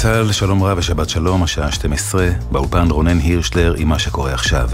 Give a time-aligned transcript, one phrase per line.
[0.00, 4.70] צה"ל, שלום רב ושבת שלום, השעה 12, באולפן רונן הירשלר עם מה שקורה עכשיו.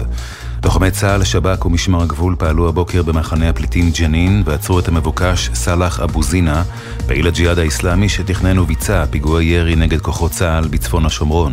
[0.63, 6.23] לוחמי צה"ל, שב"כ ומשמר הגבול פעלו הבוקר במחנה הפליטים ג'נין ועצרו את המבוקש סאלח אבו
[6.23, 6.63] זינה,
[7.07, 11.51] פעיל הג'יהאד האיסלאמי שתכנן וביצע פיגועי ירי נגד כוחות צה"ל בצפון השומרון.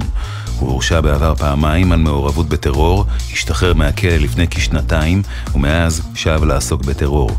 [0.58, 5.22] הוא הורשע בעבר פעמיים על מעורבות בטרור, השתחרר מהכלא לפני כשנתיים,
[5.54, 7.30] ומאז שב לעסוק בטרור.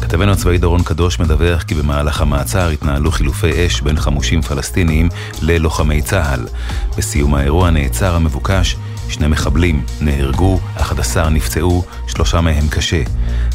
[0.00, 5.08] כתבנו הצבאי דורון קדוש מדווח כי במהלך המעצר התנהלו חילופי אש בין חמושים פלסטינים
[5.42, 6.46] ללוחמי צה"ל.
[6.96, 8.76] בסיום האירוע נעצר המבוקש
[9.08, 13.02] שני מחבלים נהרגו, 11 נפצעו, שלושה מהם קשה.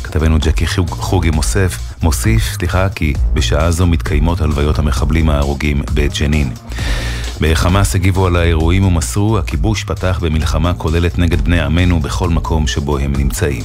[0.03, 6.51] כתבנו ג'קי חוגי מוסף, מוסיף, סליחה, כי בשעה זו מתקיימות הלוויות המחבלים ההרוגים בג'נין.
[7.41, 12.97] בחמאס הגיבו על האירועים ומסרו, הכיבוש פתח במלחמה כוללת נגד בני עמנו בכל מקום שבו
[12.97, 13.63] הם נמצאים.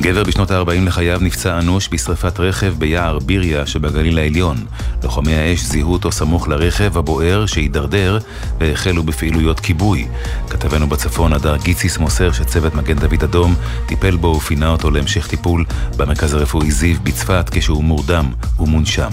[0.00, 4.56] גבר בשנות ה-40 לחייו נפצע אנוש בשרפת רכב ביער ביריה שבגליל העליון.
[5.04, 8.18] לוחמי האש זיהו אותו סמוך לרכב הבוער שהידרדר
[8.60, 10.06] והחלו בפעילויות כיבוי.
[10.50, 13.54] כתבנו בצפון הדר גיציס מוסר שצוות מגן דוד אדום
[13.86, 15.64] טיפל בו ופינה אותו להמשך טיפול
[15.96, 18.24] במרכז הרפואי זיו בצפת כשהוא מורדם
[18.60, 19.10] ומונשם.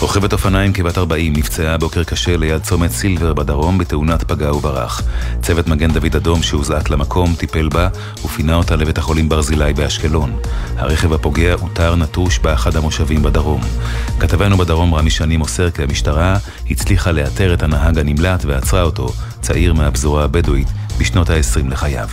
[0.00, 5.02] רוכבת אופניים כבת 40 נפצעה בוקר קשה ליד צומת סילבר בדרום בתאונת פגע וברח.
[5.42, 7.88] צוות מגן דוד אדום שהוזעק למקום טיפל בה
[8.24, 10.36] ופינה אותה לבית החולים ברזילי באשקלון.
[10.76, 13.60] הרכב הפוגע אותר נטוש באחד המושבים בדרום.
[14.20, 16.36] כתבנו בדרום רמי שני מוסר כי המשטרה
[16.70, 22.08] הצליחה לאתר את הנהג הנמלט ועצרה אותו, צעיר מהפזורה הבדואית, בשנות ה-20 לחייו.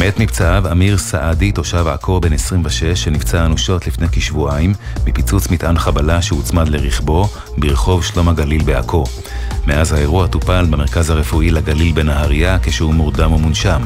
[0.00, 4.74] מת מפצעיו אמיר סעדי, תושב עכו בן 26, שנפצע אנושות לפני כשבועיים
[5.06, 9.04] מפיצוץ מטען חבלה שהוצמד לרכבו ברחוב שלום הגליל בעכו.
[9.66, 13.82] מאז האירוע טופל במרכז הרפואי לגליל בנהריה כשהוא מורדם ומונשם.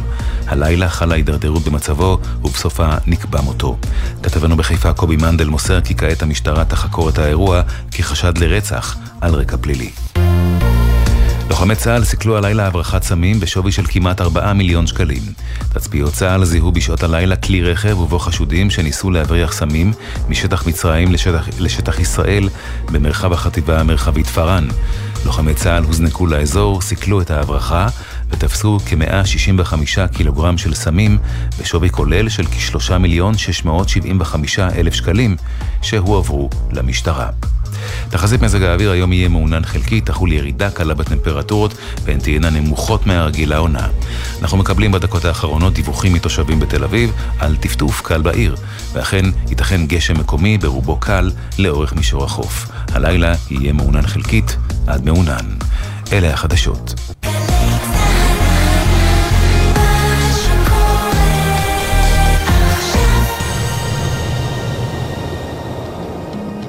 [0.46, 3.76] הלילה חלה הידרדרות במצבו ובסופה נקבע מותו.
[4.22, 9.56] כתבנו בחיפה קובי מנדל מוסר כי כעת המשטרה תחקור את האירוע כחשד לרצח על רקע
[9.56, 9.90] פלילי.
[11.48, 15.22] לוחמי צה"ל סיכלו הלילה הברחת סמים בשווי של כמעט 4 מיליון שקלים.
[15.72, 19.92] תצפיות צה"ל זיהו בשעות הלילה כלי רכב ובו חשודים שניסו להבריח סמים
[20.28, 22.48] משטח מצרים לשטח, לשטח ישראל
[22.92, 24.68] במרחב החטיבה המרחבית פארן.
[25.24, 27.86] לוחמי צה"ל הוזנקו לאזור, סיכלו את ההברחה
[28.30, 29.74] ותפסו כ-165
[30.12, 31.18] קילוגרם של סמים
[31.60, 35.36] בשווי כולל של כ-3 מיליון 675 אלף שקלים
[35.82, 37.28] שהועברו למשטרה.
[38.10, 41.74] תחזית מזג האוויר היום יהיה מעונן חלקי, תחול ירידה קלה בטמפרטורות
[42.04, 43.88] והן תהיינה נמוכות מהרגיל לעונה.
[44.42, 48.56] אנחנו מקבלים בדקות האחרונות דיווחים מתושבים בתל אביב על טפטוף קל בעיר,
[48.92, 52.66] ואכן ייתכן גשם מקומי ברובו קל לאורך מישור החוף.
[52.92, 54.56] הלילה יהיה מעונן חלקית
[54.86, 55.46] עד מעונן.
[56.12, 56.94] אלה החדשות.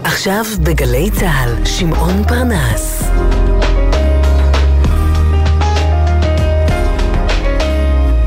[0.05, 3.03] עכשיו בגלי צה"ל, שמעון פרנס.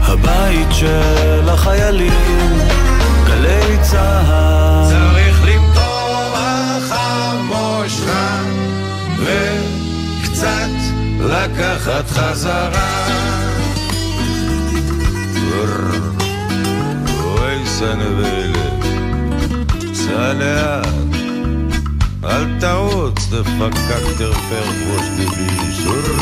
[0.00, 2.58] הבית של החיילים,
[3.26, 4.90] גלי צה"ל.
[4.90, 8.40] צריך למתוח המושכה
[9.18, 10.76] וקצת
[11.20, 13.08] לקחת חזרה.
[17.24, 18.84] אוי סנבלת,
[19.94, 21.17] סע לאט
[22.24, 26.18] אל תרוץ, דפקק תרפר ראש דבי, שור,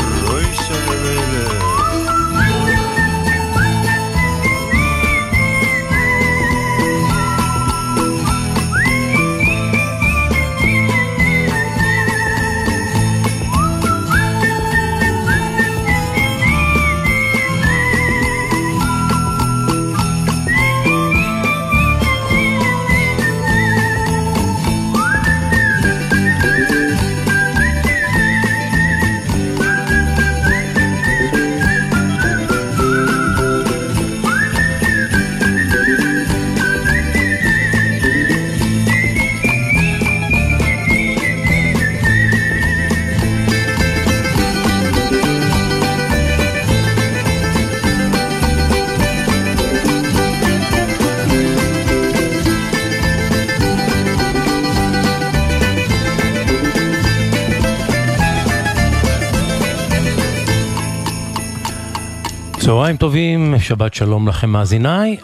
[62.77, 65.17] צהריים טובים, שבת שלום לכם מאזיניי.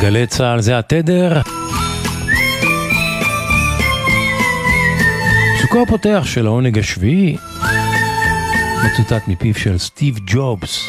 [0.00, 1.40] גלי צה"ל זה התדר.
[5.58, 7.36] פסוקו הפותח של העונג השביעי
[8.84, 10.88] מצוטט מפיו של סטיב ג'ובס,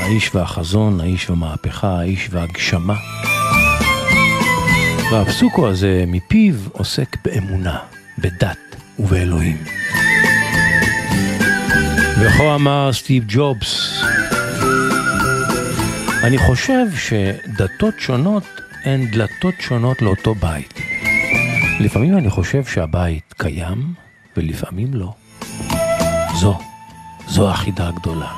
[0.00, 2.96] האיש והחזון, האיש והמהפכה, האיש והגשמה.
[5.12, 7.78] והפסוקו הזה מפיו עוסק באמונה,
[8.18, 8.76] בדת.
[8.98, 9.64] ובאלוהים.
[12.20, 13.95] וכה אמר סטיב ג'ובס,
[16.26, 18.44] אני חושב שדתות שונות
[18.84, 20.74] הן דלתות שונות לאותו בית.
[21.80, 23.94] לפעמים אני חושב שהבית קיים,
[24.36, 25.12] ולפעמים לא.
[26.34, 26.58] זו,
[27.28, 28.32] זו החידה הגדולה.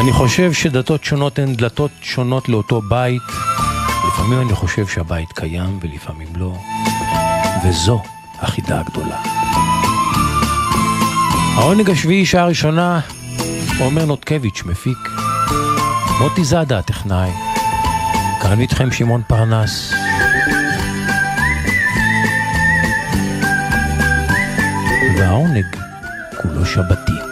[0.00, 3.22] אני חושב שדתות שונות הן דלתות שונות לאותו בית.
[4.08, 6.56] לפעמים אני חושב שהבית קיים ולפעמים לא.
[7.64, 8.02] וזו
[8.38, 9.22] החידה הגדולה.
[11.56, 13.00] העונג השביעי, שעה ראשונה,
[13.80, 15.27] עומר נותקביץ', מפיק.
[16.18, 17.30] מוטי זאדה, הטכנאי.
[18.42, 19.92] כאן איתכם שמעון פרנס.
[25.16, 25.66] והעונג
[26.42, 27.27] כולו שבתי.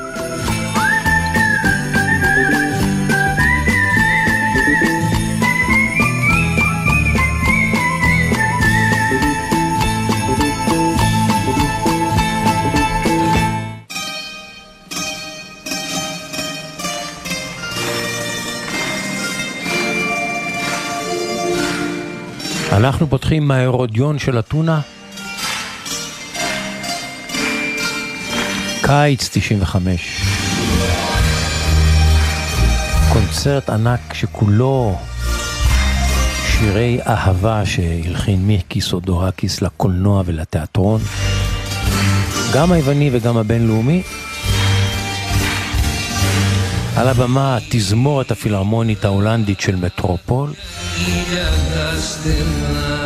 [22.77, 24.81] אנחנו פותחים מההרודיון של אתונה.
[28.83, 30.21] קיץ 95.
[33.13, 34.99] קונצרט ענק שכולו
[36.47, 41.01] שירי אהבה שהלחין מיקיס אודורקיס לקולנוע ולתיאטרון,
[42.55, 44.03] גם היווני וגם הבינלאומי.
[46.97, 50.51] על הבמה התזמורת הפילהרמונית ההולנדית של מטרופול.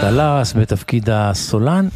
[0.00, 1.88] דלרס בתפקיד הסולן.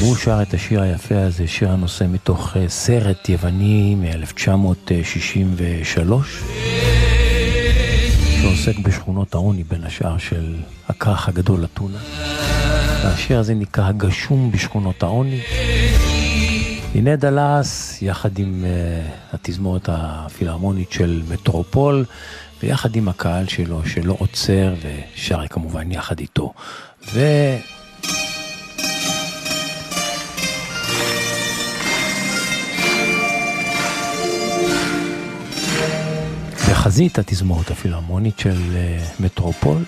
[0.00, 6.12] הוא שר את השיר היפה הזה, שיר הנושא מתוך אה, סרט יווני מ-1963,
[8.40, 10.54] שעוסק בשכונות העוני בין השאר של
[10.88, 11.98] הכרך הגדול אתונה.
[13.04, 15.40] והשיר הזה נקרא הגשום בשכונות העוני.
[16.94, 22.04] הנה דלס, יחד עם uh, התזמורת הפילהרמונית של מטרופול,
[22.62, 26.52] ויחד עם הקהל שלו, שלא עוצר, ושר כמובן יחד איתו.
[27.12, 27.20] ו...
[36.70, 39.84] בחזית התזמורת הפילהרמונית של אה, מטרופול,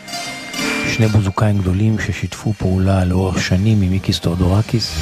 [0.88, 4.98] שני בוזוקאים גדולים ששיתפו פעולה לאורך שנים עם מיקיס תאודורקיס.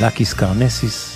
[0.00, 1.15] לאקיס קרנסיס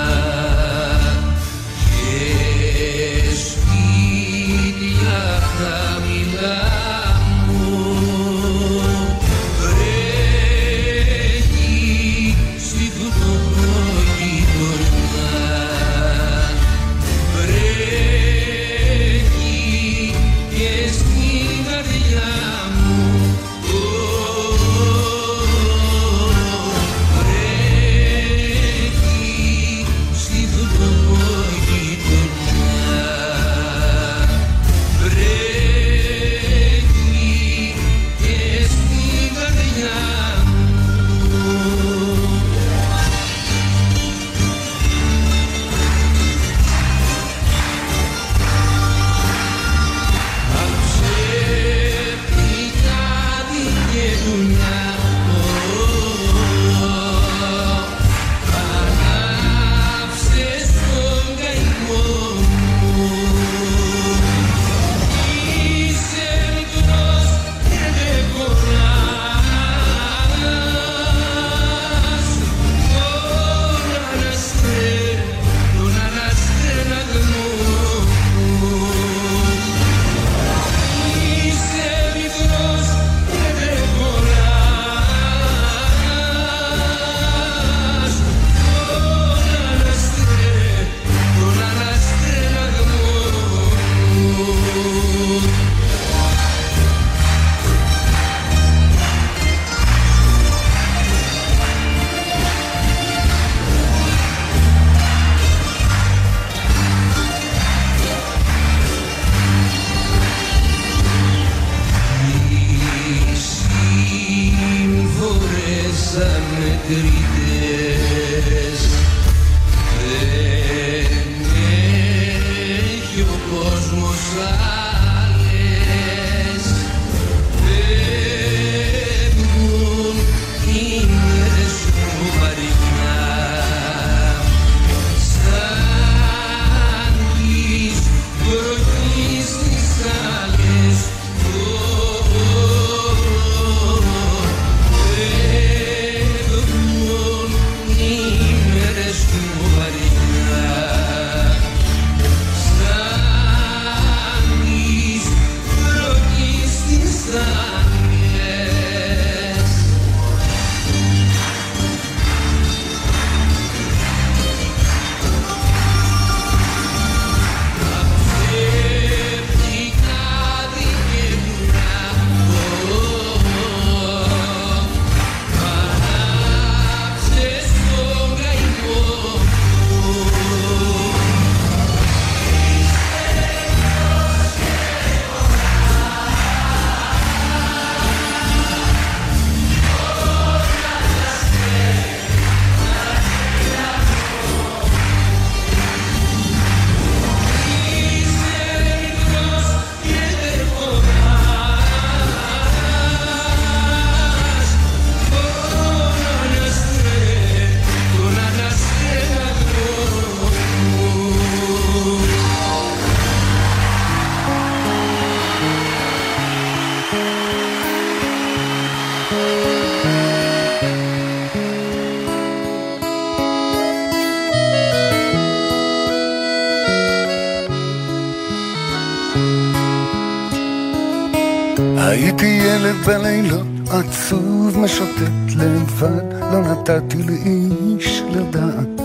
[237.15, 239.01] נתתי לאיש לדעת.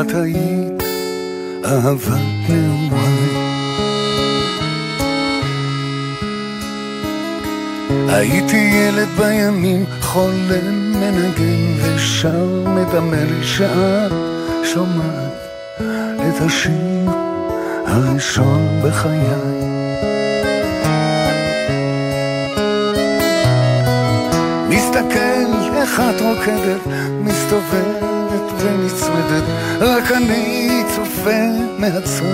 [0.00, 0.82] את היית
[1.64, 3.48] אהבת נעוריי.
[8.08, 14.12] הייתי ילד בימים, חולם, מנגן ושר, מדמה לי שאת
[14.64, 15.32] שומעת
[16.16, 17.10] את השיר
[17.86, 19.67] הראשון בחיי.
[25.98, 26.80] את רוקדת,
[27.24, 29.42] מסתובבת ונצמדת,
[29.80, 31.40] רק אני צופה
[31.78, 32.24] מהצד.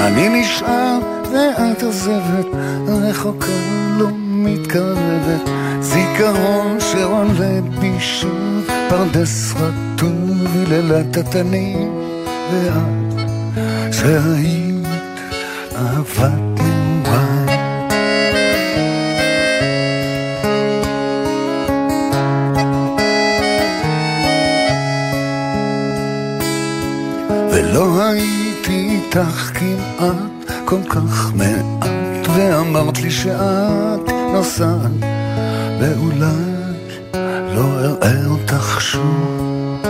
[0.00, 0.98] אני נשאר
[1.32, 2.46] ואת עוזבת,
[2.88, 3.46] רחוקה
[3.98, 5.50] לא מתקרבת,
[5.80, 11.92] זיכרון שעולה בי שוב, פרדס רטוב, היללת התנים,
[12.52, 14.86] ואת שהיית
[15.76, 16.49] אהבת
[27.70, 31.90] ולא הייתי איתך כמעט כל כך מעט,
[32.34, 34.90] ואמרת לי שאת נוסעת,
[35.80, 36.26] ואולי
[37.54, 39.82] לא אראה אותך שוב.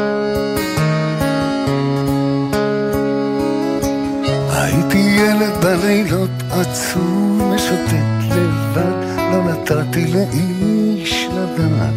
[4.52, 7.94] הייתי ילד בלילות עצוב, משוטט
[8.30, 11.94] לבד, לא נתתי לאיש לדעת,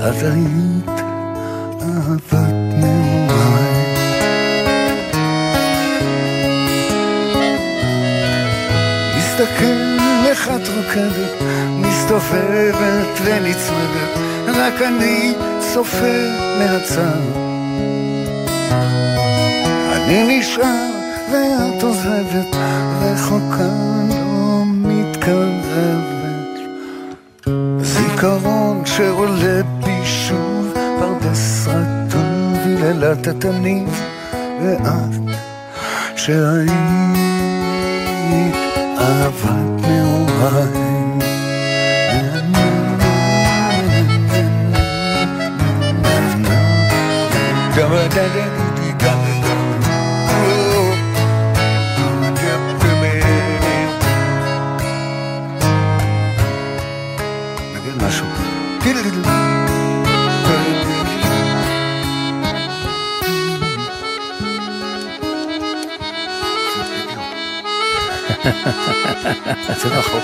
[0.00, 0.75] היית
[9.36, 11.42] מסתכל איך את רוקדת,
[11.80, 15.34] מסתובבת ונצמדת, רק אני
[15.72, 17.20] צופה מהצד.
[19.92, 20.90] אני נשאר
[21.32, 22.56] ואת עוזבת,
[23.02, 23.70] רחוקה
[24.08, 25.86] לא מתקרבת.
[27.80, 33.88] זיכרון שעולה בי שוב, פרדס רטוב, היללת התנים,
[34.62, 35.36] ואת
[36.16, 37.15] שהיית
[39.06, 40.96] אהבת נעוריי.
[69.82, 70.22] זה רחוק,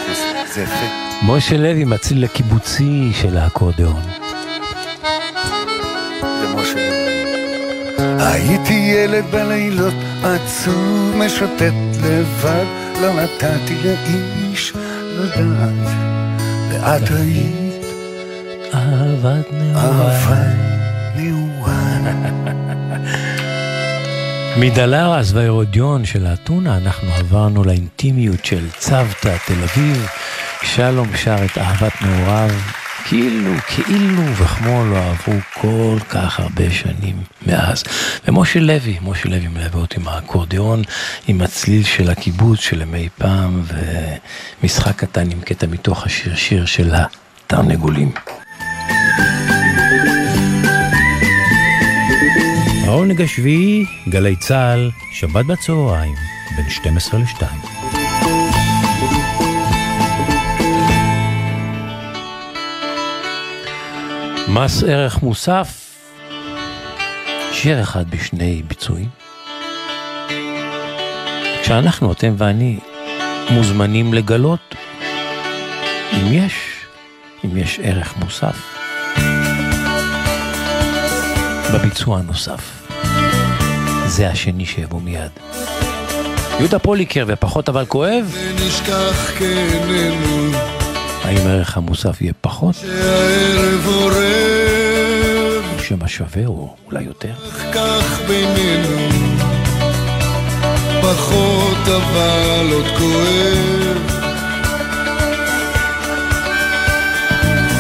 [0.55, 0.87] זה יפה.
[1.27, 4.03] משה לוי מציל לקיבוצי של האקורדיאון.
[8.19, 12.65] הייתי ילד בלילות עצוב משוטט לבד,
[13.01, 14.73] לא נתתי לאיש
[15.19, 15.93] לדעת,
[16.71, 17.85] ואת היית
[18.75, 20.73] אהבת נעוריי.
[24.57, 30.07] מדלרס וההרודיון של האתונה אנחנו עברנו לאינטימיות של צוותא תל אביב.
[30.63, 32.51] שלום שר את אהבת נעוריו,
[33.05, 37.17] כאילו, כאילו וכמו לא עברו כל כך הרבה שנים
[37.47, 37.85] מאז.
[38.29, 40.83] ומשה לוי, משה לוי מלווה אותי עם האקורדיאון,
[41.29, 43.63] עם הצליל של הקיבוץ של ימי פעם,
[44.63, 48.13] ומשחק קטן עם קטע מתוך השיר שיר של התרנגולים.
[52.93, 56.15] העונג השביעי, גלי צה"ל, שבת בצהריים,
[56.57, 57.43] בין 12 ל-2.
[64.49, 65.99] מס ערך מוסף,
[67.53, 69.09] שיר אחד בשני ביצועים.
[71.63, 72.79] כשאנחנו, אתם ואני,
[73.51, 74.75] מוזמנים לגלות
[76.13, 76.55] אם יש,
[77.45, 78.79] אם יש ערך מוסף
[81.75, 82.82] בביצוע הנוסף.
[84.13, 85.31] זה השני שיבוא מיד.
[86.59, 88.33] יהודה פוליקר ופחות אבל כואב.
[88.33, 90.57] ונשכח כעינינו.
[91.25, 92.75] האם הערך המוסף יהיה פחות?
[92.75, 94.15] שהערב עורב.
[95.83, 97.33] שמה שווה או אולי יותר?
[97.75, 99.09] כך בינינו.
[101.03, 104.23] פחות אבל עוד כואב.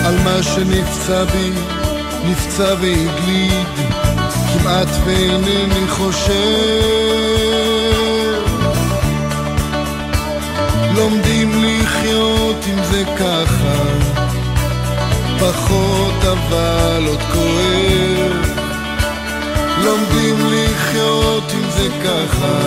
[0.06, 1.50] על מה שנפצע בי,
[2.24, 3.91] נפצע והגליד.
[4.62, 6.33] כמעט ואינני חושב
[10.97, 13.83] לומדים לחיות עם זה ככה
[15.38, 18.59] פחות אבל עוד כואב
[19.85, 22.59] לומדים לחיות עם זה ככה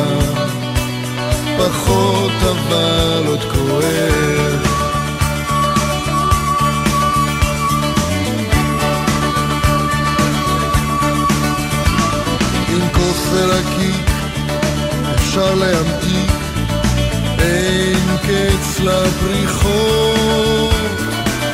[1.57, 4.64] פחות אבל עוד כואב.
[13.35, 14.09] ורקיק
[15.15, 16.31] אפשר להמתיק,
[17.39, 20.75] אין קץ לבריחות,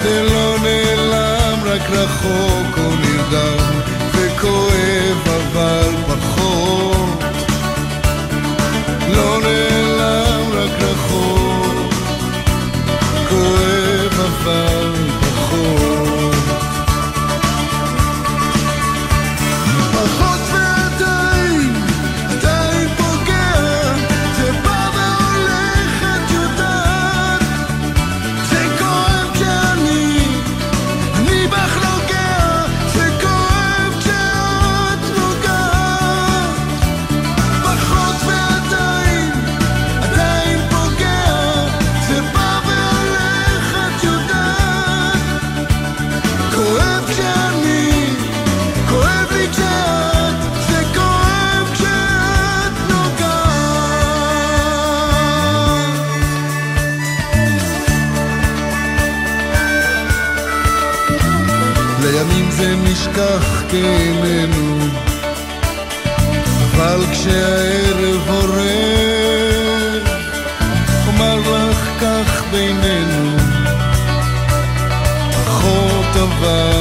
[0.04, 7.24] זה לא נעלם רק רחוק או נרדם, וכואב אבל פחות.
[9.16, 11.94] לא נעלם רק רחוק,
[13.30, 14.91] כואב אבל
[63.22, 64.78] נשכח כאיננו,
[66.72, 70.04] אבל כשהערב עורר,
[71.08, 73.38] אומר לך כך בינינו,
[75.32, 76.81] פחות אבל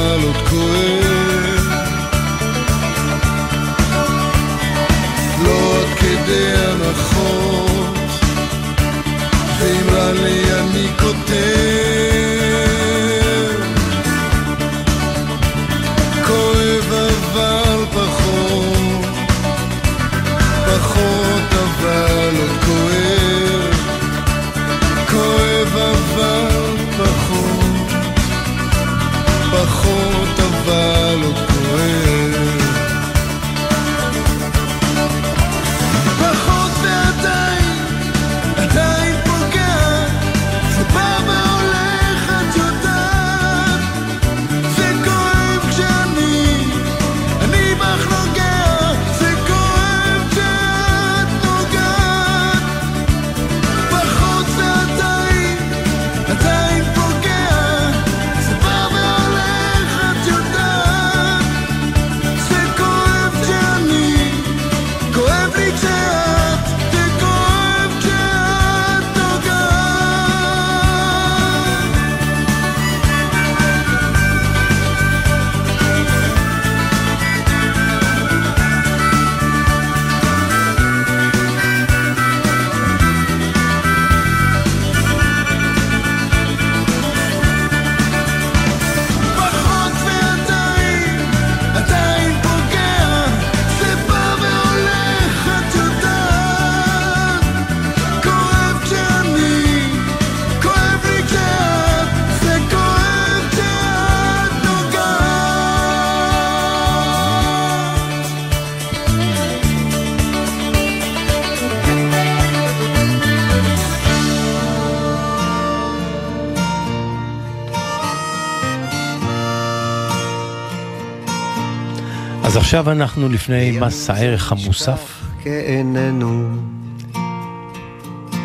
[122.71, 125.21] עכשיו אנחנו לפני מס הערך המוסף.
[125.43, 126.49] כאיננו,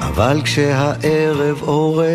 [0.01, 2.07] אבל כשהערב עורר,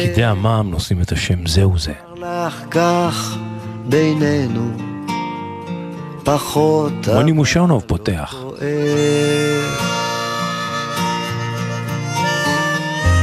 [0.00, 1.92] פקידי המע"מ נושאים את השם זהו זה.
[2.16, 3.36] לך כך
[3.88, 4.70] בינינו,
[6.24, 8.34] פחות רוני מושרנוב פותח.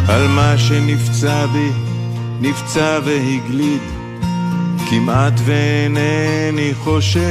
[0.07, 1.69] על מה שנפצע בי,
[2.41, 3.81] נפצע והגליד,
[4.91, 7.21] כמעט ואינני חושב.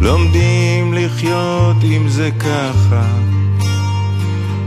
[0.00, 3.02] לומדים לחיות עם זה ככה,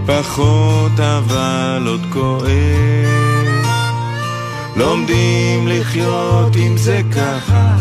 [0.06, 2.48] פחות אבל עוד כואב.
[4.76, 7.76] לומדים לחיות עם זה ככה,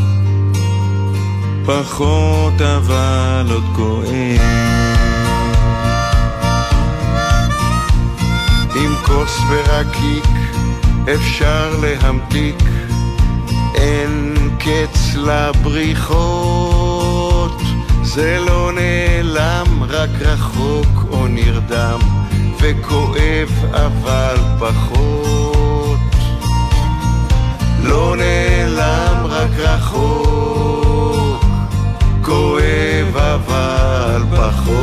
[1.67, 4.41] פחות אבל עוד כואב.
[8.75, 10.25] עם כוס ורקיק
[11.15, 12.57] אפשר להמתיק,
[13.75, 16.71] אין קץ לבריחות,
[18.03, 21.99] זה לא נעלם, רק רחוק או נרדם,
[22.61, 25.99] וכואב אבל פחות.
[27.83, 31.45] לא נעלם, רק רחוק,
[32.23, 34.81] כואב אבל פחות.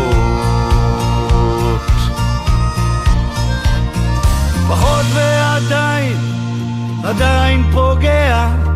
[4.68, 6.18] פחות ועדיין,
[7.04, 8.67] עדיין פוגע.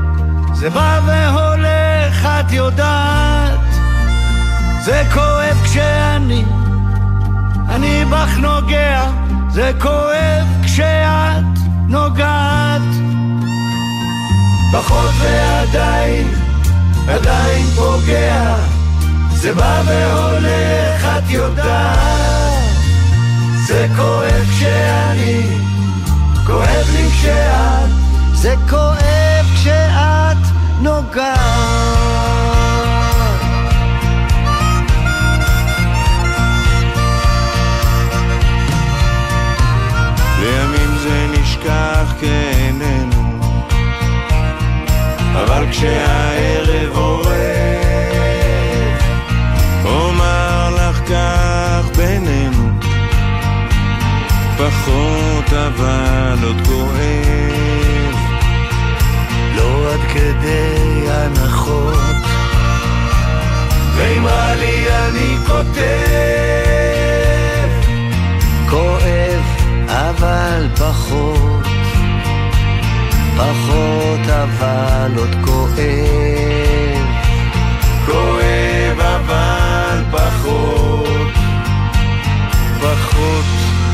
[0.70, 3.60] והולך, את יודעת,
[4.86, 6.46] זה כואב כשאני,
[7.70, 9.10] אני בך נוגע,
[9.50, 11.44] זה כואב כשאת
[11.88, 12.82] נוגעת.
[14.72, 16.28] פחות ועדיין,
[17.08, 18.56] עדיין פוגע,
[19.32, 22.64] זה בא והולך, את יודעת,
[23.68, 25.42] זה כואב כשאני,
[26.46, 27.90] כואב לי כשאת,
[28.34, 30.31] זה כואב כשאת
[30.82, 31.62] נוגעת.
[40.40, 43.40] לימים זה נשכח כאיננו,
[45.34, 47.26] אבל כשהערב עורב,
[49.86, 52.70] אומר לך כך בינינו,
[54.58, 57.81] פחות אבל עוד כואב.
[60.14, 62.16] כדי הנחות,
[63.96, 65.92] ואם רע לי אני כותב,
[68.70, 69.44] כואב
[69.88, 71.66] אבל פחות,
[73.38, 77.06] פחות אבל עוד כואב,
[78.06, 81.32] כואב אבל פחות,
[82.82, 83.46] פחות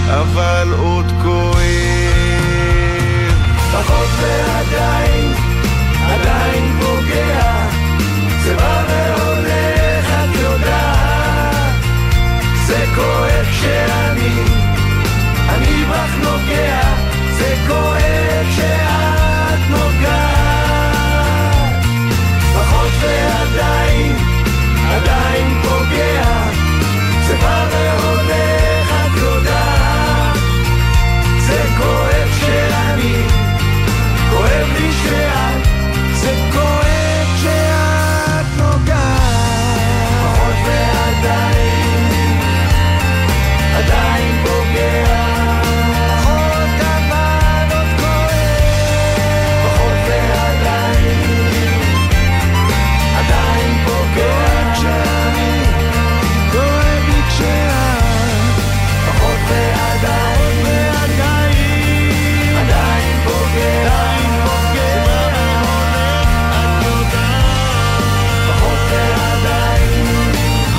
[0.08, 2.18] אבל עוד כואב.
[3.72, 5.34] פחות ועדיין,
[12.68, 14.40] זה כואב כשאני,
[15.50, 16.82] אני בך נוגע,
[17.38, 20.47] זה כואב כשאת נוגעת,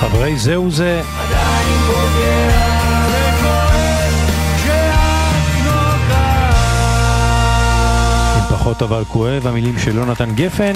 [0.08, 1.68] חברי זהו זה, עדיין.
[8.36, 10.72] עם פחות אבל כואב, המילים של יונתן גפן.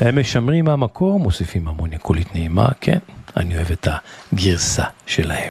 [0.00, 2.98] הם משמרים מהמקור, מוסיפים המוניה קולית נעימה, כן,
[3.36, 3.88] אני אוהב את
[4.32, 5.48] הגרסה שלהם.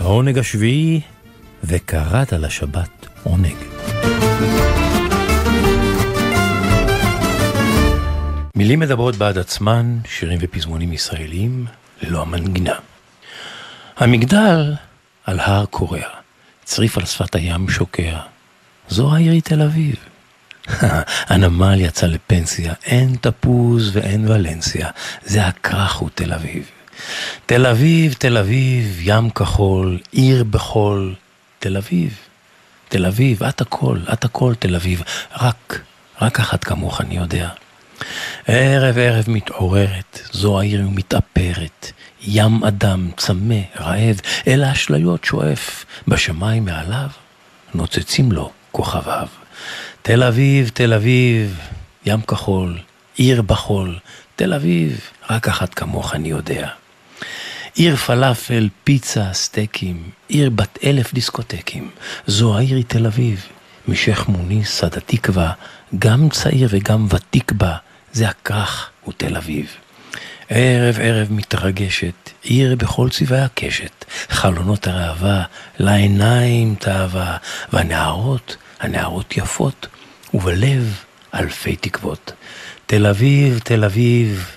[0.00, 1.00] העונג השביעי,
[1.70, 3.56] וקראת לשבת עונג.
[8.56, 11.66] מילים מדברות בעד עצמן, שירים ופזמונים ישראלים,
[12.02, 12.74] ללא המנגינה.
[13.96, 14.74] המגדל
[15.24, 16.06] על הר קורע,
[16.64, 18.18] צריף על שפת הים שוקע.
[18.88, 19.94] זו העירי תל אביב.
[21.30, 24.88] הנמל יצא לפנסיה, אין תפוז ואין ולנסיה,
[25.22, 26.70] זה הכרך הוא תל אביב.
[27.46, 31.14] תל אביב, תל אביב, ים כחול, עיר בחול,
[31.60, 32.18] תל אביב.
[32.88, 35.02] תל אביב, את הכל, את הכל תל אביב,
[35.40, 35.80] רק,
[36.20, 37.48] רק אחת כמוך אני יודע.
[38.46, 41.92] ערב ערב מתעוררת, זו העיר מתאפרת,
[42.22, 47.08] ים אדם צמא, רעב, אל האשליות שואף, בשמיים מעליו
[47.74, 49.28] נוצצים לו כוכביו.
[50.02, 51.58] תל אביב, תל אביב,
[52.06, 52.78] ים כחול,
[53.16, 53.98] עיר בחול,
[54.36, 56.68] תל אביב, רק אחת כמוך אני יודע.
[57.74, 61.90] עיר פלאפל, פיצה, סטייקים, עיר בת אלף דיסקוטקים,
[62.26, 63.46] זו העיר היא תל אביב.
[63.88, 65.52] משייח' מוניס עד התקווה,
[65.98, 67.76] גם צעיר וגם ותיק בה,
[68.12, 69.66] זה הכרך הוא תל אביב.
[70.48, 75.44] ערב ערב מתרגשת, עיר בכל צבעי הקשת, חלונות הראווה,
[75.78, 77.36] לעיניים תאווה,
[77.72, 79.86] והנערות, הנערות יפות,
[80.34, 80.96] ובלב
[81.34, 82.32] אלפי תקוות.
[82.86, 84.56] תל אביב, תל אביב,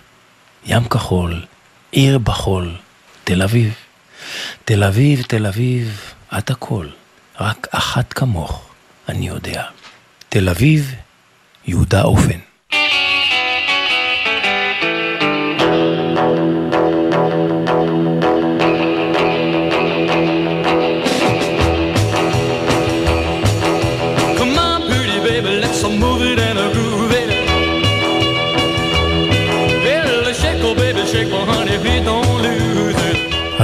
[0.66, 1.46] ים כחול,
[1.92, 2.76] עיר בחול,
[3.24, 3.74] תל אביב.
[4.66, 6.88] תל אביב, תל אביב, את הכל,
[7.40, 8.70] רק אחת כמוך,
[9.10, 9.64] אני יודע.
[10.30, 10.96] תל אביב,
[11.66, 12.40] יהודה אופן.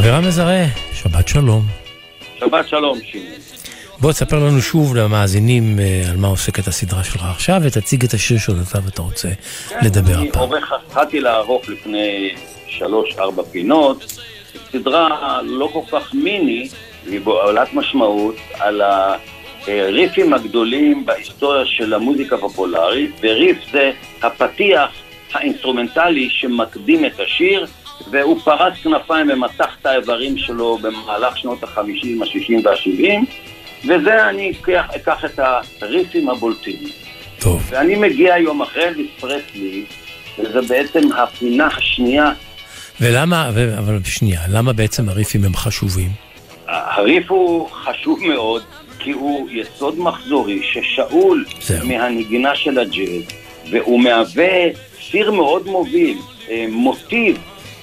[0.09, 1.61] אבירם מזרה, שבת שלום.
[2.39, 3.27] שבת שלום, שמעון.
[3.99, 8.37] בוא תספר לנו שוב למאזינים אה, על מה עוסקת הסדרה שלך עכשיו, ותציג את השיר
[8.37, 9.27] שעליו אתה רוצה
[9.69, 10.21] כן, לדבר הפעם.
[10.21, 12.29] אני עורך, התחלתי לערוך לפני
[12.67, 14.21] שלוש-ארבע פינות,
[14.71, 16.69] סדרה לא כל כך מיני,
[17.05, 18.81] היא בעולת משמעות, על
[19.67, 23.91] הריפים הגדולים בהיסטוריה של המוזיקה הפופולרית, וריף זה
[24.21, 24.89] הפתיח
[25.33, 27.65] האינסטרומנטלי שמקדים את השיר,
[28.11, 33.25] והוא פרס כנפיים ומתח את האיברים שלו במהלך שנות החמישים, השישים והשבעים,
[33.83, 35.39] וזה אני אקח, אקח את
[35.81, 36.79] הריפים הבולטים.
[37.39, 37.67] טוב.
[37.69, 39.85] ואני מגיע יום אחרי אלוויס פרסלי,
[40.39, 42.31] וזה בעצם הפינה השנייה.
[43.01, 46.09] ולמה, אבל שנייה, למה בעצם הריפים הם חשובים?
[46.67, 48.63] הריף הוא חשוב מאוד,
[48.99, 51.87] כי הוא יסוד מחזורי ששאול זהו.
[51.87, 53.23] מהנגינה של הג'אז,
[53.71, 54.67] והוא מהווה
[55.11, 56.17] ציר מאוד מוביל,
[56.49, 57.37] אה, מוטיב,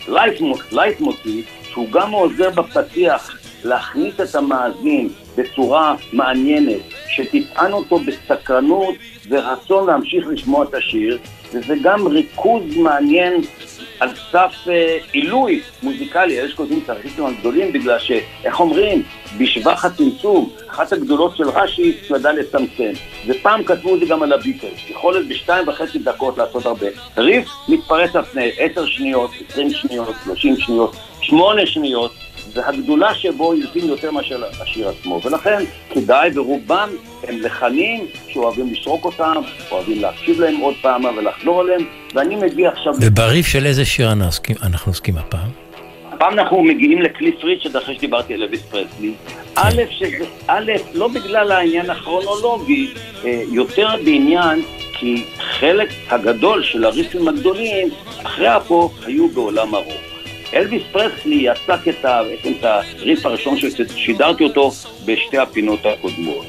[0.08, 8.94] לייטמוטיב, שהוא גם עוזר בפתיח להכניס את המאזין בצורה מעניינת, שתטען אותו בסקרנות
[9.28, 11.18] ורצון להמשיך לשמוע את השיר,
[11.58, 13.40] וזה גם ריכוז מעניין
[14.00, 19.02] על סף אה, עילוי מוזיקלי, יש כותבים את הריכוזים הגדולים בגלל שאיך אומרים,
[19.38, 22.92] בשבח הצמצום, אחת הגדולות של רש"י ידע לצמצם.
[23.26, 26.86] ופעם כתבו את זה גם על הביטלס, יכולת בשתיים וחצי דקות לעשות הרבה.
[27.16, 32.12] ריף מתפרץ על פני עשר שניות, עשרים שניות, שלושים שניות, שמונה שניות,
[32.56, 35.20] והגדולה שבו יוצאים יותר מאשר השיר עצמו.
[35.24, 36.88] ולכן כדאי, ורובם
[37.28, 39.34] הם לחנים שאוהבים לשרוק אותם,
[39.70, 42.92] אוהבים להקשיב להם עוד פעם ולחזור עליהם, ואני מגיע עכשיו...
[43.00, 44.12] ובריף של איזה שיר
[44.62, 45.66] אנחנו עוסקים הפעם?
[46.12, 49.12] הפעם אנחנו מגיעים לקליף ריצ'רד אחרי שדיברתי על אביס פרסלי.
[49.28, 49.34] כן.
[49.54, 52.90] א', שזה, א', לא בגלל העניין הכרונולוגי,
[53.24, 57.88] אה, יותר בעניין כי חלק הגדול של הריפים הגדולים
[58.22, 60.15] אחרי הפופ היו בעולם הרוק.
[60.54, 62.04] אלוויס פרסלי יצק את,
[62.46, 64.70] את הריף הראשון ששידרתי אותו
[65.04, 66.46] בשתי הפינות הקודמות.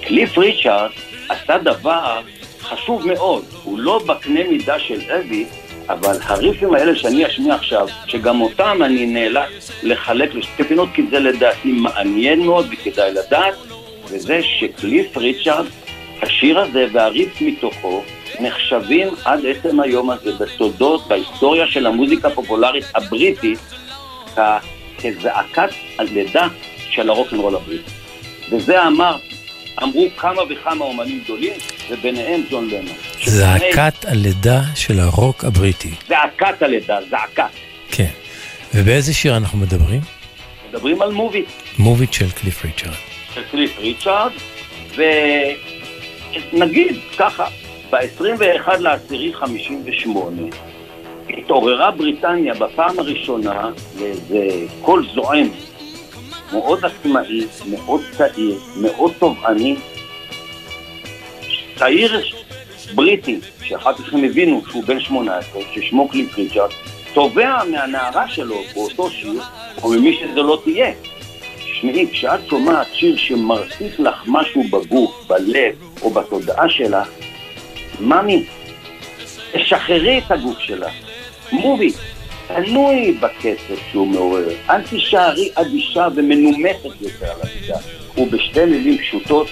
[0.00, 0.90] קליף ריצ'ארד
[1.28, 2.20] עשה דבר
[2.60, 5.48] חשוב מאוד, הוא לא בקנה מידה של אלוויס,
[5.88, 11.18] אבל הריפים האלה שאני אשמיע עכשיו, שגם אותם אני נאלץ לחלק לשתי פינות, כי זה
[11.18, 13.54] לדעתי מעניין מאוד וכדאי לדעת,
[14.04, 15.66] וזה שקליף ריצ'ארד,
[16.22, 18.02] השיר הזה והריף מתוכו,
[18.40, 23.58] נחשבים עד עצם היום הזה בתולדות, בהיסטוריה של המוזיקה הפופולרית הבריטית,
[24.98, 26.48] כזעקת הלידה
[26.90, 27.90] של הרוקנרול הבריטי.
[28.50, 29.16] וזה אמר,
[29.82, 31.52] אמרו כמה וכמה אומנים גדולים,
[31.90, 32.96] וביניהם ג'ון לנון.
[33.24, 35.90] זעקת הלידה של הרוק הבריטי.
[36.08, 37.44] זעקת הלידה, זעקת.
[37.90, 38.10] כן.
[38.74, 40.00] ובאיזה שיר אנחנו מדברים?
[40.70, 41.48] מדברים על מוביט.
[41.78, 42.94] מוביט של קליף ריצ'ארד.
[43.34, 44.32] של קליף ריצ'ארד,
[46.52, 47.46] ונגיד ככה,
[47.90, 50.42] ב-21 לאסירי 58
[51.28, 55.48] התעוררה בריטניה בפעם הראשונה לאיזה קול זועם,
[56.52, 59.76] מאוד עצמאי, מאוד צעיר, מאוד תובעני.
[61.76, 62.24] צעיר
[62.94, 66.70] בריטי, שאחר כך הם הבינו שהוא בן 18, ששמו קליף ריצ'רד,
[67.14, 69.42] תובע מהנערה שלו באותו שיר,
[69.82, 70.92] או ממי שזה לא תהיה.
[71.56, 77.08] תשמעי, כשאת שומעת שיר שמרסיס לך משהו בגוף, בלב או בתודעה שלך,
[78.00, 78.44] ממי,
[79.52, 80.92] תשחררי את הגוף שלך.
[81.52, 81.92] מובי,
[82.46, 84.48] תנוי בכסף שהוא מעורר.
[84.70, 87.76] אל תישארי אדישה ומנומסת יותר על המידה.
[88.16, 89.48] ובשתי מילים פשוטות,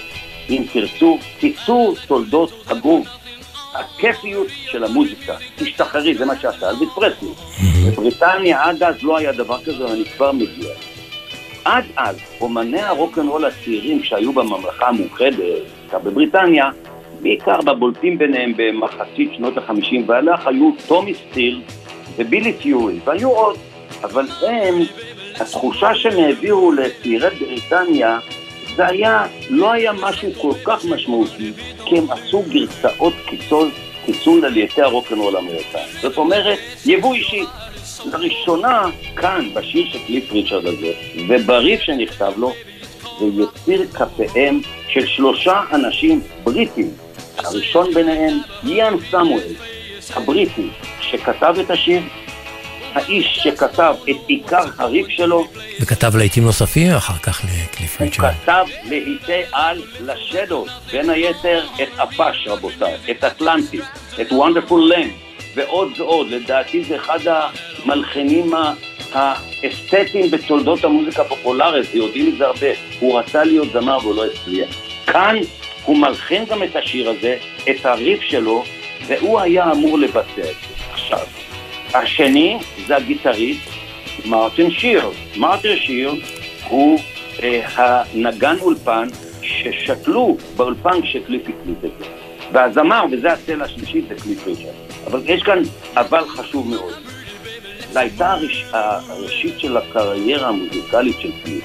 [0.49, 3.07] אם תרצו, תיצור תולדות הגוף.
[3.73, 5.35] הכיפיות של המוזיקה.
[5.55, 7.29] תשתחררי, זה מה שעשה אלוויס פרסלי.
[7.87, 10.69] בבריטניה עד אז לא היה דבר כזה, ואני כבר מגיע.
[11.65, 15.43] עד אז, אומני הרוקנרול הצעירים שהיו בממלכה המאוחדת,
[15.93, 16.69] בבריטניה,
[17.21, 21.61] בעיקר בבולטים ביניהם במחצית שנות החמישים ואילך היו טומי סטיר
[22.17, 23.57] ובילי פיורי, והיו עוד,
[24.03, 24.75] אבל הם,
[25.35, 28.19] התחושה שהם העבירו לצעירי בריטניה
[28.75, 31.51] זה היה, לא היה משהו כל כך משמעותי,
[31.85, 33.69] כי הם עשו גרסאות קיצון,
[34.05, 35.81] קיצון עלייתי הרוקנרול האמריקאי.
[36.01, 37.43] זאת אומרת, יבוא אישי.
[38.05, 40.91] לראשונה, כאן, בשיר של קליף ריצ'רד הזה,
[41.27, 42.51] ובריף שנכתב לו,
[43.19, 46.91] זה יציר כפיהם של שלושה אנשים בריטים
[47.45, 49.53] הראשון ביניהם, איאן סמואל,
[50.15, 50.67] הבריטי,
[51.01, 52.01] שכתב את השיר,
[52.93, 55.47] האיש שכתב את עיקר הריף שלו.
[55.81, 58.25] וכתב להיטים נוספים אחר כך לקליף ריצ'רד.
[58.25, 63.79] הוא כתב להיטי על לשדו, בין היתר את אפש רבותיי, את אטלנטי,
[64.21, 65.11] את וונדרפול לנד,
[65.55, 66.27] ועוד ועוד.
[66.27, 67.19] לדעתי זה אחד
[67.85, 68.51] המלחינים
[69.13, 72.67] האסתטיים בתולדות המוזיקה הפופולרית, ויודעים את זה הרבה.
[72.99, 74.69] הוא רצה להיות זמר והוא לא הצליח.
[75.05, 75.35] כאן
[75.89, 77.37] הוא מלחין גם את השיר הזה,
[77.69, 78.63] את הריף שלו,
[79.07, 80.51] והוא היה אמור לבצע את זה.
[80.91, 81.19] עכשיו,
[81.93, 83.69] השני זה הגיטריסט
[84.25, 85.09] ארני שיר.
[85.37, 86.13] ארני שיר
[86.67, 86.99] הוא
[87.43, 89.07] אה, הנגן אולפן
[89.41, 92.05] ששתלו באולפן כשקליף הקליט את זה.
[92.51, 94.73] והזמר, וזה הצלע השלישית, זה קליף ריצ'רד.
[95.07, 95.61] אבל יש כאן
[95.95, 96.93] אבל חשוב מאוד.
[97.91, 101.63] זו הייתה הראש, הראשית של הקריירה המוזיקלית של קליף.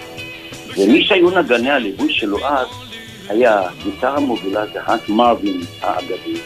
[0.76, 2.83] ומי שהיו נגני הליווי שלו אז,
[3.28, 6.40] היה גיטרה מובילה, זה האנק מרווין האגדי,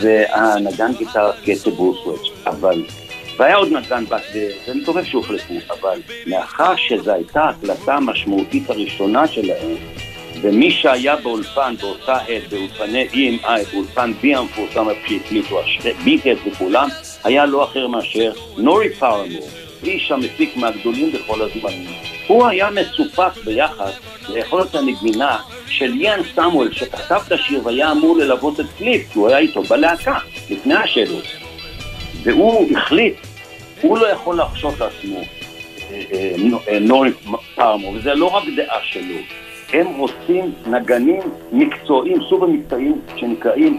[0.00, 2.82] והנגן גיטרה קטי בוסוויץ', אבל,
[3.36, 4.22] והיה עוד נגן בת,
[4.68, 9.74] ואני מקווה שהוחלפו, אבל מאחר שזו הייתה ההקלטה המשמעותית הראשונה שלהם,
[10.40, 15.60] ומי שהיה באולפן באותה עת, באולפני EMI, באולפן B המפורסם שהקליטו,
[16.04, 16.88] ביטלס וכולם,
[17.24, 19.48] היה לא אחר מאשר נורי פארמור,
[19.82, 21.90] איש המפיק מהגדולים בכל הזמנים.
[22.26, 28.60] הוא היה מסופק ביחס ליכולת הנגינה של איאן סמואל, שכתב את השיר והיה אמור ללוות
[28.60, 30.18] את קליף, כי הוא היה איתו בלהקה,
[30.50, 31.24] לפני השאדוז.
[32.22, 33.14] והוא החליט,
[33.80, 35.20] הוא לא יכול לחשוב לעצמו
[35.90, 36.02] אה,
[36.68, 37.10] אה, נורי
[37.54, 39.16] פאראמור, וזה לא רק דעה שלו.
[39.72, 41.20] הם רוצים נגנים
[41.52, 43.78] מקצועיים, סוג המקצועיים שנקראים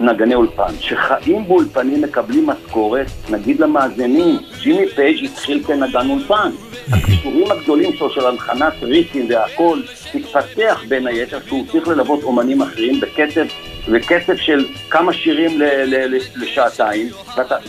[0.00, 6.50] נגני אולפן, שחיים באולפנים מקבלים משכורת, נגיד למאזינים, ג'ימי פייג' התחיל כנגן אולפן.
[6.92, 9.80] הכישורים הגדולים שלו של הנחנת ריקים והכל,
[10.14, 13.44] התפתח בין היתר שהוא צריך ללוות אומנים אחרים בקצב,
[13.88, 17.08] בקצב של כמה שירים ל- ל- ל- לשעתיים,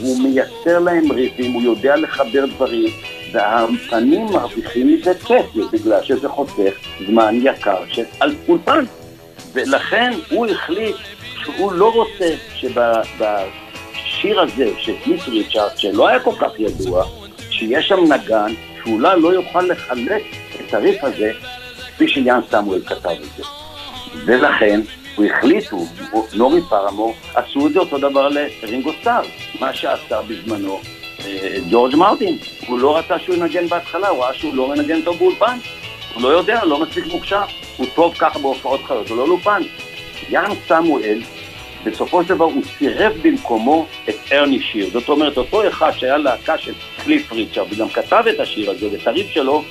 [0.01, 2.89] הוא מייצר להם ריקים, הוא יודע לחבר דברים,
[3.31, 6.73] והאולפנים מרוויחים מזה כסף, בגלל שזה חוסך
[7.07, 8.03] זמן יקר של
[8.47, 8.85] אולפן.
[9.53, 10.95] ולכן הוא החליט
[11.43, 17.05] שהוא לא רוצה שבשיר הזה של קיס ריצ'ארד, שלא היה כל כך ידוע,
[17.49, 20.23] שיש שם נגן שאולי לא יוכל לחלק
[20.55, 21.31] את הריף הזה
[21.95, 23.43] כפי שיאן סמואל כתב את זה.
[24.25, 24.81] ולכן
[25.15, 25.85] הוא החליטו,
[26.33, 29.21] נורי פרמור, עשו את זה אותו דבר לרינגו סטאר,
[29.59, 30.79] מה שעשה בזמנו
[31.25, 32.37] אה, ג'ורג' מרטין.
[32.67, 35.57] הוא לא רצה שהוא ינגן בהתחלה, הוא ראה שהוא לא מנגן טוב באולפן.
[36.13, 37.43] הוא לא יודע, לא מספיק מוכשר.
[37.77, 39.61] הוא טוב ככה בהופעות חיות, הוא לא לאולפן.
[40.29, 41.21] יאן סמואל,
[41.85, 44.89] בסופו של דבר הוא צירף במקומו את ארני שיר.
[44.93, 49.07] זאת אומרת, אותו אחד שהיה להקה של קליף ריצ'רד, וגם כתב את השיר הזה, ואת
[49.07, 49.63] הריף שלו,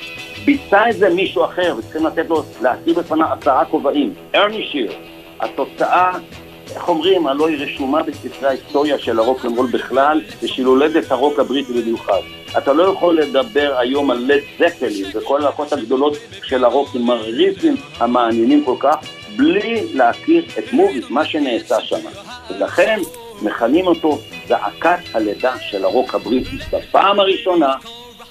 [0.44, 4.14] ביצע את זה מישהו אחר, וצריכים לתת לו, להסיר בפניו עשרה כובעים.
[4.34, 4.92] ארני שיר.
[5.40, 6.12] התוצאה,
[6.74, 11.38] איך אומרים, הלא היא רשומה בספרי ההיסטוריה של הרוק אנד רול בכלל, ושל הולדת הרוק
[11.38, 12.20] הבריטי במיוחד.
[12.58, 17.76] אתה לא יכול לדבר היום על לד זפלין וכל הלהקות הגדולות של הרוק עם הריפים
[17.98, 18.96] המעניינים כל כך,
[19.36, 22.08] בלי להכיר את Move It, מה שנעשה שם.
[22.50, 23.00] ולכן
[23.42, 24.18] מכנים אותו
[24.48, 26.56] זעקת הלידה של הרוק הבריטי.
[26.72, 27.74] בפעם הראשונה,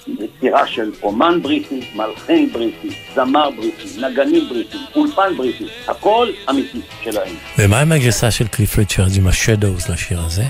[0.06, 7.34] יצירה של אומן בריטי, מלחין בריטי, זמר בריטי, נגנים בריטי, אולפן בריטי, הכל אמיתי שלהם.
[7.58, 10.42] ומה עם הגרסה של קליף ריצ'רדס עם השדוס לשיר הזה?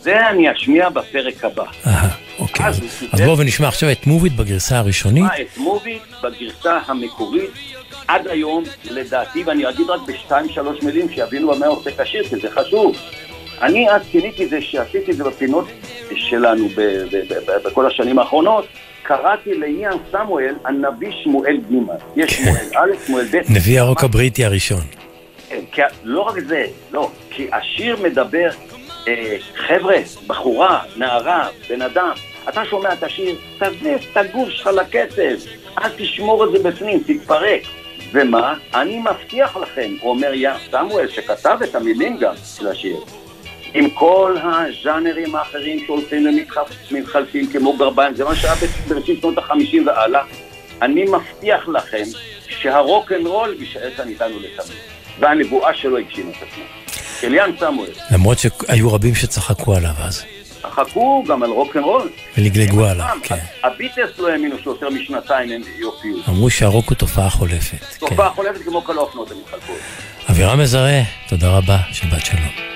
[0.00, 1.64] זה אני אשמיע בפרק הבא.
[1.86, 2.66] אהה, אוקיי.
[2.66, 2.80] אז,
[3.12, 5.24] אז בואו ונשמע עכשיו את מוביט בגרסה הראשונית.
[5.40, 7.50] את מוביט בגרסה המקורית.
[8.08, 12.36] עד היום, לדעתי, ואני אגיד רק בשתיים שלוש מילים שיבינו במה עושה את השיר, כי
[12.36, 12.96] זה חשוב.
[13.62, 15.68] אני אז כיניתי את זה, שעשיתי את זה בפינות
[16.14, 16.68] שלנו
[17.64, 18.66] בכל השנים האחרונות,
[19.06, 21.74] קראתי לאיאן סמואל הנביא שמואל ג'
[22.16, 23.36] יש שמואל א', שמואל ב'.
[23.36, 24.80] נביא הרוק הבריטי הראשון.
[25.72, 28.48] כן, לא רק זה, לא, כי השיר מדבר,
[29.08, 29.96] אה, חבר'ה,
[30.26, 32.12] בחורה, נערה, בן אדם,
[32.48, 35.48] אתה שומע את השיר, תזיז את הגוף שלך לקצב,
[35.78, 37.62] אל תשמור את זה בפנים, תתפרק.
[38.12, 38.54] ומה?
[38.74, 42.96] אני מבטיח לכם, אומר איאן סמואל, שכתב את המילים גם של השיר.
[43.76, 46.26] עם כל הז'אנרים האחרים שהולכים
[46.90, 48.54] ומתחלפים כמו גרביים, זה מה שהיה
[48.88, 50.22] בראשית שנות החמישים והלאה.
[50.82, 52.02] אני מבטיח לכם
[52.48, 54.78] שהרוק אנד רול יישאר כאן איתנו לתמיד.
[55.20, 56.64] והנבואה שלו הגשימה את עצמה.
[57.20, 57.90] של איאן סמואל.
[58.10, 60.24] למרות שהיו רבים שצחקו עליו אז.
[60.62, 62.10] צחקו גם על רוק אנד רול.
[62.38, 63.38] ולגלגו עליו, כן.
[63.64, 66.18] הביטלס לא האמינו שיותר משנתיים הם יופיעו.
[66.28, 67.98] אמרו שהרוק הוא תופעה חולפת.
[67.98, 68.34] תופעה כן.
[68.34, 69.72] חולפת כמו כל האופנות הם התחלפו.
[70.30, 72.75] אבירם מזרה, תודה רבה, שבת שלום.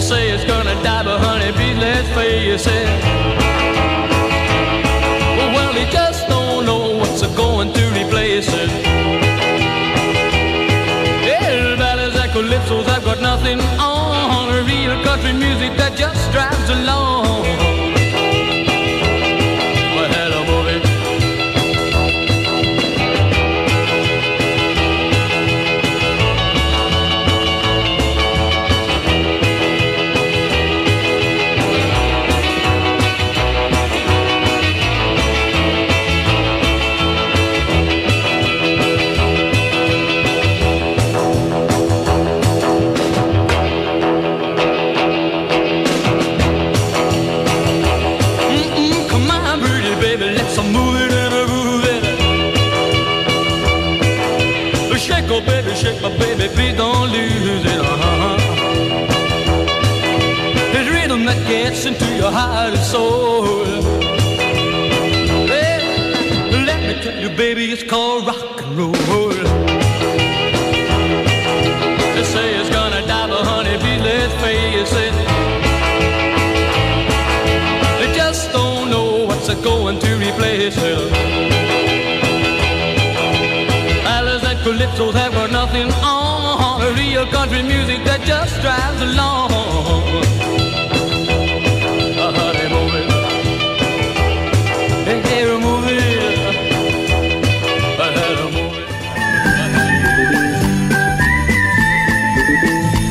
[0.00, 2.88] They say it's gonna die, but honey, please let's face it.
[5.52, 8.70] Well, they just don't know what's going to replace it.
[11.76, 14.48] Ballads and calypsos, I've got nothing on.
[14.64, 17.39] Real country music that just drives along.
[55.40, 57.80] My baby, shake my baby, please don't lose it.
[57.80, 58.36] Uh-huh.
[60.76, 63.42] It's rhythm that gets into your heart and soul.
[65.48, 68.92] Well, let me tell you, baby, it's called rock and roll.
[72.14, 75.14] They say it's gonna die, but honey, please let's face it.
[78.00, 81.59] They just don't know what's going to replace it.
[84.69, 86.95] calypsos have got nothing on.
[86.95, 89.45] Real country music that just drives along.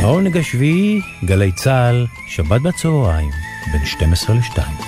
[0.00, 3.30] העונג השביעי, גלי צה"ל, שבת בצהריים,
[3.72, 4.87] בין 12 ל-2.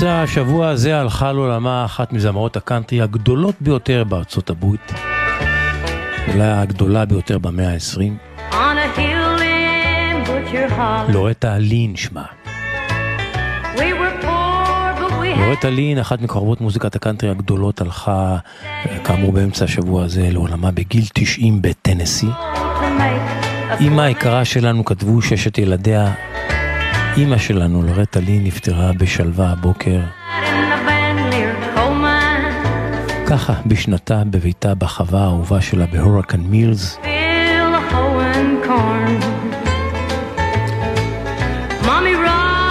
[0.00, 4.92] באמצע השבוע הזה הלכה לעולמה אחת מזמרות הקאנטרי הגדולות ביותר בארצות הברית.
[6.28, 8.00] אולי הגדולה ביותר במאה ה-20.
[11.08, 12.24] לורטה לין שמה.
[15.36, 18.36] לורטה לין, אחת ממלכות מוזיקת הקאנטרי הגדולות, הלכה
[19.04, 22.28] כאמור באמצע השבוע הזה לעולמה בגיל 90 בטנסי.
[23.80, 26.12] אימא היקרה שלנו כתבו ששת ילדיה
[27.20, 30.00] אימא שלנו, לורטה לי, נפטרה בשלווה הבוקר.
[33.26, 36.98] ככה, בשנתה בביתה בחווה האהובה שלה בהורקן מילס.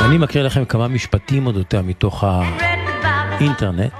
[0.05, 3.91] אני מקריא לכם כמה משפטים אודותיה מתוך האינטרנט.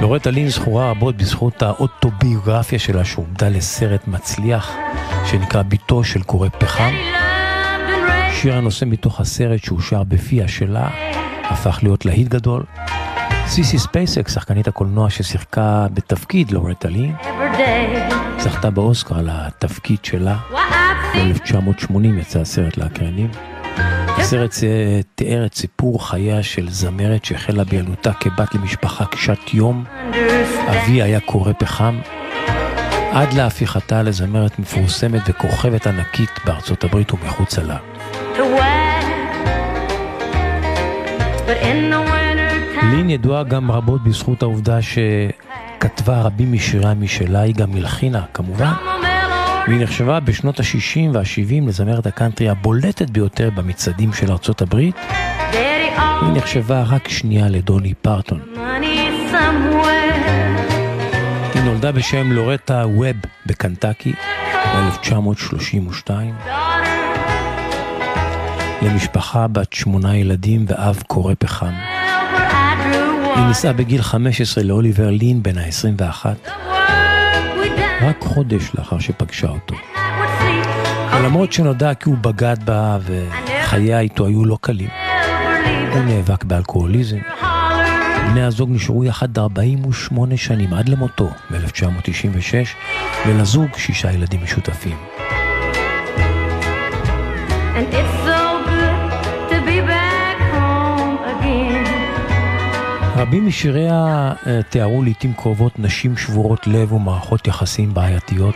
[0.00, 4.72] לורטה לין זכורה רבות בזכות האוטוביוגרפיה שלה שעובדה לסרט מצליח
[5.24, 6.90] שנקרא ביתו של קורא פחם.
[8.44, 10.88] השיר הנושא מתוך הסרט שאושר בפיה שלה,
[11.44, 12.62] הפך להיות להיט גדול.
[13.46, 17.12] סיסי ספייסק, שחקנית הקולנוע ששיחקה בתפקיד לורטה לי,
[18.38, 20.36] זכתה באוסקר על התפקיד שלה.
[21.14, 23.30] ב-1980 יצא הסרט לאקרנים.
[24.18, 24.54] הסרט
[25.14, 29.84] תיאר את סיפור חייה של זמרת שהחלה בילדותה כבת למשפחה קשת יום.
[30.68, 31.98] אבי היה קורא פחם.
[33.12, 37.93] עד להפיכתה לזמרת מפורסמת וכוכבת ענקית בארצות הברית ומחוצה לה.
[42.82, 48.72] לין ידועה גם רבות בזכות העובדה שכתבה רבים משיריה משלה, היא גם הלחינה כמובן,
[49.66, 54.96] והיא נחשבה בשנות ה-60 וה-70 לזמרת הקאנטרי הבולטת ביותר במצעדים של ארצות הברית.
[56.22, 58.40] היא נחשבה רק שנייה לדוני פרטון.
[61.54, 63.16] היא נולדה בשם לורטה ווב
[63.46, 64.12] בקנטקי
[64.54, 66.10] ב-1932.
[68.84, 71.72] למשפחה בת שמונה ילדים ואב קורא פחם.
[73.36, 76.26] היא נישאה בגיל 15 לאוליבר לין בן ה-21,
[78.02, 79.74] רק חודש לאחר שפגשה אותו.
[81.16, 84.88] ולמרות שנודע כי הוא בגד בה וחייה איתו היו לא קלים,
[85.92, 87.18] הוא נאבק באלכוהוליזם.
[88.30, 92.54] בני הזוג נשארו יחד 48 שנים עד למותו ב-1996,
[93.26, 94.96] ולזוג שישה ילדים משותפים.
[97.76, 98.33] And it's
[103.26, 104.32] רבים משיריה
[104.68, 108.54] תיארו לעיתים קרובות נשים שבורות לב ומערכות יחסים בעייתיות.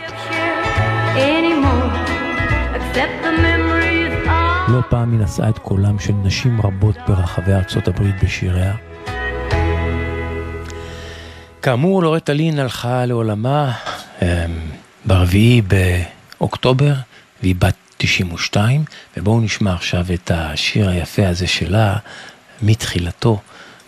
[4.67, 8.73] לא פעם היא נשאה את קולם של נשים רבות ברחבי ארצות הברית בשיריה.
[11.61, 13.71] כאמור, לורטה לין הלכה לעולמה
[14.21, 14.45] אה,
[15.05, 16.93] ברביעי באוקטובר,
[17.41, 18.83] והיא בת 92,
[19.17, 21.95] ובואו נשמע עכשיו את השיר היפה הזה שלה
[22.61, 23.39] מתחילתו.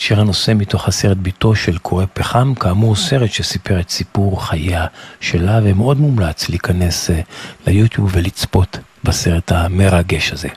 [0.02, 4.86] שיר הנושא מתוך הסרט ביתו של קורא פחם, כאמור סרט שסיפר את סיפור חייה
[5.20, 7.22] שלה, ומאוד מומלץ להיכנס אה,
[7.68, 10.49] ליוטיוב ולצפות בסרט המרגש הזה.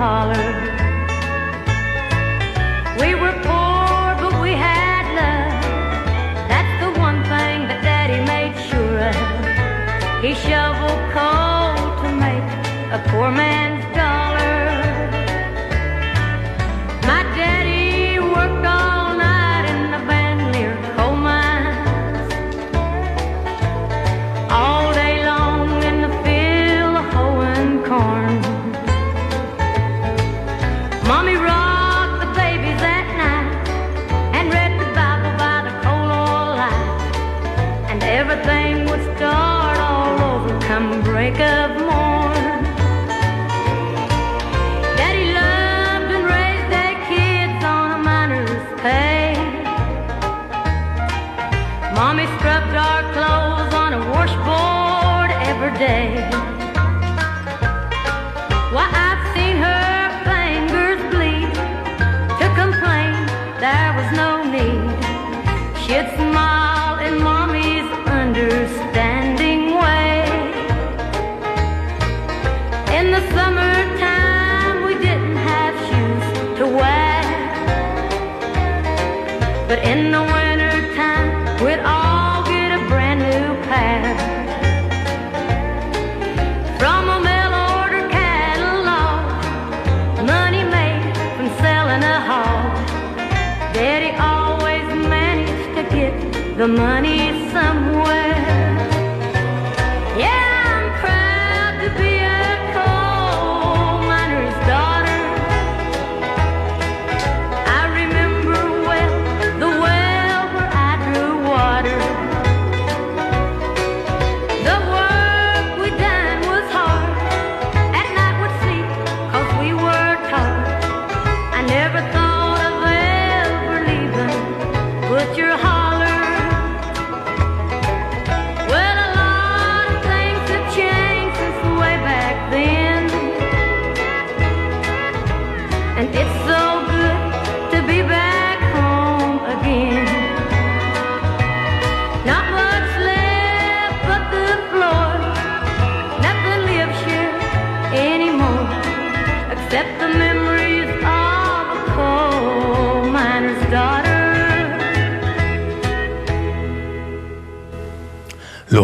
[0.00, 0.59] holler.
[13.20, 13.59] poor man.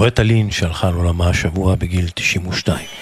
[0.07, 2.96] לורטה לין שהלכה לעולמה השבוע בגיל 92.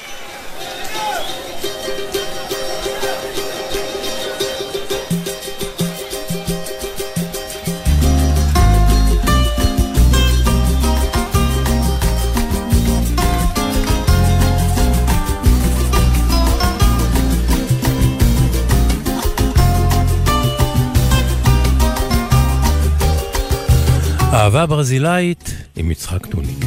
[24.55, 26.64] אהבה ברזילאית עם יצחק טוניק.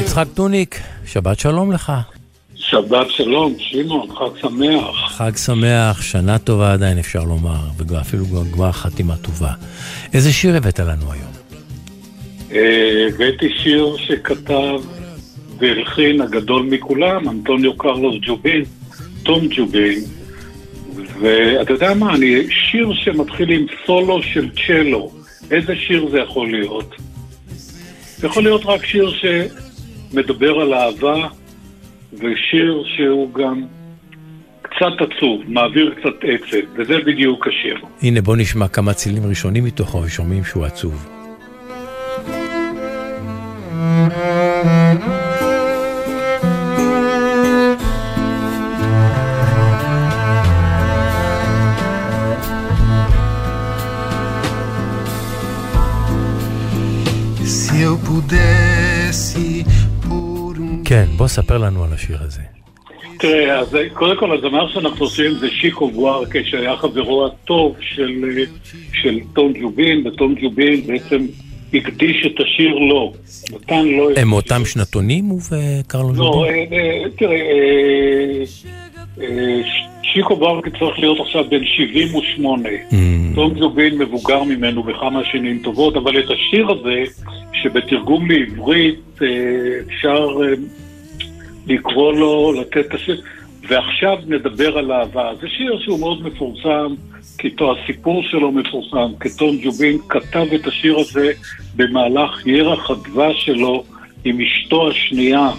[0.00, 1.92] יצחק טוניק, שבת שלום לך.
[2.54, 5.12] שבת שלום, שמעון, חג שמח.
[5.12, 8.24] חג שמח, שנה טובה עדיין אפשר לומר, ואפילו
[8.56, 9.52] גמר חתימה טובה.
[10.14, 11.32] איזה שיר הבאת לנו היום?
[12.52, 14.80] אה, הבאתי שיר שכתב
[15.58, 18.64] והלחין הגדול מכולם, אנטוניו קרלוס ג'ובין,
[19.26, 19.98] תום ג'ובין.
[21.20, 25.12] ואתה יודע מה, אני, שיר שמתחיל עם סולו של צ'לו,
[25.50, 26.94] איזה שיר זה יכול להיות?
[28.16, 31.28] זה יכול להיות רק שיר שמדבר על אהבה,
[32.12, 33.62] ושיר שהוא גם
[34.62, 37.76] קצת עצוב, מעביר קצת עצב, וזה בדיוק השיר.
[38.02, 41.08] הנה בוא נשמע כמה צילים ראשונים מתוכו, ושומעים שהוא עצוב.
[44.08, 44.85] Se eu
[60.84, 62.40] כן, בוא ספר לנו על השיר הזה.
[63.18, 68.24] תראה, אז קודם כל הזמר שאנחנו עושים זה שיקו גוארקה, שהיה חברו הטוב של,
[68.92, 71.26] של תום ג'ובין, ותום ג'ובין בעצם
[71.74, 73.12] הקדיש את השיר לו.
[73.52, 74.10] נתן לו...
[74.16, 74.28] הם.
[74.28, 76.72] מאותם שנתונים הוא וקרלו לא, ז'ובין?
[76.72, 77.36] אה, אה, תראה,
[80.16, 82.68] שיקו גוארקה צריך להיות עכשיו בן 78.
[82.68, 82.94] Mm,
[83.34, 87.02] תום ג'ובין מבוגר ממנו בכמה שנים טובות, אבל את השיר הזה,
[87.52, 89.28] שבתרגום לעברית אה,
[89.86, 90.54] אפשר אה,
[91.66, 93.22] לקרוא לו, לתת את השיר,
[93.68, 95.30] ועכשיו נדבר על אהבה.
[95.40, 96.94] זה שיר שהוא מאוד מפורסם,
[97.38, 97.48] כי
[97.82, 101.32] הסיפור שלו מפורסם, כי תום ג'ובין כתב את השיר הזה
[101.76, 103.84] במהלך ירח הדבש שלו
[104.24, 105.50] עם אשתו השנייה,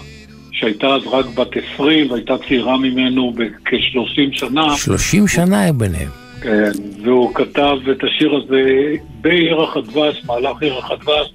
[0.58, 4.76] שהייתה אז רק בת 20 והייתה צעירה ממנו בכ-30 שנה.
[4.76, 6.08] 30 שנה היה ביניהם.
[6.42, 6.70] כן,
[7.04, 11.32] והוא כתב את השיר הזה בירח הדבש, מהלך ירח הדבש,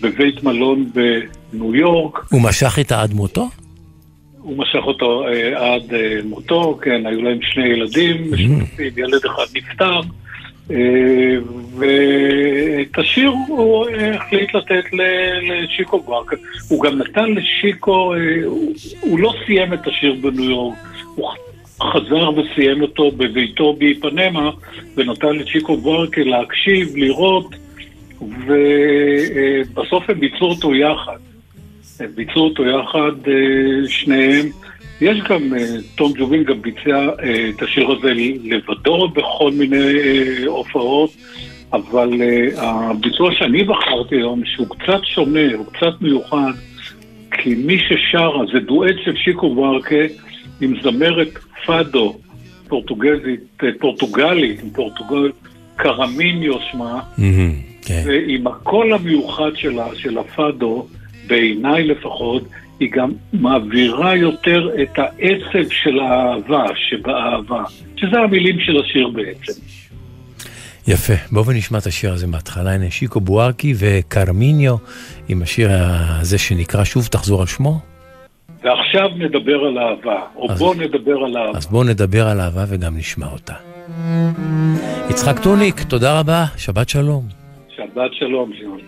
[0.00, 2.18] בבית מלון בניו יורק.
[2.30, 3.48] הוא משך איתה עד מותו?
[4.38, 9.44] הוא משך אותו אה, עד אה, מותו, כן, היו להם שני ילדים, משותפים, ילד אחד
[9.54, 10.00] נפטר,
[10.68, 14.84] ואת השיר הוא אה, החליט לתת
[15.42, 16.32] לשיקו גוארק.
[16.68, 18.18] הוא גם נתן לשיקו, אה,
[19.00, 20.76] הוא, לא סיים את השיר בניו יורק,
[21.14, 21.30] הוא
[21.82, 24.50] חזר וסיים אותו בביתו באיפנמה,
[24.96, 27.54] ונתן לצ'יקו בוארקה להקשיב, לראות,
[28.20, 31.18] ובסוף הם ביצעו אותו יחד.
[32.00, 33.30] הם ביצעו אותו יחד,
[33.88, 34.46] שניהם.
[35.00, 35.52] יש גם,
[35.94, 37.08] תום ג'ובין גם ביצע
[37.48, 38.12] את השיר הזה
[38.44, 39.92] לבדו בכל מיני
[40.46, 41.10] הופעות,
[41.72, 42.10] אבל
[42.56, 46.52] הביצוע שאני בחרתי היום, שהוא קצת שונה, הוא קצת מיוחד,
[47.30, 50.04] כי מי ששרה זה דואט של שיקו ברקה
[50.60, 52.16] עם זמרת פאדו,
[52.68, 53.40] פורטוגזית,
[53.80, 55.30] פורטוגלית, עם פורטוגל,
[55.76, 57.00] קרמיניו שמה,
[57.82, 58.02] כן.
[58.06, 60.86] ועם הקול המיוחד שלה, של הפאדו,
[61.26, 62.42] בעיניי לפחות,
[62.80, 67.62] היא גם מעבירה יותר את העצב של האהבה שבאהבה,
[67.96, 69.52] שזה המילים של השיר בעצם.
[70.88, 72.74] יפה, בואו ונשמע את השיר הזה מההתחלה.
[72.74, 74.76] הנה שיקו בוארקי וקרמיניו
[75.28, 77.80] עם השיר הזה שנקרא שוב תחזור על שמו.
[78.62, 81.58] ועכשיו נדבר על אהבה, או אז, בואו נדבר על אהבה.
[81.58, 83.54] אז בואו נדבר על אהבה וגם נשמע אותה.
[85.10, 87.24] יצחק טוניק, תודה רבה, שבת שלום.
[87.76, 88.80] שבת שלום, זיון.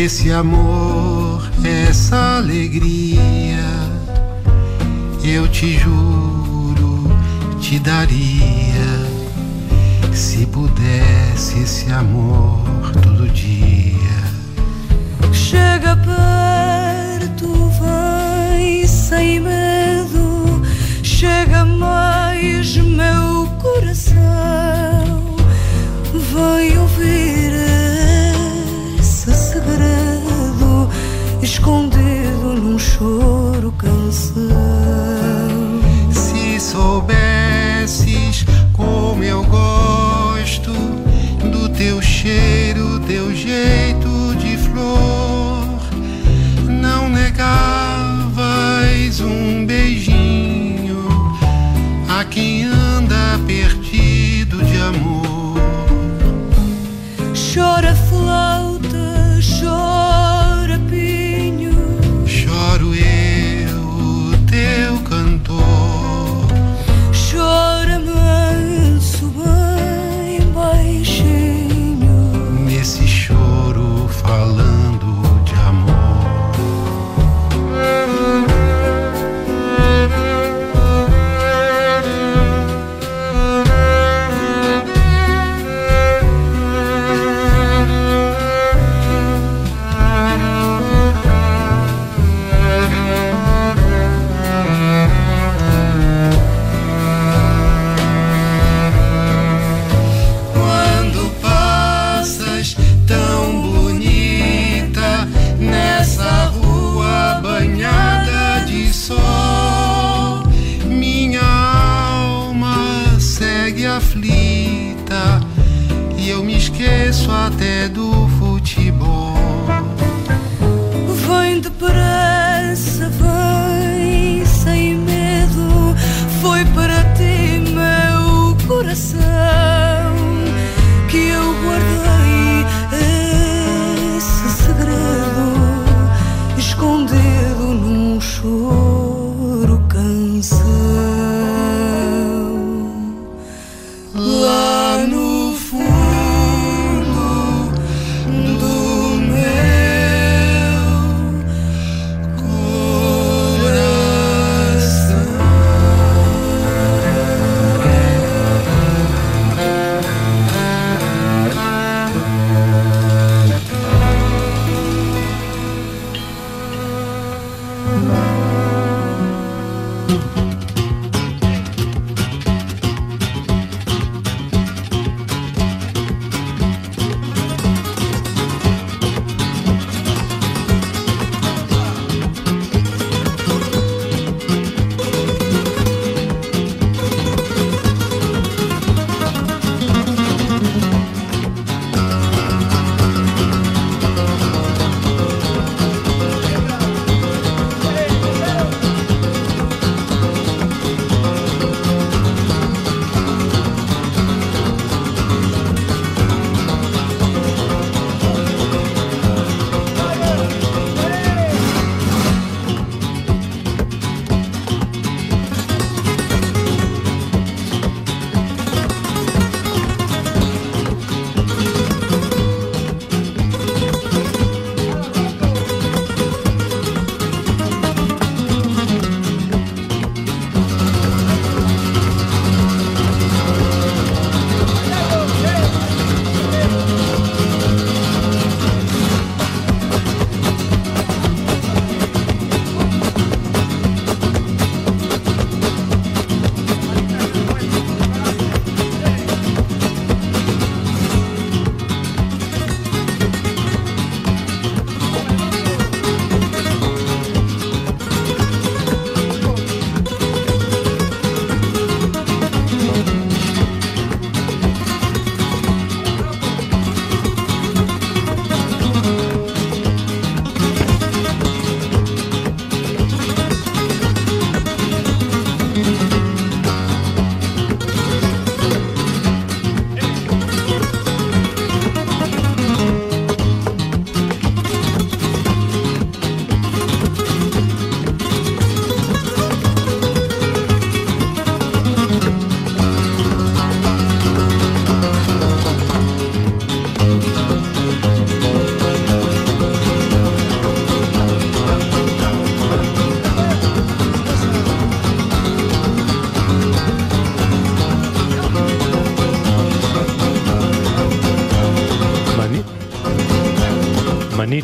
[0.00, 3.66] Esse amor, essa alegria,
[5.22, 7.10] eu te juro,
[7.60, 8.70] te daria.
[10.14, 14.22] Se pudesse esse amor todo dia.
[15.32, 20.62] Chega perto, vem sem medo.
[21.02, 22.09] Chega mais,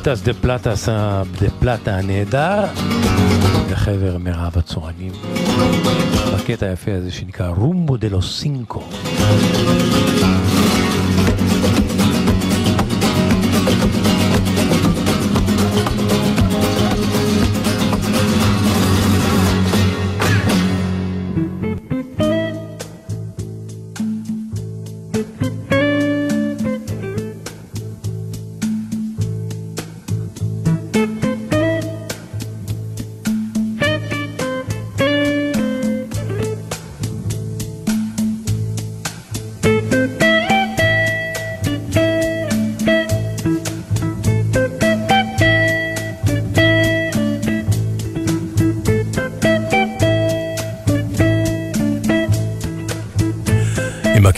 [0.07, 0.89] אניטס דה פלטס,
[1.41, 2.65] דה פלטה הנהדר,
[3.71, 5.13] לחבר מירב הצורנים,
[6.35, 8.23] בקטע היפה הזה שנקרא רומבו דה לו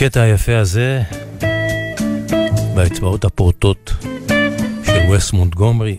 [0.08, 1.02] הקטע היפה הזה,
[2.74, 3.92] באצבעות הפורטות
[4.86, 5.98] של וס מונטגומרי,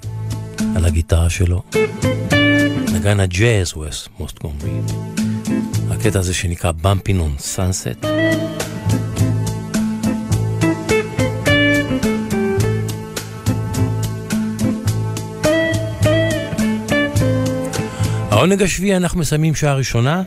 [0.75, 1.63] על הגיטרה שלו.
[2.93, 4.71] נגן הג'אז וס מונטגומרי.
[5.91, 8.07] הקטע הזה שנקרא Bumping on Sunset.
[18.31, 20.23] העונג השביעי אנחנו מסיימים שעה ראשונה,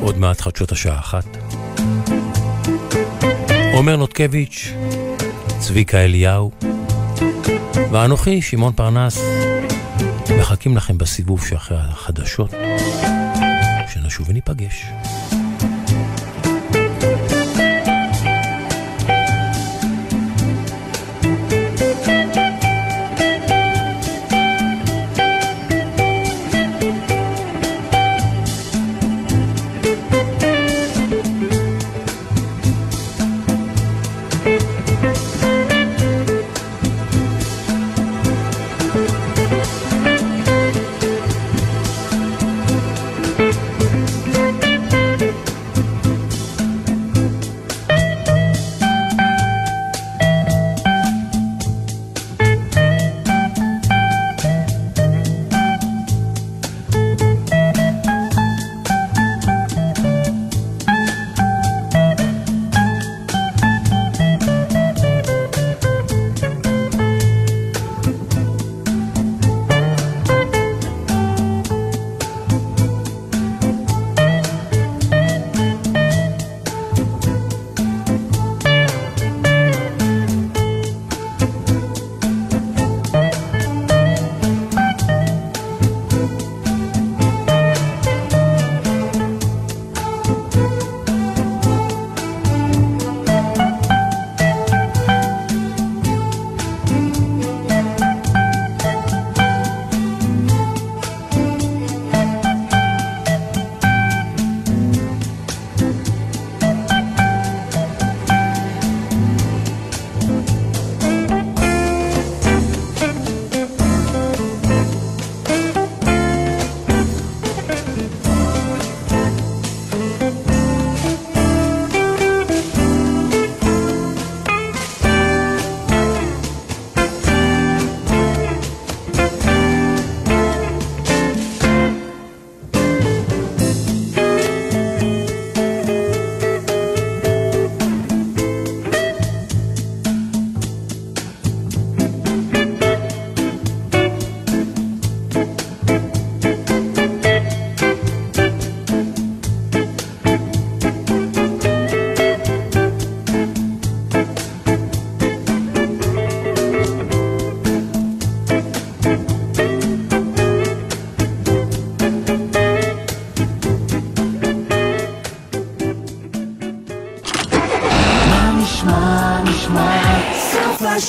[0.00, 1.43] עוד מעט חדשות השעה אחת.
[3.74, 4.72] עומר נותקביץ',
[5.58, 6.50] צביקה אליהו,
[7.92, 9.18] ואנוכי, שמעון פרנס,
[10.38, 12.54] מחכים לכם בסיבוב שאחרי החדשות,
[13.92, 14.86] שנשוב וניפגש.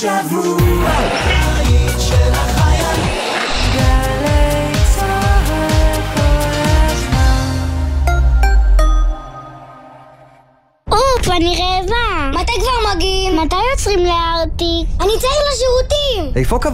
[0.04, 0.64] איפה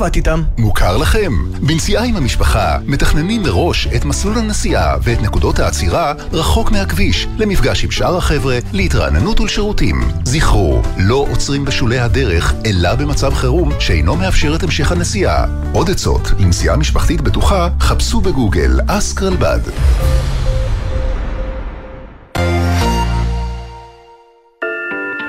[0.02, 0.42] קבעת איתם?
[0.58, 1.32] מוכר לכם.
[1.62, 7.92] בנסיעה עם המשפחה, מתכננים מראש את מסלול הנסיעה ואת נקודות העצירה רחוק מהכביש, למפגש עם
[7.92, 10.02] שאר החבר'ה, להתרעננות ולשירותים.
[10.24, 15.46] זכרו, לא עוצרים בשולי הדרך, אלא במצב חירום שאינו מאפשר את המשך הנסיעה.
[15.74, 19.60] עוד עצות לנסיעה משפחתית בטוחה, חפשו בגוגל אסקרלבד.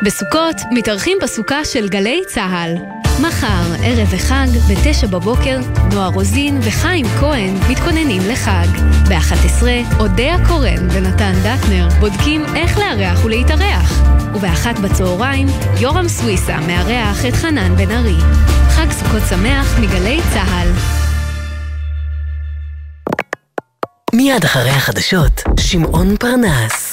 [0.04, 3.01] בסוכות מתארחים בסוכה של גלי צה"ל.
[3.20, 5.60] מחר, ערב וחג, בתשע בבוקר,
[5.92, 8.66] נועה רוזין וחיים כהן מתכוננים לחג.
[9.08, 9.62] ב-11,
[9.98, 14.02] אודיה קורן ונתן דטנר בודקים איך לארח ולהתארח.
[14.34, 15.46] ובאחת בצהריים,
[15.80, 18.16] יורם סוויסה מארח את חנן בן ארי.
[18.68, 20.68] חג סוכות שמח מגלי צה"ל.
[24.14, 26.91] מיד אחרי החדשות, שמעון פרנס.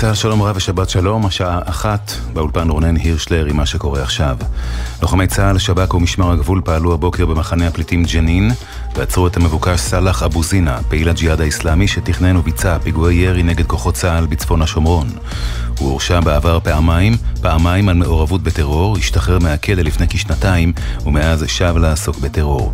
[0.00, 4.36] צה"ל שלום רב ושבת שלום, השעה אחת, באולפן רונן הירשלר עם מה שקורה עכשיו.
[5.02, 8.50] לוחמי צה"ל, שב"כ ומשמר הגבול פעלו הבוקר במחנה הפליטים ג'נין
[8.94, 13.94] ועצרו את המבוקש סאלח אבו זינה, פעיל הג'יהאד האיסלאמי שתכנן וביצע פיגועי ירי נגד כוחות
[13.94, 15.08] צה"ל בצפון השומרון.
[15.78, 20.72] הוא הורשע בעבר פעמיים, פעמיים על מעורבות בטרור, השתחרר מהכלא לפני כשנתיים
[21.06, 22.72] ומאז שב לעסוק בטרור.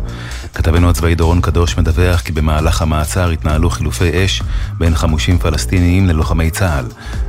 [0.53, 4.41] כתבנו הצבאי דורון קדוש מדווח כי במהלך המעצר התנהלו חילופי אש
[4.77, 6.85] בין חמושים פלסטיניים ללוחמי צה"ל.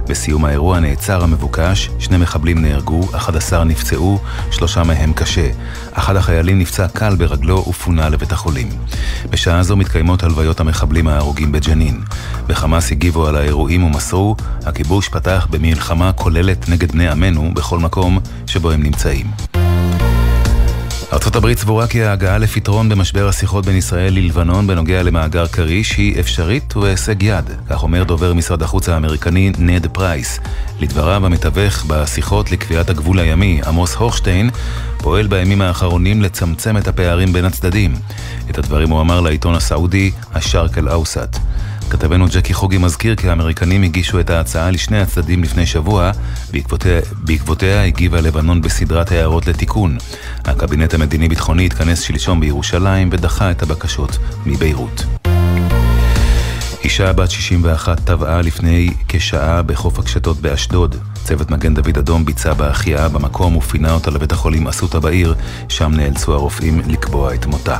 [0.09, 4.19] בסיום האירוע נעצר המבוקש, שני מחבלים נהרגו, 11 נפצעו,
[4.51, 5.49] שלושה מהם קשה.
[5.95, 8.69] אחד החיילים נפצע קל ברגלו ופונה לבית החולים.
[9.31, 12.01] בשעה זו מתקיימות הלוויות המחבלים ההרוגים בג'נין.
[12.47, 14.37] בחמאס הגיבו על האירועים ומסרו,
[14.67, 19.27] הכיבוש פתח במלחמה כוללת נגד בני עמנו בכל מקום שבו הם נמצאים.
[21.23, 26.77] הברית סבורה כי ההגעה לפתרון במשבר השיחות בין ישראל ללבנון בנוגע למאגר כריש היא אפשרית
[26.77, 30.41] ובהישג יד, כך אומר דובר משרד החוץ האמריקני נד פרייס.
[30.81, 34.51] לדבריו המתווך בשיחות לקביעת הגבול הימי, עמוס הוכשטיין,
[34.99, 37.95] פועל בימים האחרונים לצמצם את הפערים בין הצדדים.
[38.51, 41.39] את הדברים הוא אמר לעיתון הסעודי, השארק אל-אוסט.
[41.91, 46.11] כתבנו ג'קי חוגי מזכיר כי האמריקנים הגישו את ההצעה לשני הצדדים לפני שבוע,
[46.53, 49.99] בעקבותיה, בעקבותיה הגיבה לבנון בסדרת הערות לתיקון.
[50.45, 55.05] הקבינט המדיני-ביטחוני התכנס שלשום בירושלים ודחה את הבקשות מביירות.
[56.85, 60.97] אישה בת 61 טבעה לפני כשעה בחוף הקשתות באשדוד.
[61.25, 65.35] צוות מגן דוד אדום ביצע בה החייאה במקום ופינה אותה לבית החולים אסותא בעיר,
[65.69, 67.79] שם נאלצו הרופאים לקבוע את מותה.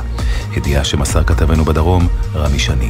[0.57, 2.89] ידיעה שמסר כתבנו בדרום, רמי שני.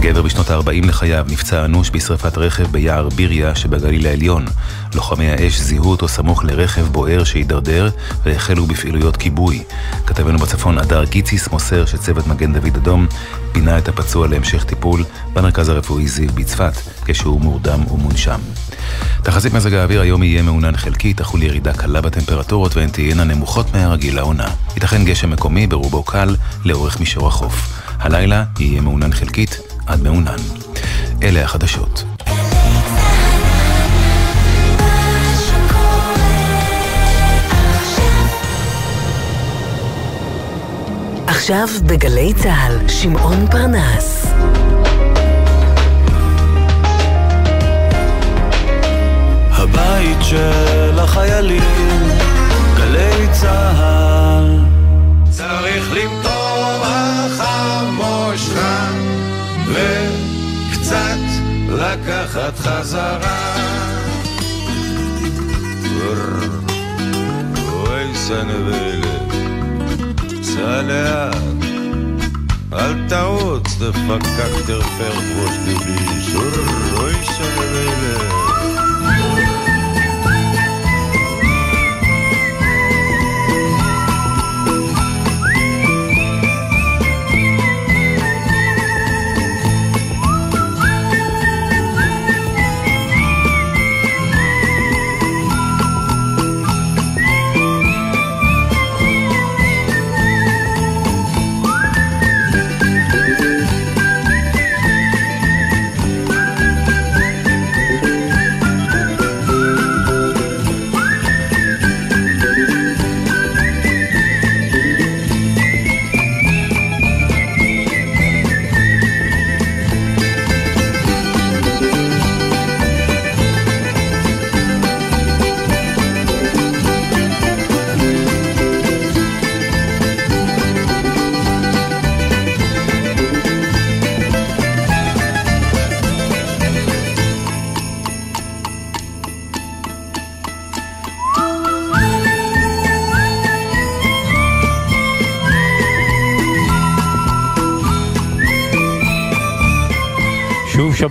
[0.00, 4.44] גבר בשנות ה-40 לחייו נפצע אנוש בשרפת רכב ביער ביריה שבגליל העליון.
[4.94, 7.88] לוחמי האש זיהו אותו סמוך לרכב בוער שהידרדר
[8.24, 9.62] והחלו בפעילויות כיבוי.
[10.06, 13.06] כתבנו בצפון אדר גיציס מוסר שצוות מגן דוד אדום
[13.52, 16.72] פינה את הפצוע להמשך טיפול במרכז הרפואי זיו בצפת
[17.04, 18.40] כשהוא מורדם ומונשם.
[19.22, 24.16] תחזית מזג האוויר היום יהיה מעונן חלקי, תחול ירידה קלה בטמפרטורות והן תהיינה נמוכות מהרגיל
[24.16, 24.46] לעונה.
[24.74, 27.82] ייתכן גשם מקומי ברובו קל לאורך מישור החוף.
[28.00, 29.58] הלילה יהיה מעונן חלקית
[29.88, 30.36] עד מעונן.
[31.22, 32.04] אלה החדשות.
[41.26, 44.26] עכשיו בגלי צה"ל, שמעון פרנס.
[49.50, 52.08] הבית של החיילים,
[52.76, 54.64] גלי צה"ל.
[55.30, 58.52] צריך למטור החמושך
[59.78, 61.18] וקצת
[61.68, 63.54] לקחת חזרה.
[67.72, 69.18] אוי סנבלה,
[70.42, 71.36] סע לאט,
[72.72, 76.34] אל תעוץ, דפקק תרפר ראש דביש,
[76.92, 78.58] אוי סנבלה.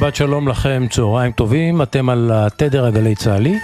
[0.08, 3.60] שבת שלום לכם, צהריים טובים, אתם על התדר הגלי צה"לי.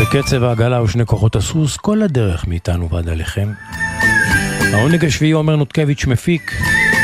[0.00, 3.48] בקצב העגלה ושני כוחות הסוס, כל הדרך מאיתנו ועד עליכם.
[4.72, 6.52] העונג השביעי עומר נותקביץ' מפיק,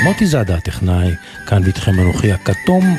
[0.04, 1.10] מוטי זאדה הטכנאי,
[1.46, 2.96] כאן ואיתכם אנוכי הכתום.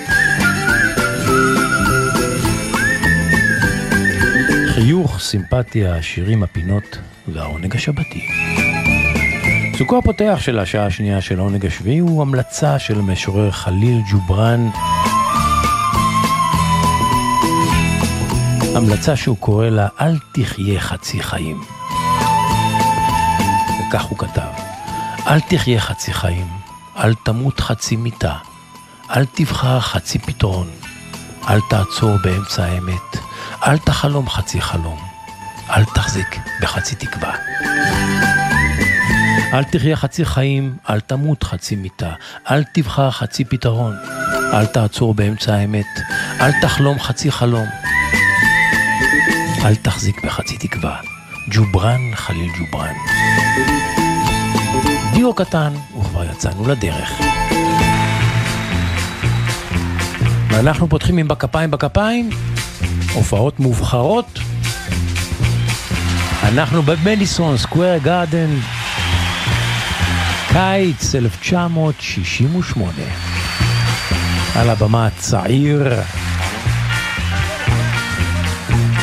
[4.68, 6.98] חיוך, סימפתיה, שירים, הפינות
[7.28, 8.22] והעונג השבתי.
[9.80, 14.70] עיסוקו הפותח של השעה השנייה של העונג השביעי הוא המלצה של המשורר חליל ג'ובראן.
[18.76, 21.62] המלצה שהוא קורא לה "אל תחיה חצי חיים".
[23.80, 24.52] וכך הוא כתב:
[25.28, 26.48] אל תחיה חצי חיים,
[26.98, 28.36] אל תמות חצי מיתה,
[29.16, 30.68] אל תבחר חצי פתרון,
[31.50, 33.18] אל תעצור באמצע האמת,
[33.68, 35.00] אל תחלום חצי חלום,
[35.70, 37.34] אל תחזיק בחצי תקווה.
[39.54, 42.12] אל תחיה חצי חיים, אל תמות חצי מיתה,
[42.52, 43.96] אל תבחר חצי פתרון,
[44.54, 45.86] אל תעצור באמצע האמת,
[46.42, 47.68] אל תחלום חצי חלום,
[49.66, 50.96] אל תחזיק בחצי תקווה.
[51.52, 52.94] ג'ובראן חליל ג'ובראן.
[55.14, 57.12] דיו קטן, וכבר יצאנו לדרך.
[60.50, 62.30] ואנחנו פותחים עם בכפיים בכפיים,
[63.14, 64.40] הופעות מובחרות.
[66.44, 68.50] אנחנו במדיסון סקוויר גארדן,
[70.54, 72.94] קיץ 1968.
[74.56, 75.94] על הבמה הצעיר,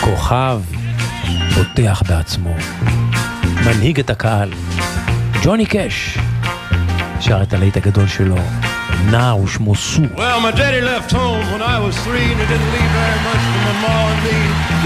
[0.01, 0.61] כוכב,
[1.55, 2.55] בוטח בעצמו,
[3.67, 4.53] מנהיג את הקהל,
[5.43, 6.19] ג'וני קאש,
[7.21, 8.37] שר את הלהיט הגדול שלו,
[9.11, 10.03] נער ושמו סו.
[10.03, 13.43] Well, my daddy left home when I was three and he didn't leave very much
[13.51, 14.39] for my ma and me.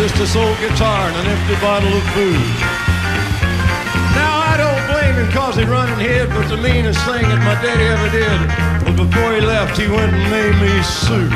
[0.02, 2.80] Just a soul guitar and an empty bottle of food.
[5.20, 8.40] Him cause he run and hid, but the meanest thing that my daddy ever did
[8.88, 11.28] was before he left he went and made me suit.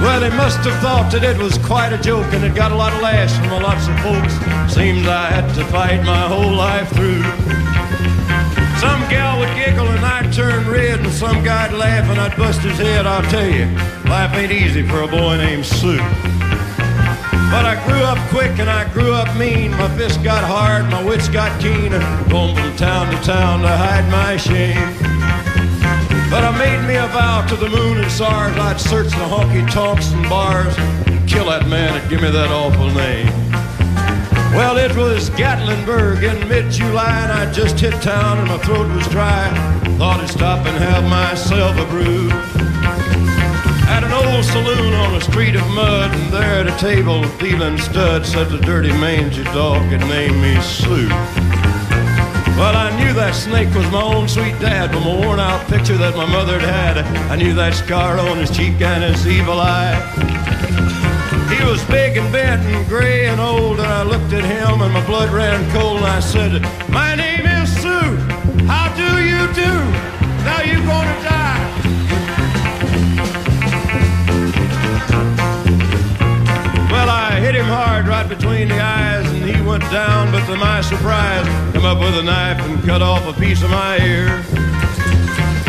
[0.00, 2.74] Well, they must have thought that it was quite a joke and it got a
[2.74, 4.32] lot of laughs from lots of folks.
[4.72, 7.20] Seems I had to fight my whole life through.
[8.80, 12.62] Some gal would giggle and I'd turn red, and some guy'd laugh and I'd bust
[12.62, 13.04] his head.
[13.04, 13.66] I'll tell you,
[14.08, 16.00] life ain't easy for a boy named Sue.
[17.50, 19.72] But I grew up quick and I grew up mean.
[19.72, 23.68] My fists got hard, my wits got keen, and going from town to town to
[23.68, 24.94] hide my shame.
[26.30, 29.68] But I made me a vow to the moon and stars I'd search the honky
[29.68, 33.26] tonks and bars and kill that man that give me that awful name.
[34.54, 39.08] Well, it was Gatlinburg in mid-July and I just hit town and my throat was
[39.08, 39.48] dry.
[39.98, 42.49] Thought I'd stop and have myself a brew.
[43.90, 47.76] At an old saloon on a street of mud and there at a table dealing
[47.76, 51.08] studs said the dirty mangy dog had named me Sue.
[52.56, 55.96] Well, I knew that snake was my own sweet dad from a worn out picture
[55.96, 57.30] that my mother had had.
[57.32, 59.98] I knew that scar on his cheek and his evil eye.
[61.50, 64.92] He was big and bent and gray and old, and I looked at him and
[64.92, 68.14] my blood ran cold, and I said, My name is Sue.
[68.70, 69.72] How do you do?
[70.46, 71.40] Now you're gonna die.
[77.70, 82.00] Hard right between the eyes, and he went down, but to my surprise, come up
[82.00, 84.42] with a knife and cut off a piece of my ear.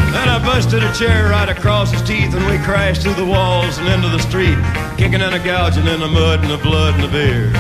[0.10, 3.78] Then I busted a chair right across his teeth, and we crashed through the walls
[3.78, 4.58] and into the street,
[4.98, 7.54] kicking and a gouging in the mud and the blood and the beer.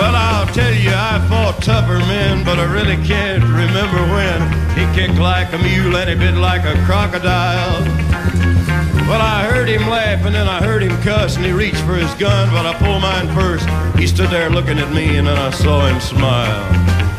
[0.00, 4.40] Well, I'll tell you, I fought tougher men, but I really can't remember when.
[4.72, 8.51] He kicked like a mule and he bit like a crocodile.
[9.12, 11.96] Well, I heard him laugh and then I heard him cuss, and he reached for
[11.96, 13.68] his gun, but I pulled mine first.
[13.98, 16.64] He stood there looking at me, and then I saw him smile.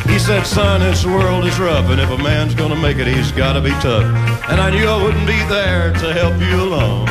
[0.10, 3.32] He said, son, this world is rough, and if a man's gonna make it, he's
[3.32, 4.10] gotta be tough.
[4.50, 7.06] And I knew I wouldn't be there to help you along.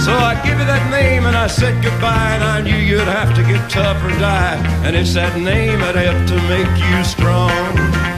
[0.00, 3.34] So I give you that name and I said goodbye, and I knew you'd have
[3.36, 4.56] to get tough or die.
[4.82, 8.15] And it's that name that helped to make you strong.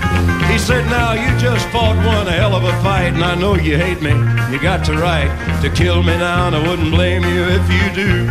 [0.51, 3.77] He said, now you just fought one hell of a fight, and I know you
[3.77, 4.11] hate me.
[4.53, 5.31] You got the right
[5.63, 8.27] to kill me now, and I wouldn't blame you if you do.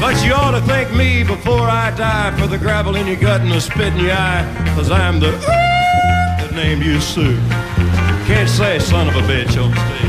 [0.00, 3.40] But you ought to thank me before I die for the gravel in your gut
[3.40, 4.44] and the spit in your eye,
[4.74, 7.36] cause I'm the that named you Sue.
[8.26, 10.03] Can't say son of a bitch on stage.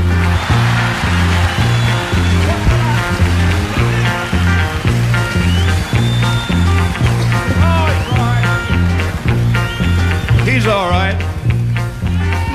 [10.66, 11.14] He's all right.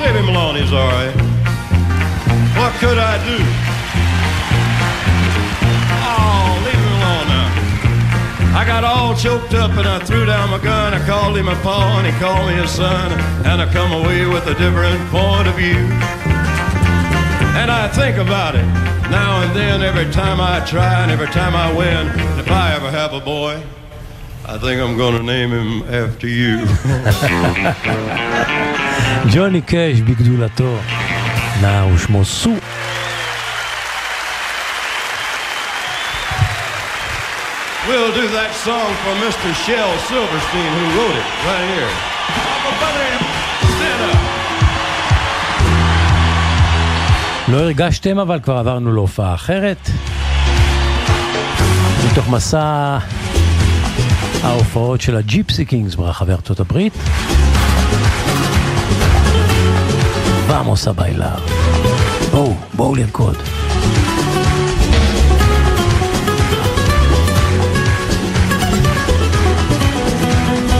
[0.04, 1.14] Leave him alone, he's all right.
[2.60, 3.38] What could I do?
[5.96, 8.60] Oh, leave him alone now.
[8.60, 10.92] I got all choked up and I threw down my gun.
[10.92, 13.12] I called him a paw and he called me a son.
[13.46, 15.80] And I come away with a different point of view.
[17.56, 18.66] And I think about it
[19.08, 22.08] now and then, every time I try and every time I win.
[22.38, 23.62] If I ever have a boy,
[24.44, 26.66] I think I'm gonna name him after you.
[29.32, 30.76] ג'וני קאש בגדולתו,
[31.60, 32.50] נער ושמו סו.
[37.88, 39.50] We'll do that song for Mr.
[39.64, 41.92] Shell Silverstein who wrote it right here.
[47.48, 49.90] לא הרגשתם, אבל כבר עברנו להופעה אחרת.
[52.06, 52.98] מתוך מסע
[54.42, 56.92] ההופעות של הג'יפסי קינגס ברחבי ארצות הברית.
[60.46, 61.34] ועמוס הביילה.
[62.30, 63.36] בואו, בואו לרקוד.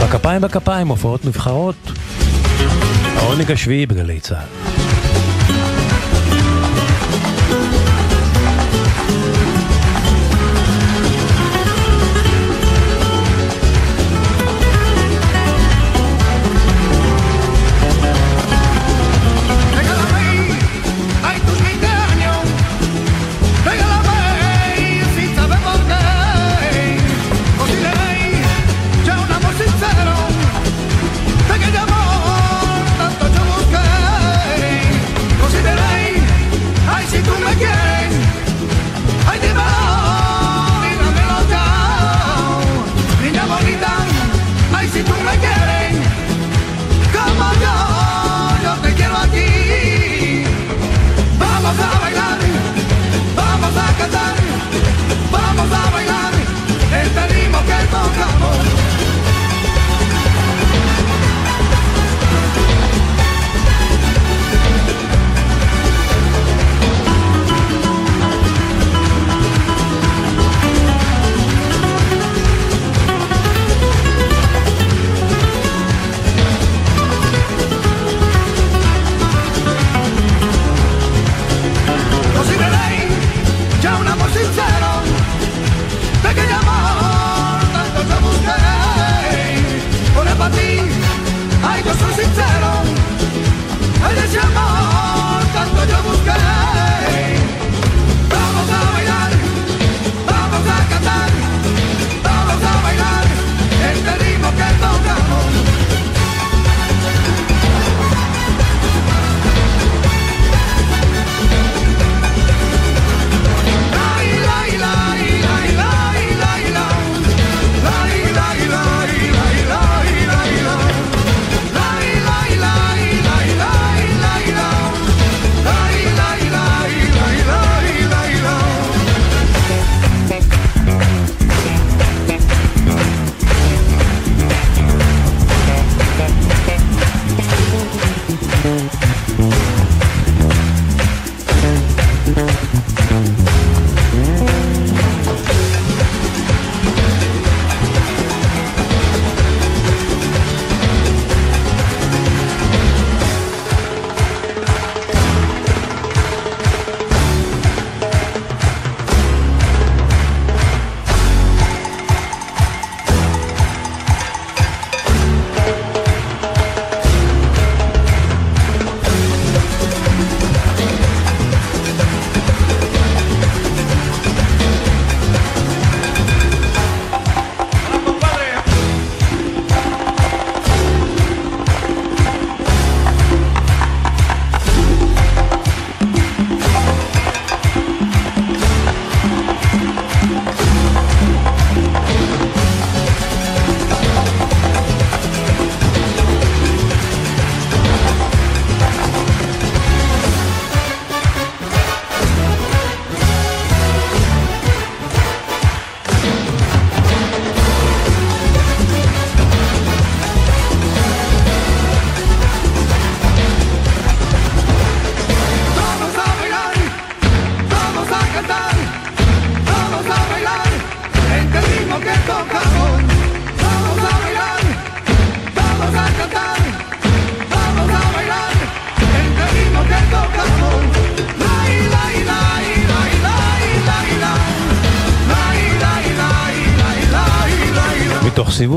[0.03, 1.75] בכפיים בכפיים, הופעות נבחרות.
[3.15, 4.72] העונג השביעי בגלי צה"ל.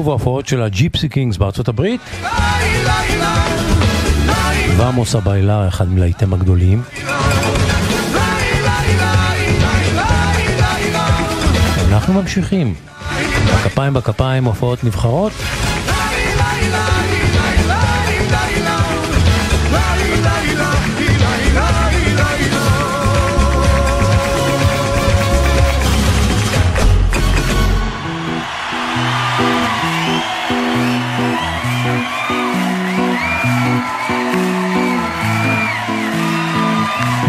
[0.07, 2.01] סיבוב ההופעות של הג'יפסי קינגס בארצות הברית.
[4.77, 6.83] Vamos a Bailar, אחד מלהיטיהם הגדולים.
[11.89, 12.74] אנחנו ממשיכים.
[13.47, 15.33] בכפיים בכפיים הופעות נבחרות.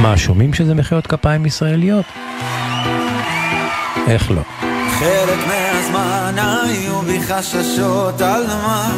[0.08, 2.06] מה, שומעים שזה מחיאות כפיים ישראליות?
[4.08, 4.42] איך לא?
[5.00, 8.92] חלק מהזמן היו בי חששות על מה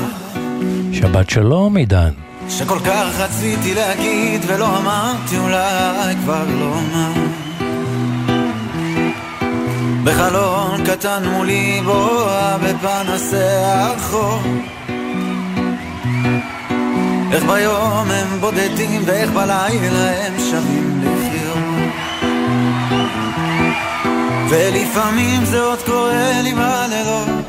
[0.93, 2.09] שבת שלום, עידן.
[2.49, 7.13] שכל כך רציתי להגיד ולא אמרתי אולי כבר לא מה
[10.03, 14.41] בחלון קטן מולי בואה בפנסי החור
[17.31, 20.78] איך ביום הם בודדים ואיך בלילה הם שווים
[24.49, 27.45] ולפעמים זה עוד קורה לי בלילות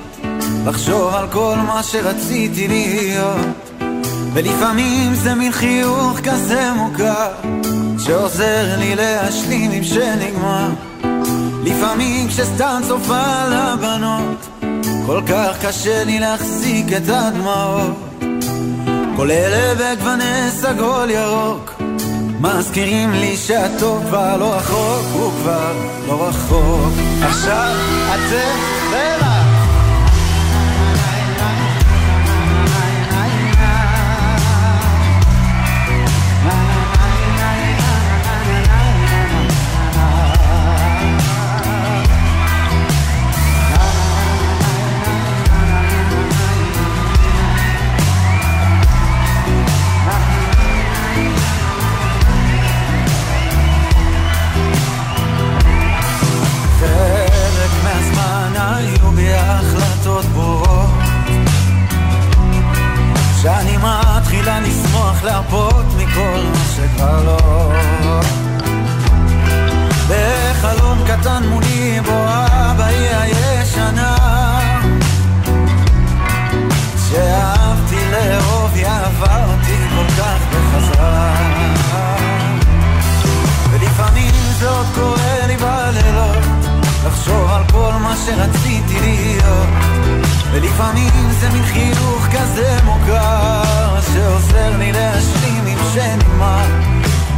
[0.67, 3.71] לחשוב על כל מה שרציתי להיות.
[4.33, 7.33] ולפעמים זה מין חיוך כזה מוכר
[7.99, 10.69] שעוזר לי להשלים עם שנגמר.
[11.65, 14.49] לפעמים כשסתם צופה על הבנות
[15.07, 18.11] כל כך קשה לי להחזיק את הדמעות.
[19.17, 21.80] כל אלה בגווני סגול ירוק
[22.41, 25.73] מזכירים לי שהטוב כבר לא רחוק, הוא כבר
[26.07, 26.93] לא רחוק.
[27.23, 27.75] עכשיו
[28.15, 28.59] אתם
[28.91, 29.30] ורק
[63.43, 67.73] שאני מתחילה לשמוח להרפות מכל מה שכבר לא.
[70.09, 74.17] בחלום קטן מולי בואה באי הישנה.
[77.09, 81.35] שאהבתי לאהוב עברתי כל כך בחזרה.
[83.71, 86.45] ולפעמים זה עוד קורה לי בלילות
[87.07, 95.67] לחשוב על כל מה שרציתי להיות ולפעמים זה מין חיוך כזה מוכר שעוזר לי להשלים
[95.67, 96.67] עם שנגמר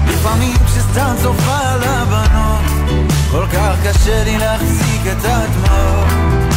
[0.07, 2.83] לפעמים כשסתם צופה על הבנות
[3.31, 6.53] כל כך קשה לי להחזיק את הדמעות.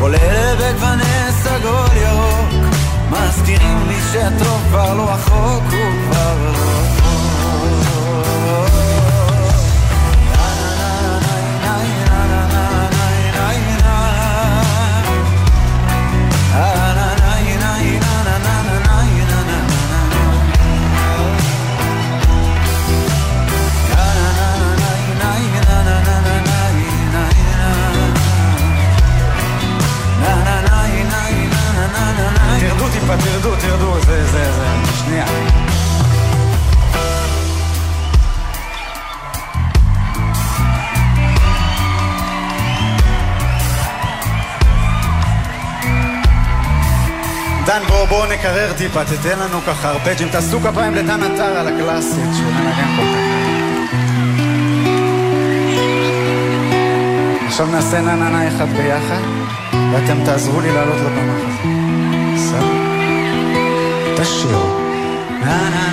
[0.00, 2.64] כל אלה בגווני סגול ירוק
[3.10, 6.50] מזכירים לי שהטוב כבר לא רחוק הוא כבר לא.
[6.50, 7.01] רחוק
[33.16, 34.66] טיפה, תרדו, תרדו, זה, זה, זה,
[35.04, 35.26] שנייה.
[47.66, 52.30] דן, בואו בואו נקרר טיפה, תתן לנו ככה ארפג'ים, תעשו כפיים לדן עטר על הקלאסית
[52.36, 53.22] שהוא מנגן כל כך.
[57.46, 59.22] עכשיו נעשה נה נה נה אחד ביחד,
[59.92, 61.81] ואתם תעזרו לי לעלות לבמה הזאת.
[64.24, 64.62] special.
[65.42, 65.91] Na, na,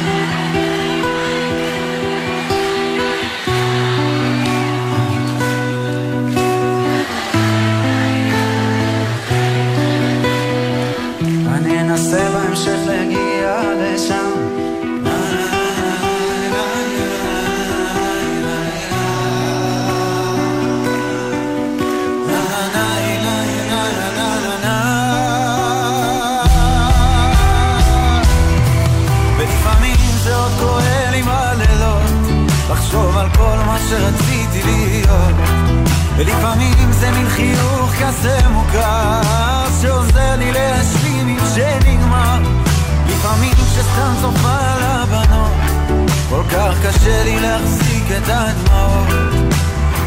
[48.30, 49.08] את הדמעות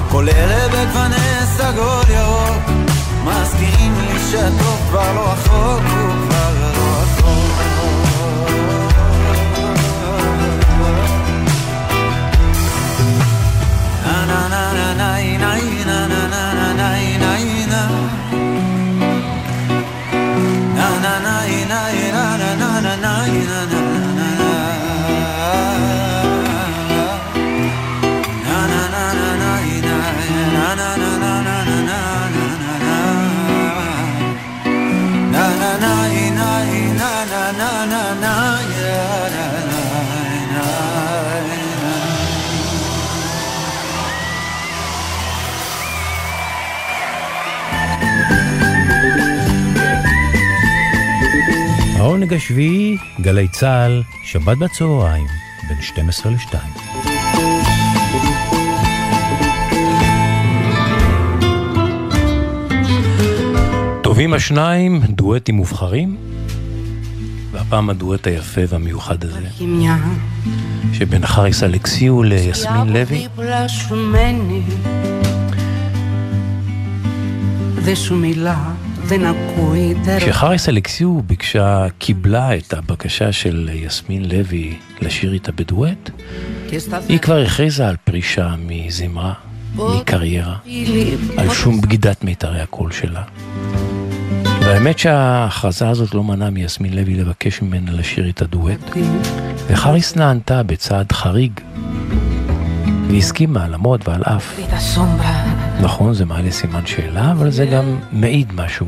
[0.09, 2.63] כל אלה בגווני סגול ירוק
[3.25, 5.83] מזכירים לי שהטוב כבר לא רחוק,
[52.33, 55.27] החג השביעי, גלי צה"ל, שבת בצהריים,
[55.69, 56.55] בין 12 ל-2.
[64.03, 66.17] טובים השניים, דואטים מובחרים,
[67.51, 69.49] והפעם הדואט היפה והמיוחד הזה,
[70.93, 73.29] שבין חריס אלכסיו ליסמין לוי.
[77.85, 78.72] ושום מילה
[80.19, 86.11] כשחריס אלכסיו ביקשה, קיבלה את הבקשה של יסמין לוי לשיר איתה בדואט,
[87.09, 89.33] היא כבר הכריזה על פרישה מזמרה,
[89.77, 90.57] מקריירה,
[91.37, 93.23] על שום בגידת מיתרי הקול שלה.
[94.61, 98.91] והאמת שההכרזה הזאת לא מנעה מיסמין לוי לבקש ממנה לשיר איתה דואט,
[99.67, 101.53] וחריס נענתה בצעד חריג,
[103.11, 104.59] והסכימה למרות ועל אף.
[105.81, 108.87] נכון, זה מעלה סימן שאלה, אבל זה גם מעיד משהו.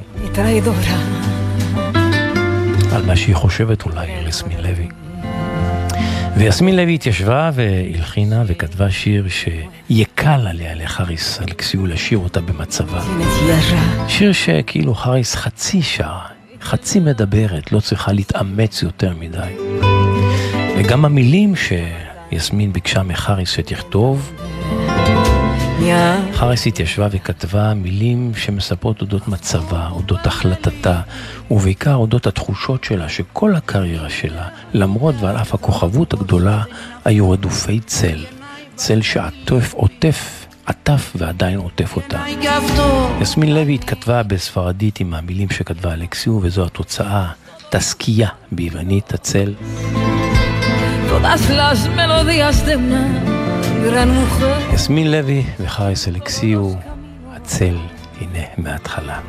[2.93, 4.89] על מה שהיא חושבת אולי על יסמין לוי.
[6.37, 13.01] ויסמין לוי התיישבה והלחינה וכתבה שיר שיקל עליה לחריס אלכסיו לשיר אותה במצבה.
[14.09, 16.27] שיר שכאילו חריס חצי שעה,
[16.63, 19.53] חצי מדברת, לא צריכה להתאמץ יותר מדי.
[20.79, 24.33] וגם המילים שיסמין ביקשה מחריס שתכתוב,
[26.33, 31.01] חריס התיישבה וכתבה מילים שמספרות אודות מצבה, אודות החלטתה,
[31.51, 36.63] ובעיקר אודות התחושות שלה שכל הקריירה שלה, למרות ועל אף הכוכבות הגדולה,
[37.05, 38.25] היו רדופי צל.
[38.75, 42.25] צל שעטוף, עוטף, עטף ועדיין עוטף אותה.
[43.21, 47.27] יסמין לוי התכתבה בספרדית עם המילים שכתבה אלכסיו, וזו התוצאה,
[47.71, 49.55] תסקייה ביוונית, הצל.
[51.09, 53.44] Todas las melodías de una
[54.74, 56.72] יסמין לוי וחריס אלכסיו,
[57.36, 57.78] הצל,
[58.22, 59.20] הנה מההתחלה.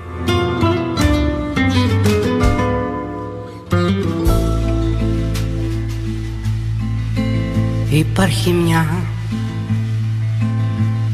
[7.92, 8.86] Υπάρχει μια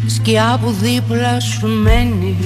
[0.07, 2.37] σκιά που δίπλα σου μένει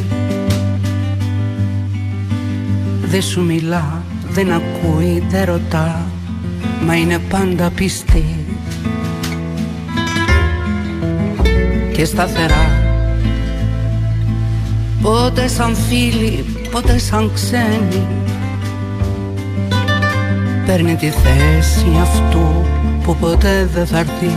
[3.02, 6.06] Δεν σου μιλά, δεν ακούει, δεν ρωτά
[6.86, 8.24] Μα είναι πάντα πιστή
[11.95, 12.69] Και σταθερά.
[15.01, 18.07] Πότε σαν φίλη, πότε σαν ξένη
[20.65, 22.65] Παίρνει τη θέση αυτού
[23.03, 24.31] που ποτέ δεν θα έρθει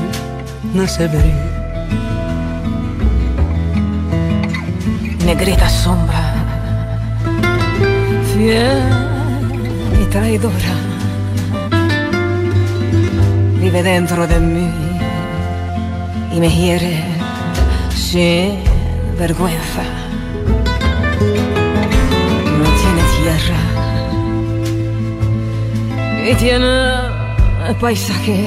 [0.73, 1.35] να σε βρει.
[5.29, 6.25] Negrita sombra
[8.31, 8.81] Fiel
[10.01, 10.75] y traidora
[13.61, 14.71] Vive dentro de mí
[16.35, 17.18] Y me hiere
[18.11, 18.59] sin
[19.19, 19.85] vergüenza
[22.59, 23.63] No tiene tierra
[26.31, 26.75] Y tiene
[27.81, 28.39] paisaje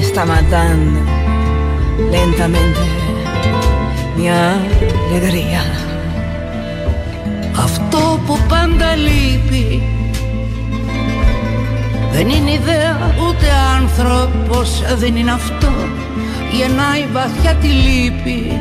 [0.00, 1.00] Está matando
[2.10, 2.84] lentamente
[4.16, 5.62] mi alegría
[7.56, 9.82] Αυτό που πάντα λείπει
[12.12, 13.46] Δεν είναι ιδέα ούτε
[13.80, 15.87] άνθρωπος Δεν είναι αυτό
[16.52, 18.60] γεννάει να ειβασθεί ατιλίπι,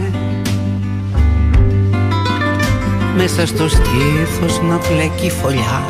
[3.17, 5.83] μέσα στο στήθος να φλέκει φωλιά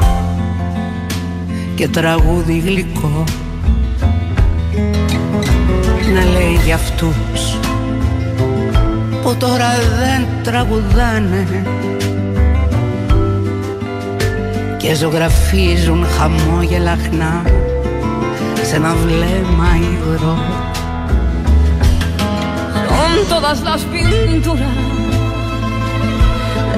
[1.74, 3.24] και τραγούδι γλυκό.
[6.15, 7.59] Να λέει για αυτούς
[9.23, 11.65] που τώρα δεν τραγουδάνε
[14.77, 17.43] και ζωγραφίζουν χαμόγελα χνά
[18.62, 20.72] σε ένα βλέμμα υγρό
[23.12, 24.70] Son todas las pinturas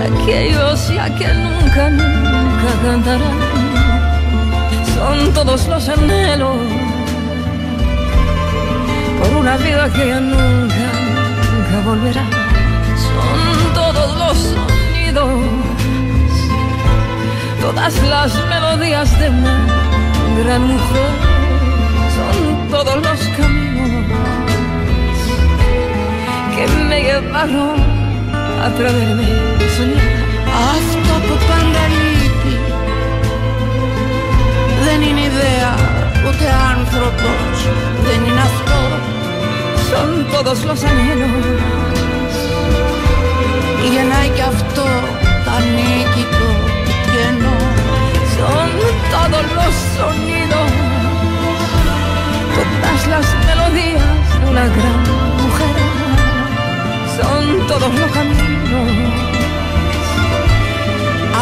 [0.05, 3.39] aquellos ya que nunca, nunca cantarán.
[4.94, 6.56] Son todos los anhelos
[9.20, 10.86] por una vida que ya nunca,
[11.52, 12.24] nunca volverá.
[13.06, 15.31] Son todos los sonidos,
[17.61, 19.66] todas las melodías de una
[20.43, 21.11] gran mujer.
[22.16, 23.24] Son todos los
[26.66, 27.77] que me llevaron
[28.62, 29.28] a atreverme
[29.65, 30.24] a soñar.
[30.74, 32.55] Αυτό που πάντα λείπει
[34.85, 35.73] δεν είναι ιδέα
[36.24, 37.57] ούτε άνθρωπος
[38.07, 38.81] δεν είναι αυτό
[39.89, 41.47] Son todos los anhelos
[43.93, 44.86] γεννάει κι αυτό
[45.45, 46.49] τα νίκητο
[47.12, 47.59] κενό
[48.36, 48.70] Son
[49.12, 50.70] todos los sonidos,
[52.57, 55.15] todas las melodías de una gran mujer.
[55.15, 55.24] Son
[57.68, 59.20] todos los caminos,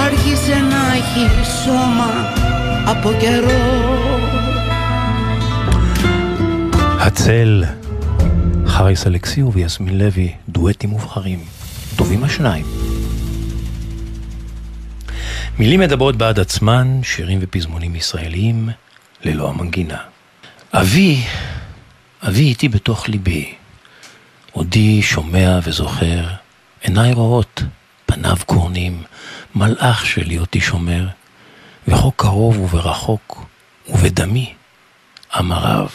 [0.05, 2.11] άρχισε να έχει σώμα
[2.85, 3.87] από καιρό
[6.99, 7.63] הצל,
[8.65, 11.39] חריס אלכסיו ויסמין לוי, דואטים מובחרים.
[11.95, 12.65] טובים השניים.
[15.59, 18.69] מילים מדברות בעד עצמן, שירים ופזמונים ישראליים,
[19.23, 19.97] ללא המנגינה.
[20.73, 21.23] אבי,
[22.27, 23.53] אבי איתי בתוך ליבי.
[24.52, 26.24] עודי שומע וזוכר,
[26.82, 27.62] עיניי רואות,
[28.06, 29.02] פניו קורנים,
[29.54, 31.06] מלאך שלי אותי שומר,
[31.88, 33.44] וכה קרוב וברחוק,
[33.88, 34.54] ובדמי,
[35.38, 35.88] אמריו.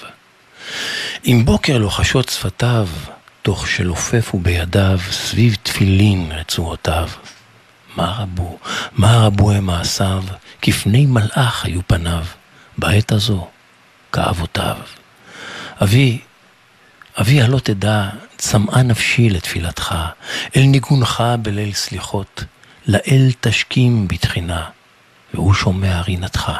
[1.26, 2.88] אם בוקר לוחשות שפתיו,
[3.42, 7.10] תוך שלופפו בידיו סביב תפילין רצועותיו.
[7.96, 8.60] מה רבו,
[8.94, 10.24] מה רבו הם מעשיו,
[10.62, 12.26] כפני מלאך היו פניו,
[12.78, 13.48] בעת הזו,
[14.12, 14.78] כאבותיו.
[15.84, 16.20] אבי,
[17.22, 19.96] אבי הלא תדע, צמאה נפשי לתפילתך,
[20.56, 22.44] אל ניגונך בליל סליחות,
[22.88, 24.70] לאל תשכים בתחינה,
[25.34, 26.52] והוא שומע רינתך.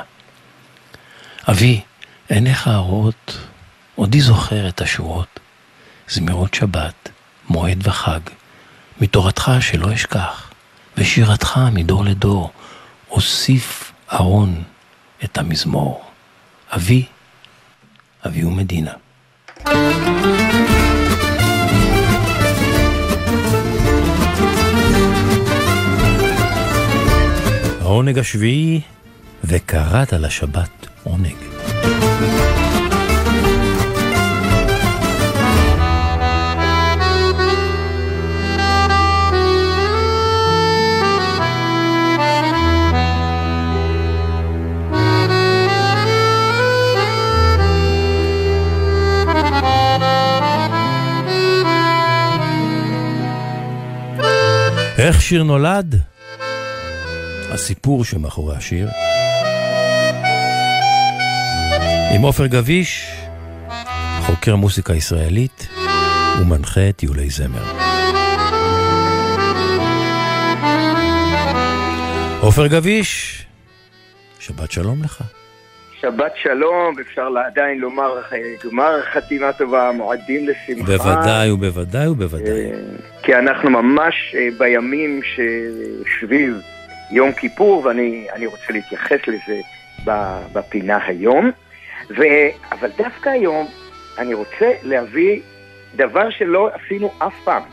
[1.49, 1.82] אבי,
[2.30, 3.38] עיניך הרואות,
[3.95, 5.40] עודי זוכר את השורות,
[6.10, 7.10] זמירות שבת,
[7.49, 8.20] מועד וחג,
[9.02, 10.52] מתורתך שלא אשכח,
[10.98, 12.52] ושירתך מדור לדור,
[13.10, 14.64] אוסיף ארון
[15.24, 16.04] את המזמור.
[16.76, 17.06] אבי,
[18.26, 18.94] אבי ומדינה.
[27.88, 28.81] העונג השביעי,
[29.43, 31.35] וקראת לשבת עונג.
[54.97, 56.16] איך שיר נולד?
[57.57, 58.88] הסיפור שמאחורי השיר.
[62.15, 63.11] עם עופר גביש,
[64.21, 65.67] חוקר מוסיקה ישראלית
[66.41, 67.63] ומנחה טיולי זמר.
[72.41, 73.45] עופר גביש,
[74.39, 75.23] שבת שלום לך.
[76.01, 80.97] שבת שלום, אפשר עדיין לומר אה, גמר חתימה טובה, מועדים לשמחה.
[80.97, 82.71] בוודאי ובוודאי ובוודאי.
[83.23, 86.61] כי אנחנו ממש אה, בימים שסביב
[87.11, 89.59] יום כיפור, ואני אני רוצה להתייחס לזה
[90.53, 91.51] בפינה היום.
[92.09, 92.21] ו...
[92.71, 93.67] אבל דווקא היום
[94.17, 95.41] אני רוצה להביא
[95.95, 97.63] דבר שלא עשינו אף פעם.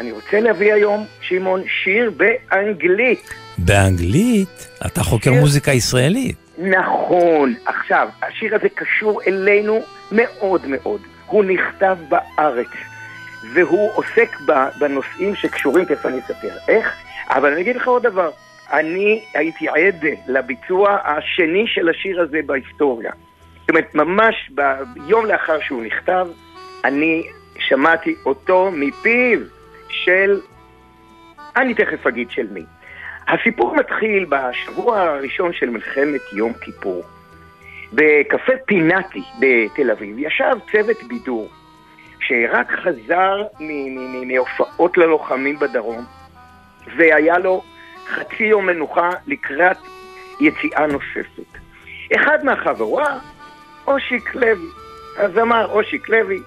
[0.00, 3.30] אני רוצה להביא היום, שמעון, שיר באנגלית.
[3.58, 4.68] באנגלית?
[4.86, 6.36] אתה חוקר מוזיקה ישראלית.
[6.58, 7.54] נכון.
[7.64, 9.80] עכשיו, השיר הזה קשור אלינו
[10.12, 11.00] מאוד מאוד.
[11.26, 12.66] הוא נכתב בארץ,
[13.54, 14.36] והוא עוסק
[14.78, 16.92] בנושאים שקשורים, תכף אני אספר איך,
[17.28, 18.30] אבל אני אגיד לך עוד דבר.
[18.72, 23.12] אני הייתי עד לביצוע השני של השיר הזה בהיסטוריה.
[23.60, 24.50] זאת אומרת, ממש
[24.94, 26.26] ביום לאחר שהוא נכתב,
[26.84, 27.22] אני
[27.58, 29.38] שמעתי אותו מפיו
[29.88, 30.40] של...
[31.56, 32.62] אני תכף אגיד של מי.
[33.28, 37.04] הסיפור מתחיל בשבוע הראשון של מלחמת יום כיפור.
[37.92, 41.48] בקפה פינאטי בתל אביב ישב צוות בידור
[42.20, 43.42] שרק חזר
[44.26, 46.04] מהופעות ללוחמים בדרום
[46.96, 47.62] והיה לו
[48.08, 49.76] חצי יום מנוחה לקראת
[50.40, 51.58] יציאה נוספת.
[52.16, 53.18] אחד מהחבורה,
[53.86, 54.68] אושיק לוי,
[55.16, 56.40] הזמר אושיק לוי,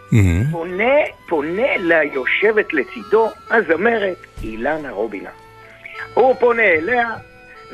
[0.52, 0.94] פונה,
[1.28, 5.30] פונה ליושבת לצידו, הזמרת אילנה רובינה.
[6.14, 7.10] הוא פונה אליה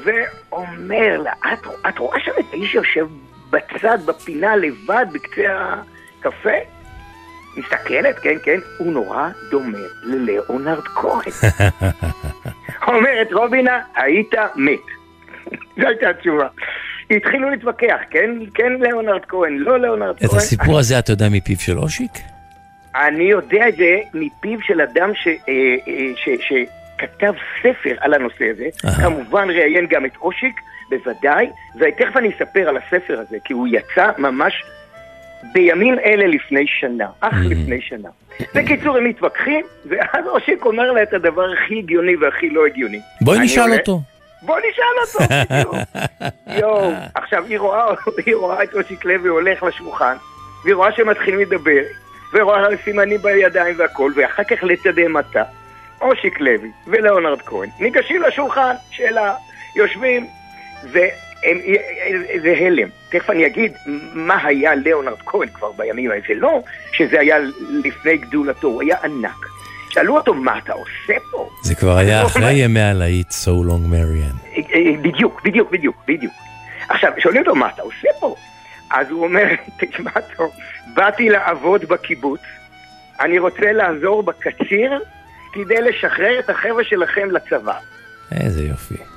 [0.04, 3.08] ואומר לה, את, את רואה שם את האיש שיושב
[3.50, 5.76] בצד, בפינה, לבד, בקצה
[6.20, 6.58] הקפה?
[7.58, 11.32] מסתכלת, כן, כן, הוא נורא דומה ללאונרד כהן.
[12.96, 14.80] אומרת רובינה, היית מת.
[15.78, 16.48] זו הייתה התשובה.
[17.12, 20.30] התחילו להתווכח, כן, כן לאונרד כהן, לא לאונרד כהן.
[20.30, 22.12] את הסיפור הזה אתה יודע מפיו של אושיק?
[22.96, 25.34] אני יודע את זה מפיו של אדם ש, אה,
[25.88, 28.92] אה, ש, שכתב ספר על הנושא הזה.
[29.04, 34.12] כמובן ראיין גם את אושיק, בוודאי, ותכף אני אספר על הספר הזה, כי הוא יצא
[34.18, 34.64] ממש
[35.54, 38.10] בימים אלה לפני שנה, אך לפני שנה.
[38.56, 43.00] בקיצור, הם מתווכחים, ואז אושיק אומר לה את הדבר הכי הגיוני והכי לא הגיוני.
[43.22, 44.02] בואי נשאל אותו.
[44.42, 45.76] בוא נשאל אותו, בדיוק.
[46.62, 47.86] יואו, עכשיו היא רואה,
[48.26, 50.16] היא רואה את אושיק לוי הולך לשולחן,
[50.64, 51.82] והיא רואה שהם מתחילים לדבר,
[52.34, 55.44] ורואה סימנים בידיים והכל, ואחר כך לתדהמתה,
[56.02, 59.36] אושיק לוי ולאונרד כהן ניגשים לשולחן שלה,
[59.76, 60.28] יושבים,
[61.44, 61.58] והם,
[62.42, 62.88] זה הלם.
[63.10, 63.74] תכף אני אגיד
[64.14, 66.22] מה היה לאונרד כהן כבר בימים האלה.
[66.28, 66.64] זה לא
[66.94, 67.38] שזה היה
[67.84, 69.46] לפני גדולתו, הוא היה ענק.
[69.90, 71.50] שאלו אותו, מה אתה עושה פה?
[71.64, 74.58] זה כבר היה אחרי ימי הלהיט So Long Marian.
[74.58, 76.34] אה, אה, בדיוק, בדיוק, בדיוק, בדיוק.
[76.90, 78.36] עכשיו, שואלים אותו, מה אתה עושה פה?
[78.92, 79.46] אז הוא אומר,
[79.80, 80.52] תשמע טוב,
[80.94, 82.42] באתי לעבוד בקיבוץ,
[83.20, 85.00] אני רוצה לעזור בקציר
[85.54, 87.78] כדי לשחרר את החבר'ה שלכם לצבא.
[88.32, 89.11] איזה יופי.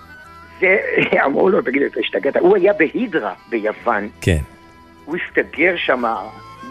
[1.26, 2.36] אמרו לו, תגיד, אתה השתגעת?
[2.36, 4.38] הוא היה בהידרה ביוון, כן.
[5.04, 6.02] הוא הסתגר שם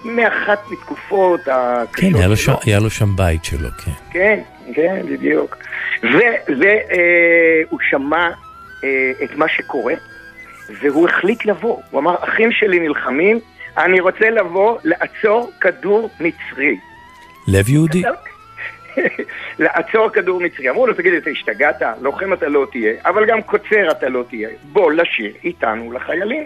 [0.05, 2.35] מאחת מתקופות הקשות כן, היה לו.
[2.37, 3.91] שם- היה לו שם בית שלו, כן.
[4.11, 4.39] כן,
[4.75, 5.57] כן, בדיוק.
[6.03, 8.29] והוא שמע
[8.83, 9.93] אה, את מה שקורה,
[10.81, 11.81] והוא החליט לבוא.
[11.91, 13.39] הוא אמר, אחים שלי נלחמים,
[13.77, 16.77] אני רוצה לבוא לעצור כדור מצרי.
[17.47, 18.03] לב יהודי?
[19.59, 20.69] לעצור כדור מצרי.
[20.69, 21.81] אמרו לו, תגיד, אתה השתגעת?
[22.01, 24.49] לוחם אתה לא תהיה, אבל גם קוצר אתה לא תהיה.
[24.63, 26.43] בוא לשיר איתנו לחיילים.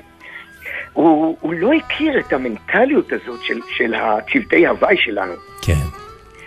[0.93, 5.33] הוא, הוא לא הכיר את המנטליות הזאת של, של הצוותי הוואי שלנו.
[5.61, 5.73] כן.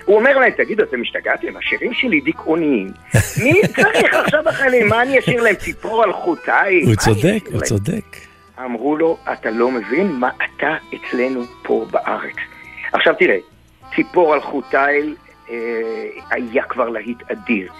[0.04, 1.56] הוא אומר להם, תגידו, אתם השתגעתם?
[1.56, 2.90] השירים שלי דיכאוניים.
[3.44, 4.88] מי צריך עכשיו החיילים?
[4.88, 6.86] מה אני אשאיר להם ציפור על חוטיים?
[6.86, 7.60] הוא צודק, הוא?
[7.60, 8.16] צודק.
[8.64, 12.36] אמרו לו, אתה לא מבין מה אתה אצלנו פה בארץ.
[12.92, 13.36] עכשיו תראה,
[13.94, 15.14] ציפור על חוטייל
[16.30, 17.72] היה כבר להיט אדיר.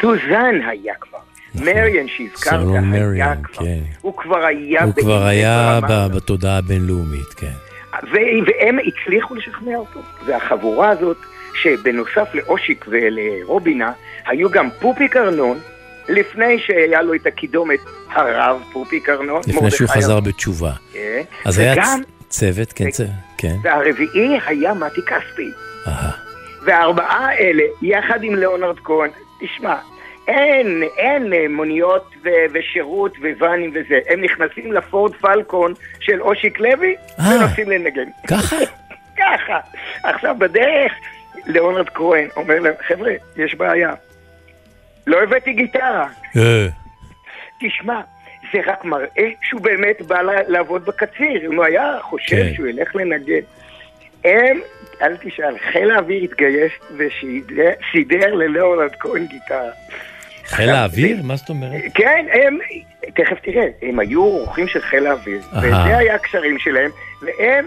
[0.00, 1.18] סוזן היה כבר.
[1.54, 2.66] מריאן שהזכרת
[3.14, 3.64] היה כבר.
[3.64, 3.78] כן.
[4.00, 4.84] הוא כבר היה...
[4.84, 5.80] הוא כבר היה
[6.14, 7.52] בתודעה הבינלאומית, כן.
[8.12, 10.00] והם הצליחו לשכנע אותו.
[10.26, 11.16] והחבורה הזאת,
[11.62, 13.92] שבנוסף לאושיק ולרובינה,
[14.26, 15.58] היו גם פופי קרנון,
[16.08, 19.40] לפני שהיה לו את הקידומת הרב פופי קרנון.
[19.46, 20.20] לפני שהוא חזר.
[20.20, 20.72] בתשובה.
[20.92, 21.22] כן.
[21.44, 21.84] אז היה
[22.28, 22.88] צוות, כן,
[23.38, 23.56] כן.
[23.62, 25.50] והרביעי היה מתי כספי.
[25.86, 26.23] אהה.
[26.64, 29.10] והארבעה האלה, יחד עם ליאונרד כהן,
[29.40, 29.76] תשמע,
[30.28, 33.98] אין, אין אה, מוניות ו- ושירות וואנים וזה.
[34.08, 38.08] הם נכנסים לפורד פלקון של אושיק לוי ונוסעים לנגן.
[38.26, 38.56] ככה?
[39.20, 39.58] ככה.
[40.02, 40.92] עכשיו בדרך,
[41.46, 43.92] ליאונרד כהן אומר להם, חבר'ה, יש בעיה.
[45.06, 46.06] לא הבאתי גיטרה.
[46.36, 46.66] אה,
[47.60, 48.00] תשמע,
[48.52, 51.46] זה רק מראה שהוא באמת בא לעבוד בקציר.
[51.50, 52.54] אם הוא היה חושב כן.
[52.54, 53.40] שהוא ילך לנגן.
[54.24, 54.60] הם,
[55.04, 59.70] אל תשאל, חיל האוויר התגייס וסידר לליאונרד כהן גיטרה.
[60.44, 61.16] חיל האוויר?
[61.22, 61.80] מה זאת אומרת?
[61.94, 62.58] כן, הם,
[63.14, 65.40] תכף תראה, הם היו אורחים של חיל האוויר.
[65.62, 66.90] וזה היה הקשרים שלהם,
[67.22, 67.66] והם,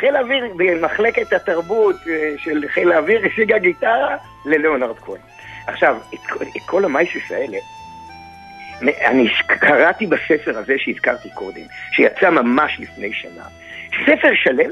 [0.00, 5.20] חיל האוויר במחלקת התרבות אה, של חיל האוויר השיגה גיטרה לליאונרד כהן.
[5.66, 7.58] עכשיו, את, את כל המייסס האלה,
[8.82, 13.44] אני קראתי בספר הזה שהזכרתי קודם, שיצא ממש לפני שנה,
[14.06, 14.70] ספר שלם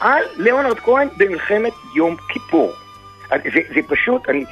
[0.00, 2.72] על ליאונרד כהן במלחמת יום כיפור.
[3.28, 4.44] זה, זה פשוט, אני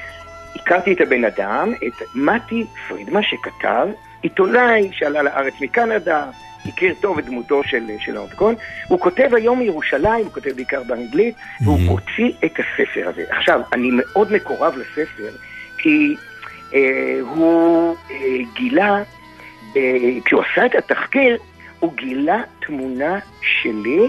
[0.54, 3.88] הכרתי את הבן אדם, את מתי פרידמן שכתב,
[4.22, 6.24] עיתונאי שעלה לארץ מקנדה,
[6.66, 8.54] הכיר טוב את דמותו של, של ליאונרד כהן,
[8.88, 11.34] הוא כותב היום מירושלים, הוא כותב בעיקר באנגלית,
[11.64, 13.24] והוא הוציא את הספר הזה.
[13.28, 15.30] עכשיו, אני מאוד מקורב לספר,
[15.78, 16.16] כי
[16.74, 18.16] אה, הוא אה,
[18.54, 19.02] גילה,
[19.76, 19.82] אה,
[20.24, 21.38] כשהוא עשה את התחקיר,
[21.80, 24.08] הוא גילה תמונה שלי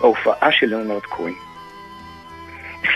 [0.00, 1.32] בהופעה של ליאונרד כהן.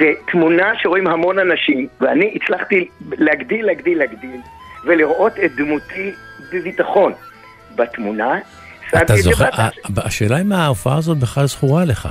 [0.00, 4.40] זה תמונה שרואים המון אנשים, ואני הצלחתי להגדיל, להגדיל, להגדיל,
[4.84, 6.12] ולראות את דמותי
[6.52, 7.12] בביטחון
[7.76, 8.38] בתמונה.
[8.88, 9.82] אתה זוכר, באתר שלי.
[10.02, 12.08] ה- השאלה אם ההופעה הזאת בכלל זכורה לך.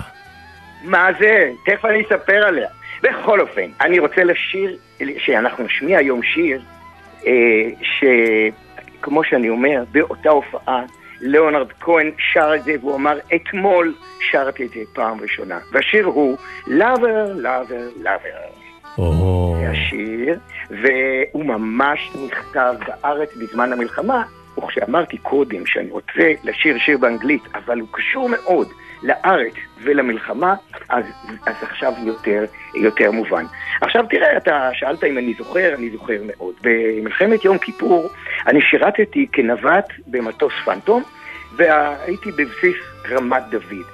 [0.84, 1.50] מה זה?
[1.66, 2.68] תכף אני אספר עליה.
[3.04, 4.78] בכל אופן, אני רוצה לשיר,
[5.18, 6.62] שאנחנו נשמיע היום שיר,
[7.28, 7.32] אה,
[7.82, 10.82] שכמו שאני אומר, באותה הופעה,
[11.22, 13.96] ליאונרד כהן שר את זה, והוא אמר, אתמול
[14.32, 15.60] שרתי את זה פעם ראשונה.
[15.72, 16.38] והשיר הוא
[16.68, 18.56] Lover, Lover, Lover.
[18.98, 20.40] או, זה השיר,
[20.70, 24.24] והוא ממש נכתב בארץ בזמן המלחמה,
[24.58, 28.68] וכשאמרתי קודם שאני רוצה לשיר שיר באנגלית, אבל הוא קשור מאוד
[29.04, 29.54] לארץ
[29.84, 30.56] ולמלחמה,
[30.90, 31.06] אז,
[31.46, 32.46] אז עכשיו יותר,
[32.76, 33.46] יותר מובן.
[33.82, 36.56] עכשיו תראה, אתה שאלת אם אני זוכר, אני זוכר מאוד.
[36.62, 38.10] במלחמת יום כיפור
[38.48, 41.04] אני שירתתי כנווט במטוס פנטום,
[41.56, 42.76] והייתי בבסיס
[43.10, 43.86] רמת דוד.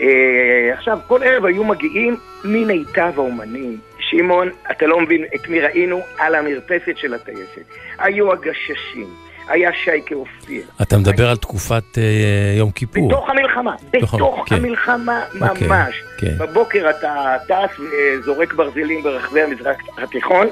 [0.00, 3.76] אה, עכשיו, כל ערב היו מגיעים ממיטב האומנים.
[3.98, 7.64] שמעון, אתה לא מבין את מי ראינו על המרפסת של הטייסת.
[7.98, 9.08] היו הגששים,
[9.48, 10.62] היה שייקה אופיר.
[10.82, 13.08] אתה מדבר על תקופת אה, יום כיפור.
[13.08, 14.54] בתוך המלחמה, בתוך בתוך כן.
[14.54, 16.02] המלחמה אוקיי, ממש.
[16.18, 16.38] כן.
[16.38, 20.46] בבוקר אתה טס וזורק ברזלים ברחבי המזרח התיכון,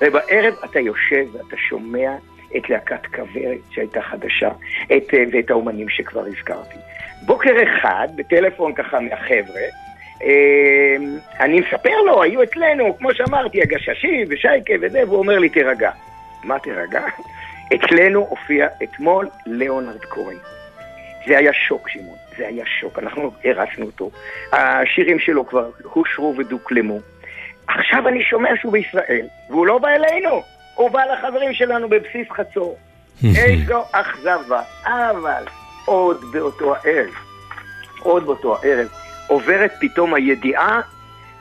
[0.00, 2.10] ובערב אתה יושב ואתה שומע
[2.56, 4.50] את להקת כוורת שהייתה חדשה,
[4.96, 6.76] את, אה, ואת האומנים שכבר הזכרתי.
[7.22, 9.62] בוקר אחד, בטלפון ככה מהחבר'ה,
[10.22, 10.96] אה,
[11.40, 15.90] אני מספר לו, היו אצלנו, כמו שאמרתי, הגששים ושייקה וזה, והוא אומר לי, תירגע.
[16.44, 17.00] מה תירגע?
[17.74, 20.36] אצלנו הופיע אתמול ליאונרד כהן.
[21.26, 24.10] זה היה שוק, שמעון, זה היה שוק, אנחנו הרצנו אותו.
[24.52, 26.98] השירים שלו כבר הושרו ודוקלמו.
[27.68, 30.42] עכשיו אני שומע שהוא בישראל, והוא לא בא אלינו,
[30.74, 32.78] הוא בא לחברים שלנו בבסיס חצור.
[33.36, 35.44] איזו אכזבה, אבל
[35.84, 37.14] עוד באותו הערב,
[38.00, 38.88] עוד באותו הערב,
[39.26, 40.80] עוברת פתאום הידיעה,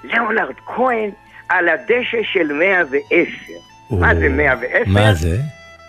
[0.03, 1.09] ליאונרד כהן
[1.49, 3.53] על הדשא של 110.
[3.91, 4.83] מה זה 110?
[4.87, 5.37] מה זה?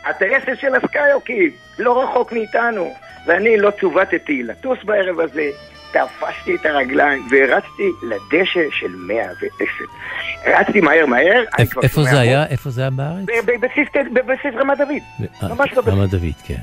[0.05, 2.95] הטייסת של הסקאיוקיד, לא רחוק מאיתנו.
[3.27, 5.51] ואני לא צוותתי לטוס בערב הזה,
[5.91, 9.85] תפסתי את הרגליים והרצתי לדשא של 110.
[10.47, 11.45] רצתי מהר מהר,
[11.83, 12.20] איפה זה.
[12.20, 12.47] היה?
[12.47, 13.24] איפה זה היה בארץ?
[13.45, 15.51] בבסיס בבסיס רמת דוד.
[15.51, 16.55] ממש לא רמת דוד, כן.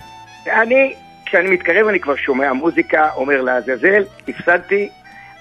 [0.52, 0.94] אני,
[1.26, 4.90] כשאני מתקרב אני כבר שומע מוזיקה, אומר לעזאזל, הפסדתי,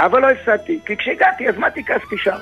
[0.00, 2.38] אבל לא הפסדתי, כי כשהגעתי אז מתי כספי שר.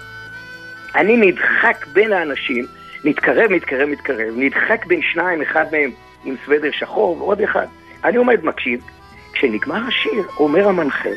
[0.94, 2.66] אני נדחק בין האנשים,
[3.06, 5.90] מתקרב, מתקרב, מתקרב, נדחק בין שניים, אחד מהם
[6.24, 7.66] עם סוודר שחור ועוד אחד.
[8.04, 8.80] אני עומד מקשיב,
[9.32, 11.08] כשנגמר השיר, אומר המנחה,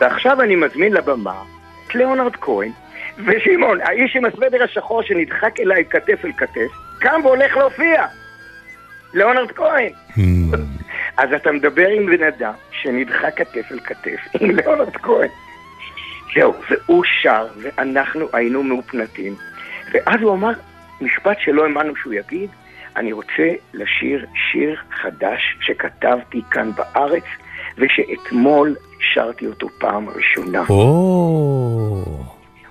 [0.00, 1.42] ועכשיו אני מזמין לבמה
[1.86, 2.70] את ליאונרד כהן,
[3.26, 8.06] ושמעון, האיש עם הסוודר השחור שנדחק אליי כתף אל כתף, קם והולך להופיע.
[9.14, 9.92] ליאונרד כהן.
[11.16, 15.28] אז אתה מדבר עם בן אדם שנדחק כתף אל כתף עם ליאונרד כהן.
[16.34, 19.34] זהו, והוא שר, ואנחנו היינו מאופנתים.
[19.92, 20.52] ואז הוא אמר
[21.00, 22.50] משפט שלא האמנו שהוא יגיד,
[22.96, 27.24] אני רוצה לשיר שיר חדש שכתבתי כאן בארץ,
[27.78, 28.76] ושאתמול
[29.14, 30.64] שרתי אותו פעם ראשונה.
[30.68, 32.04] או,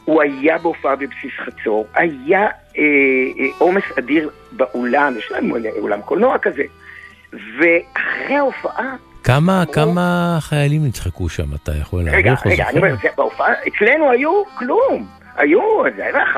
[0.05, 2.47] הוא היה בהופעה בבסיס חצור, היה אה,
[2.77, 6.63] אה, עומס אדיר באולם, יש להם אולם קולנוע כזה.
[7.33, 12.77] ואחרי ההופעה, כמה כמה חיילים נצחקו שם, אתה יכול רגע, להעריך או רגע, אני?
[12.77, 15.07] אומר, בהופעה, אצלנו היו כלום.
[15.39, 16.37] היו, זה היה 50-60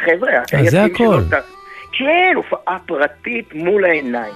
[0.00, 0.30] חבר'ה.
[0.30, 1.20] זה הטייסים הכל.
[1.92, 4.34] כן, הופעה פרטית מול העיניים.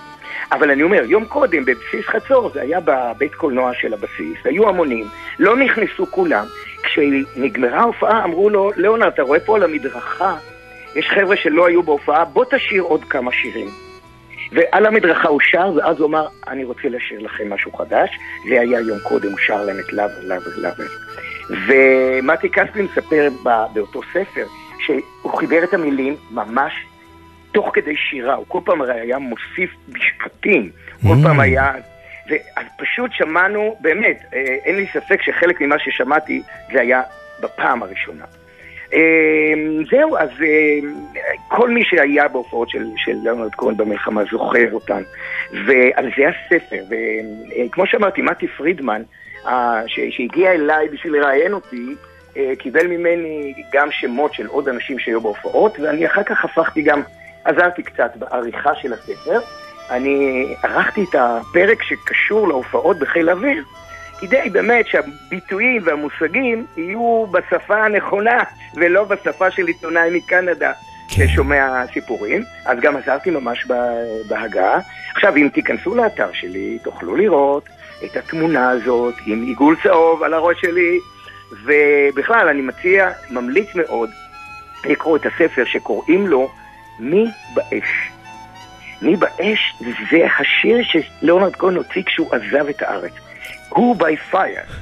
[0.53, 5.07] אבל אני אומר, יום קודם בבסיס חצור, זה היה בבית קולנוע של הבסיס, היו המונים,
[5.39, 6.47] לא נכנסו כולם.
[6.83, 10.37] כשנגמרה ההופעה אמרו לו, ליאונר, אתה רואה פה על המדרכה,
[10.97, 13.69] יש חבר'ה שלא היו בהופעה, בוא תשאיר עוד כמה שירים.
[14.53, 18.11] ועל המדרכה הוא שר, ואז הוא אמר, אני רוצה לשיר לכם משהו חדש.
[18.49, 20.85] זה היה יום קודם, הוא שר להם את לאבר, לאבר, לאבר.
[21.51, 23.29] ומתי כספי מספר
[23.73, 24.47] באותו ספר,
[24.79, 26.73] שהוא חיבר את המילים ממש
[27.53, 30.71] תוך כדי שירה, הוא כל פעם הרי היה מוסיף משפטים,
[31.03, 31.73] כל פעם היה...
[32.29, 36.43] ואז פשוט שמענו, באמת, אה, אין לי ספק שחלק ממה ששמעתי
[36.73, 37.03] זה היה
[37.43, 38.25] בפעם הראשונה.
[38.95, 39.53] אה,
[39.91, 40.79] זהו, אז אה,
[41.49, 45.03] כל מי שהיה בהופעות של, של ליאונרד כהן במלחמה זוכר אותן.
[45.67, 49.03] ועל זה הספר, וכמו שאמרתי, מתי פרידמן,
[49.87, 51.95] שהגיע אליי בשביל לראיין אותי,
[52.37, 57.03] אה, קיבל ממני גם שמות של עוד אנשים שהיו בהופעות, ואני אחר כך הפכתי גם,
[57.45, 59.41] עזרתי קצת בעריכה של הספר.
[59.91, 63.65] אני ערכתי את הפרק שקשור להופעות בחיל האוויר,
[64.21, 68.43] כדי באמת שהביטויים והמושגים יהיו בשפה הנכונה,
[68.77, 70.73] ולא בשפה של עיתונאי מקנדה
[71.09, 72.43] ששומע סיפורים.
[72.67, 74.79] אז גם עזרתי ממש ב- בהגעה.
[75.15, 77.69] עכשיו, אם תיכנסו לאתר שלי, תוכלו לראות
[78.05, 80.99] את התמונה הזאת עם עיגול צהוב על הראש שלי,
[81.65, 84.11] ובכלל, אני מציע, ממליץ מאוד
[84.85, 86.51] לקרוא את הספר שקוראים לו
[86.99, 87.25] מי
[87.55, 88.11] באש.
[89.03, 89.75] מי באש
[90.11, 93.13] זה השיר שלאונרד כהן הוציא כשהוא עזב את הארץ.
[93.69, 94.73] הוא by fire.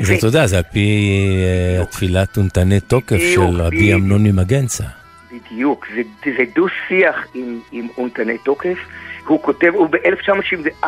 [0.02, 1.08] זה, אתה יודע, זה על פי
[1.44, 3.94] אה, התפילת אונתני תוקף של רבי.
[3.94, 4.84] אמנון ממגנצה.
[5.32, 8.78] בדיוק, זה, זה דו-שיח עם, עם אונתני תוקף.
[9.28, 10.86] הוא כותב, הוא ב-1974,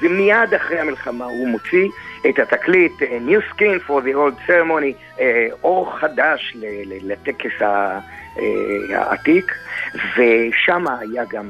[0.00, 1.88] זה מיד אחרי המלחמה, הוא מוציא
[2.28, 6.56] את התקליט אה, New Skin for the Old Ceremony, אה, אור חדש
[7.02, 7.98] לטקס אה,
[8.94, 9.52] העתיק,
[9.94, 11.44] ושם היה גם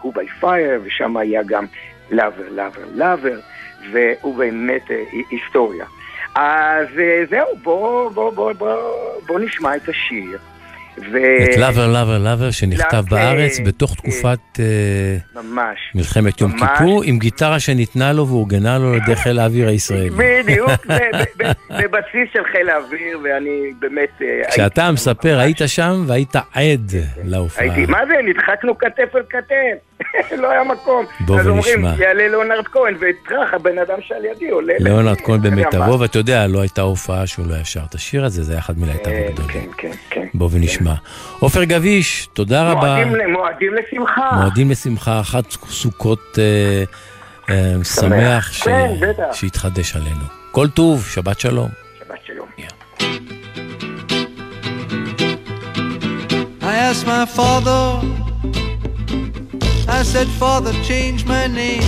[0.00, 1.64] הוא by fire, ושם היה גם
[2.10, 3.38] לאבר, לאבר, לאבר,
[3.92, 5.84] והוא באמת הי- היסטוריה.
[6.34, 6.86] אז
[7.30, 8.76] זהו, בוא, בוא, בוא, בוא,
[9.26, 10.38] בוא נשמע את השיר.
[10.98, 11.16] ו...
[11.44, 15.78] את לאבר לאבר לאבר שנכתב כן, בארץ כן, בתוך תקופת אה, ממש.
[15.94, 16.70] מלחמת יום ממש.
[16.78, 20.10] כיפור, עם גיטרה שניתנה לו ואורגנה לו על ידי חיל האוויר הישראלי.
[20.10, 20.70] בדיוק,
[21.70, 24.22] בבסיס של חיל האוויר, ואני באמת...
[24.22, 26.92] אה, כשאתה מספר, היית שם והיית עד
[27.24, 27.64] להופעה.
[27.64, 29.96] הייתי, מה זה, נדחקנו כתף אל כתף,
[30.42, 31.06] לא היה מקום.
[31.20, 32.04] בוא אז אומרים, ונשמע.
[32.04, 34.74] יעלה ליאונרד כהן, וטראח, הבן אדם שעל ידי עולה.
[34.78, 36.00] ליאונרד כהן במיטבו.
[36.00, 39.12] ואתה יודע, לא הייתה הופעה שהוא לא ישר את השיר הזה, זה היה אחד מלהיטיו
[39.12, 39.70] הגדולים.
[39.76, 40.26] כן, כן.
[40.34, 40.85] בוא ונשמע.
[41.38, 42.80] עופר גביש, תודה רבה.
[42.96, 44.30] מועדים ל- מועדים לשמחה.
[44.40, 46.84] מועדים לשמחה, חג סוכות אה,
[47.54, 49.22] אה, שמח ש- כן, בטח.
[49.32, 50.24] שיתחדש עלינו.
[50.50, 51.68] כל טוב, שבת שלום.
[51.98, 52.46] שבת שלום.
[56.60, 57.82] I asked my father,
[59.88, 61.84] I said, Father, change my name.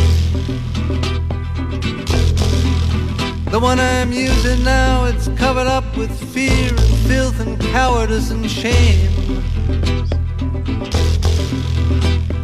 [3.50, 8.48] The one I'm using now, it's covered up with fear and filth and cowardice and
[8.48, 9.08] shame.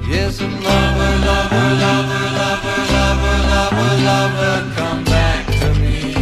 [0.09, 6.15] Yes, and lover, lover, lover, lover, lover, lover, lover, come back to me.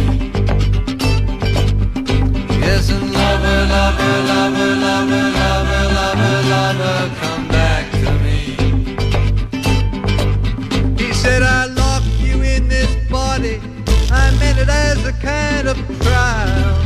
[2.59, 4.42] Yes, and lover, lover, lover,
[16.01, 16.79] trial.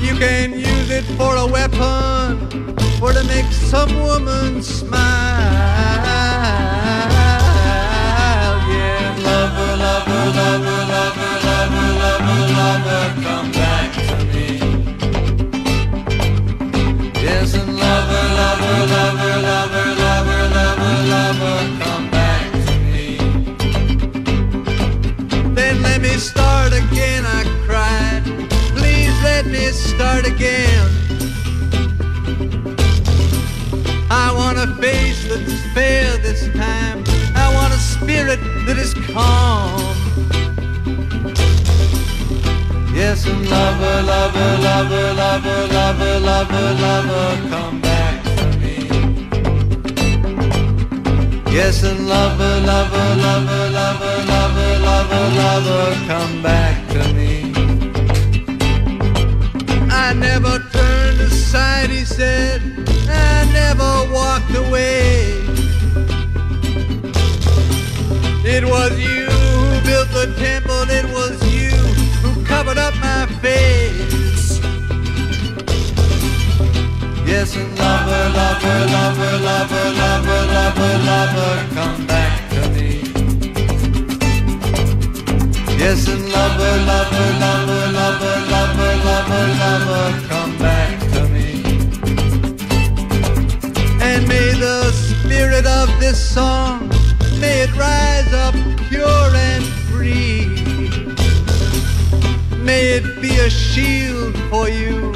[0.00, 4.87] You can use it for a weapon or to make some woman smile.
[30.38, 30.88] Again.
[34.08, 37.02] I want a face that's fair this time.
[37.34, 39.80] I want a spirit that is calm.
[42.94, 48.76] Yes, and lover, lover, lover, lover, lover, lover, lover, come back to me.
[51.52, 57.17] Yes, and lover, lover, lover, lover, lover, lover, lover, come back to me.
[60.18, 62.60] Never turned aside, he said.
[63.08, 65.32] I never walked away.
[68.44, 71.70] It was you who built the temple, it was you
[72.22, 74.60] who covered up my face.
[77.26, 82.37] Yes, and lover, lover, lover, lover, lover, lover, lover, come back
[85.78, 91.62] Yes, and lover, lover, lover, lover, lover, lover, lover, come back to me.
[94.02, 96.88] And may the spirit of this song,
[97.40, 98.54] may it rise up
[98.88, 100.48] pure and free.
[102.58, 105.14] May it be a shield for you,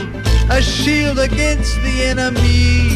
[0.48, 2.92] a shield against the enemy.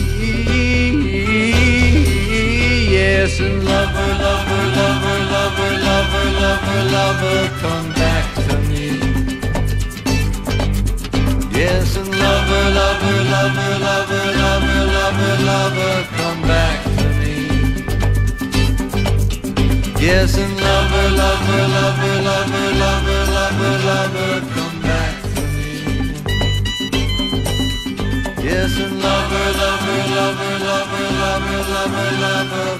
[3.06, 8.86] Yes, and lover, lover, lover, lover, lover, lover, lover, come back to me.
[11.54, 17.36] Yes, and lover, lover, lover, lover, lover, lover, lover, come back to me.
[20.04, 25.70] Yes, and lover, lover, lover, lover, lover, lover, lover, come back to me.
[28.42, 32.75] Yes, and lover, lover, lover, lover, lover, lover, lover.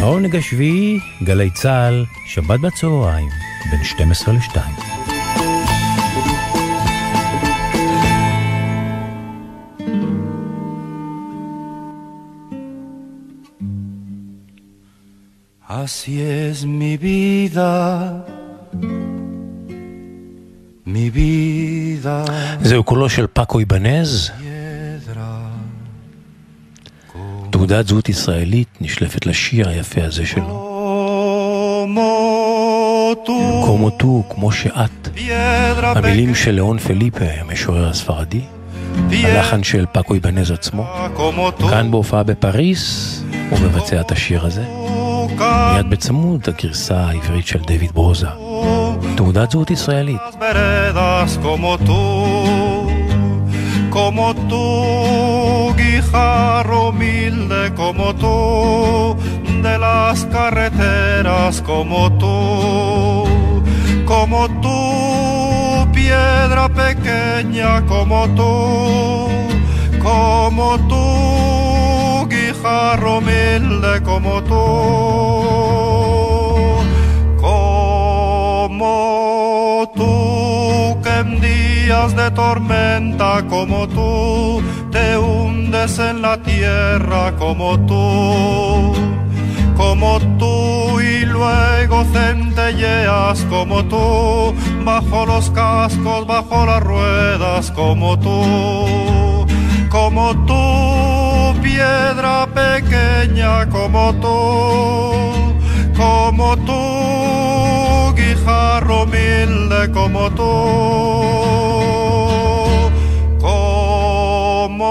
[0.00, 3.28] העונג השביעי, גלי צה"ל, שבת בצהריים,
[3.70, 4.58] בין 12 ל-2.
[15.68, 17.72] Así es mi vida,
[20.86, 22.24] mi vida
[22.62, 24.30] זהו קולו של פאקו איבנז.
[27.56, 30.72] תעודת זהות ישראלית נשלפת לשיר היפה הזה שלו.
[33.66, 35.08] כמו טו, כמו שאת.
[35.82, 38.40] המילים של ליאון פליפה, המשורר הספרדי.
[39.10, 40.86] הלחן של פאקו איבנז עצמו.
[41.70, 44.64] כאן בהופעה בפריס, הוא מבצע את השיר הזה.
[45.74, 48.28] מיד בצמוד הגרסה העברית של דויד ברוזה.
[49.16, 50.20] תעודת זהות ישראלית.
[53.96, 59.16] Como tú, guijarro humilde como tú,
[59.62, 63.24] de las carreteras como tú,
[64.04, 69.30] como tú, piedra pequeña como tú,
[70.02, 74.56] como tú, guijarro humilde como tú.
[77.40, 79.35] Como
[81.86, 84.60] días de tormenta como tú,
[84.90, 88.92] te hundes en la tierra como tú,
[89.76, 94.52] como tú y luego centelleas como tú,
[94.84, 99.46] bajo los cascos, bajo las ruedas como tú,
[99.88, 105.36] como tú, piedra pequeña como tú
[105.96, 110.42] como tú, guijarro humilde como tú,
[113.40, 114.82] como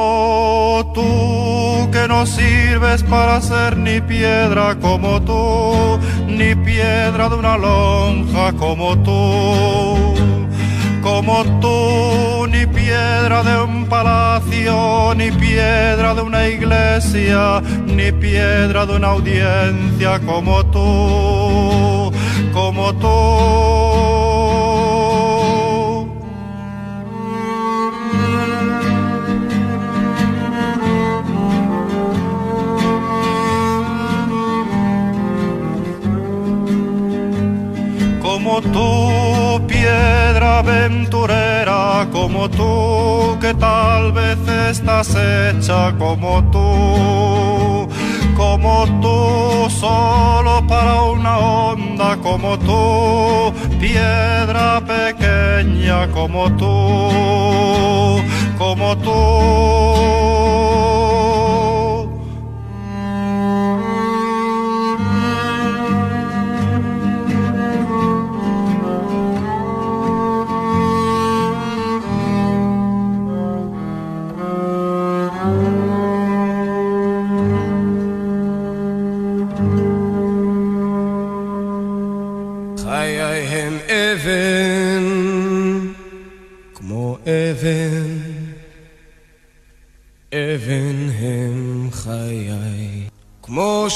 [0.94, 8.52] tú, que no sirves para ser ni piedra como tú, ni piedra de una lonja
[8.53, 10.15] como tú
[11.26, 18.95] como tú, ni piedra de un palacio, ni piedra de una iglesia, ni piedra de
[18.95, 22.14] una audiencia como tú,
[22.53, 24.35] como tú.
[40.76, 44.38] Aventurera, como tú, que tal vez
[44.69, 47.88] estás hecha como tú,
[48.35, 58.22] como tú, solo para una onda, como tú, piedra pequeña, como tú,
[58.57, 59.76] como tú.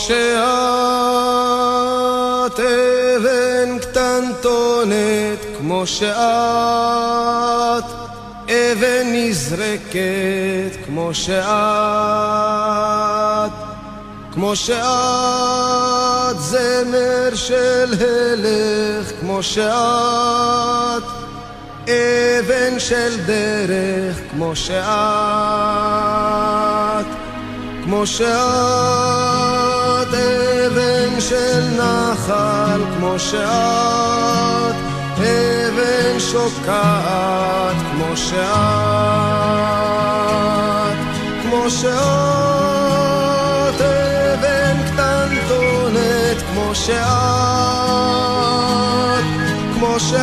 [0.10, 0.18] שאת
[2.60, 6.10] אבן קטנטונת, כמו שאת
[8.50, 11.40] אבן נזרקת, כמו שאת
[14.34, 14.80] כמו שאת
[16.40, 21.04] זמר של הלך, כמו שאת
[21.84, 24.80] אבן של דרך, כמו שאת,
[27.90, 28.30] כמו שאת
[30.14, 34.76] אבן של נחל, כמו שאת
[35.18, 38.40] אבן שוקעת, כמו שאת,
[41.44, 41.92] כמו שאת
[43.82, 47.00] אבן קטנטונת, כמו שאת,
[49.74, 50.20] כמו שאת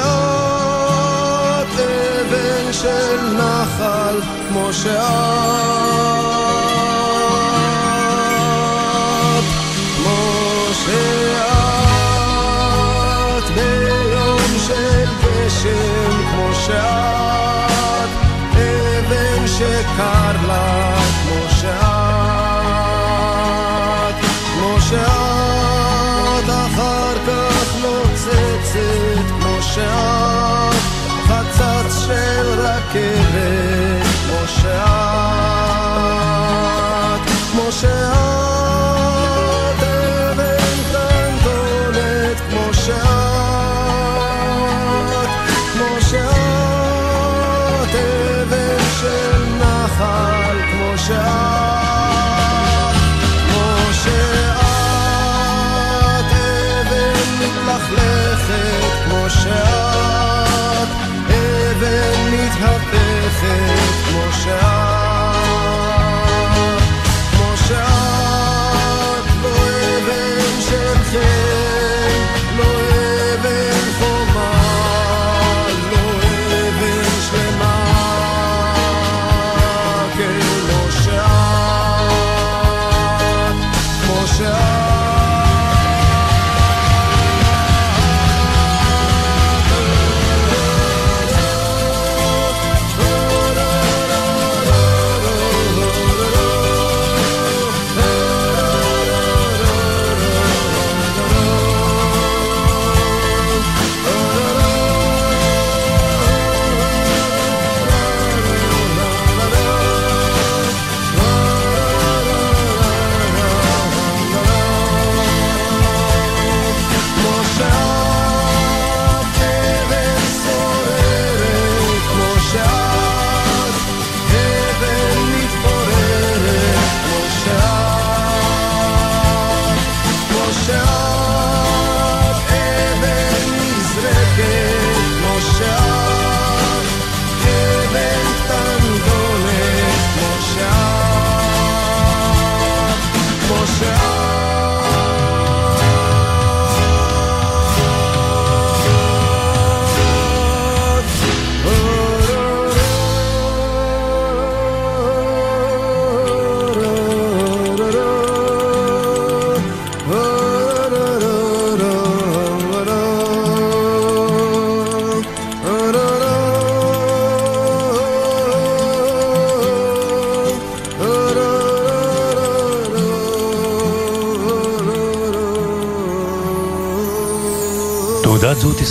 [1.81, 6.46] אבן של נחל, כמו שאת,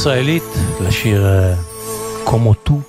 [0.06, 0.44] ישראלית
[0.82, 1.56] לשיר אה,
[2.24, 2.80] קומוטו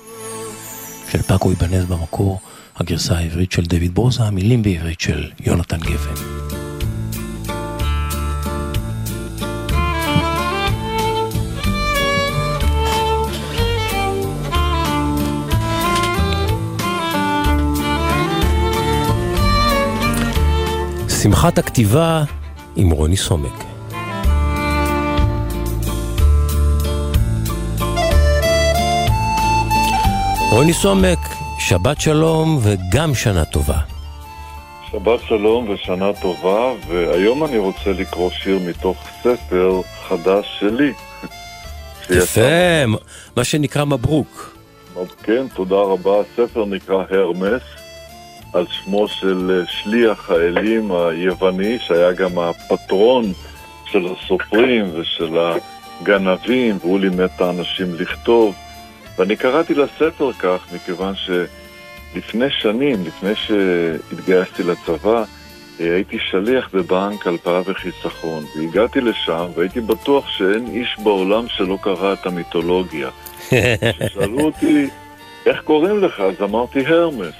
[1.11, 2.39] של פאקו איבנז במקור,
[2.75, 6.13] הגרסה העברית של דויד ברוזה, המילים בעברית של יונתן גפן.
[21.21, 22.23] שמחת הכתיבה
[22.75, 23.66] עם רוני סומק.
[30.57, 31.19] רוני סומק,
[31.59, 33.77] שבת שלום וגם שנה טובה.
[34.91, 40.93] שבת שלום ושנה טובה, והיום אני רוצה לקרוא שיר מתוך ספר חדש שלי.
[42.17, 42.85] יפה,
[43.35, 44.57] מה שנקרא מברוק.
[45.23, 46.19] כן, תודה רבה.
[46.19, 47.61] הספר נקרא הרמס,
[48.53, 53.25] על שמו של אה, שליח האלים היווני, שהיה גם הפטרון
[53.85, 55.37] של הסופרים ושל
[56.01, 58.55] הגנבים, והוא לימד את האנשים לכתוב.
[59.17, 65.23] ואני קראתי לספר כך מכיוון שלפני שנים, לפני שהתגייסתי לצבא,
[65.79, 72.13] אה, הייתי שליח בבנק הלפאה וחיסכון, והגעתי לשם והייתי בטוח שאין איש בעולם שלא קרא
[72.13, 73.09] את המיתולוגיה.
[74.13, 74.87] שאלו אותי,
[75.45, 76.19] איך קוראים לך?
[76.19, 77.35] אז אמרתי הרמס.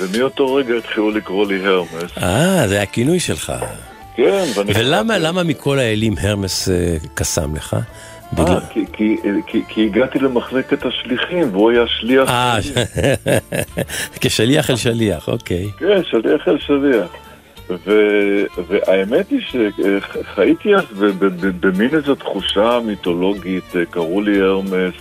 [0.00, 2.18] ומאותו רגע התחילו לקרוא לי הרמס.
[2.22, 3.52] אה, זה הכינוי שלך.
[4.16, 4.72] כן, ואני...
[4.74, 7.76] ולמה למה מכל האלים הרמס אה, קסם לך?
[8.38, 9.16] אה, כי, כי,
[9.46, 12.58] כי, כי הגעתי למחלקת השליחים, והוא היה שליח אה,
[14.20, 15.66] כשליח אל שליח, אוקיי.
[15.78, 17.10] כן, שליח אל שליח.
[17.86, 17.92] ו,
[18.68, 20.84] והאמת היא שחייתי אז
[21.60, 24.94] במין איזו תחושה מיתולוגית, אה, קראו לי הרמס,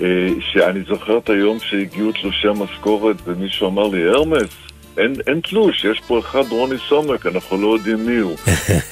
[0.00, 5.84] אה, שאני זוכר את היום שהגיעו תלושי המשכורת ומישהו אמר לי, הרמס, אין, אין תלוש,
[5.84, 8.36] יש פה אחד רוני סומק, אנחנו לא יודעים מי הוא.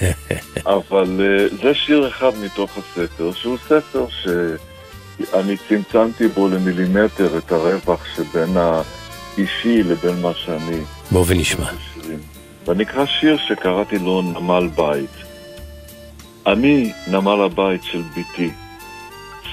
[0.76, 8.06] אבל uh, זה שיר אחד מתוך הספר, שהוא ספר שאני צמצמתי בו למילימטר את הרווח
[8.16, 10.80] שבין האישי לבין מה שאני...
[11.10, 11.70] בוא ונשמע.
[12.66, 15.10] ונקרא שיר שקראתי לו נמל בית.
[16.46, 18.50] אני נמל הבית של בתי.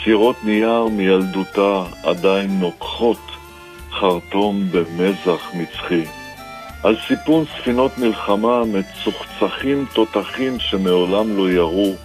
[0.04, 3.20] סירות נייר מילדותה עדיין נוקחות
[3.92, 6.04] חרטום במזח מצחי.
[6.84, 11.96] על סיפון ספינות מלחמה מצוחצחים תותחים שמעולם לא ירו,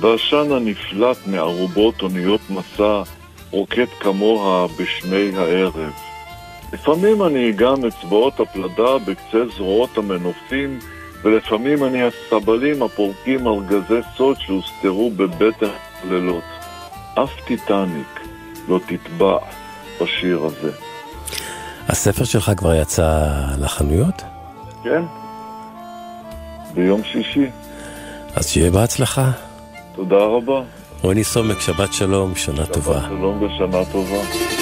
[0.00, 3.02] והעשן הנפלט מערובות אוניות מסע
[3.50, 5.92] רוקט כמוה בשמי הערב.
[6.72, 10.78] לפעמים אני אגם אצבעות הפלדה בקצה זרועות המנופים,
[11.22, 15.66] ולפעמים אני הסבלים הפורקים ארגזי סוד שהוסתרו בבטן
[16.02, 16.44] הלילות.
[17.14, 18.20] אף טיטניק
[18.68, 19.38] לא תטבע
[20.00, 20.91] בשיר הזה.
[21.88, 23.28] הספר שלך כבר יצא
[23.58, 24.22] לחנויות?
[24.84, 25.02] כן,
[26.74, 27.46] ביום שישי.
[28.36, 29.30] אז שיהיה בהצלחה.
[29.94, 30.62] תודה רבה.
[31.02, 33.00] רוני סומק, שבת שלום, שנה שבת טובה.
[33.00, 34.61] שבת שלום ושנה טובה.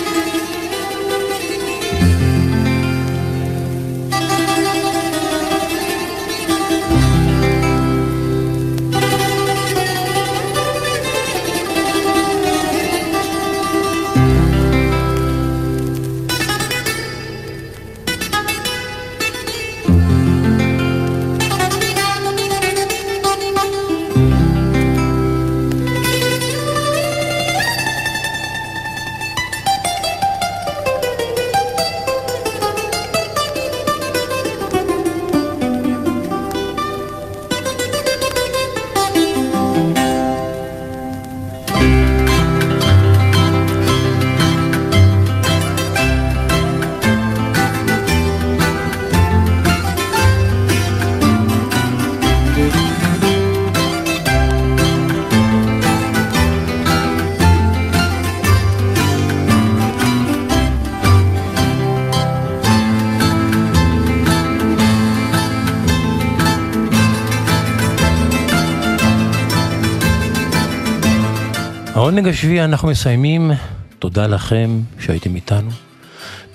[72.30, 73.50] השביעי אנחנו מסיימים.
[73.98, 75.70] תודה לכם שהייתם איתנו.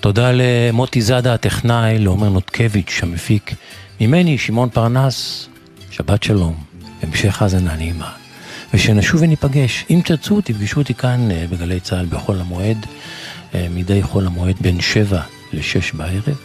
[0.00, 3.54] תודה למוטי זאדה הטכנאי, לעומר נותקביץ' המפיק.
[4.00, 5.48] ממני, שמעון פרנס,
[5.90, 6.54] שבת שלום,
[7.02, 8.12] המשך האזנה נעימה.
[8.74, 9.84] ושנשוב וניפגש.
[9.90, 12.86] אם תרצו, תפגשו אותי כאן אה, בגלי צה"ל בחול המועד,
[13.54, 15.20] אה, מדי חול המועד בין שבע
[15.52, 16.36] לשש בערב,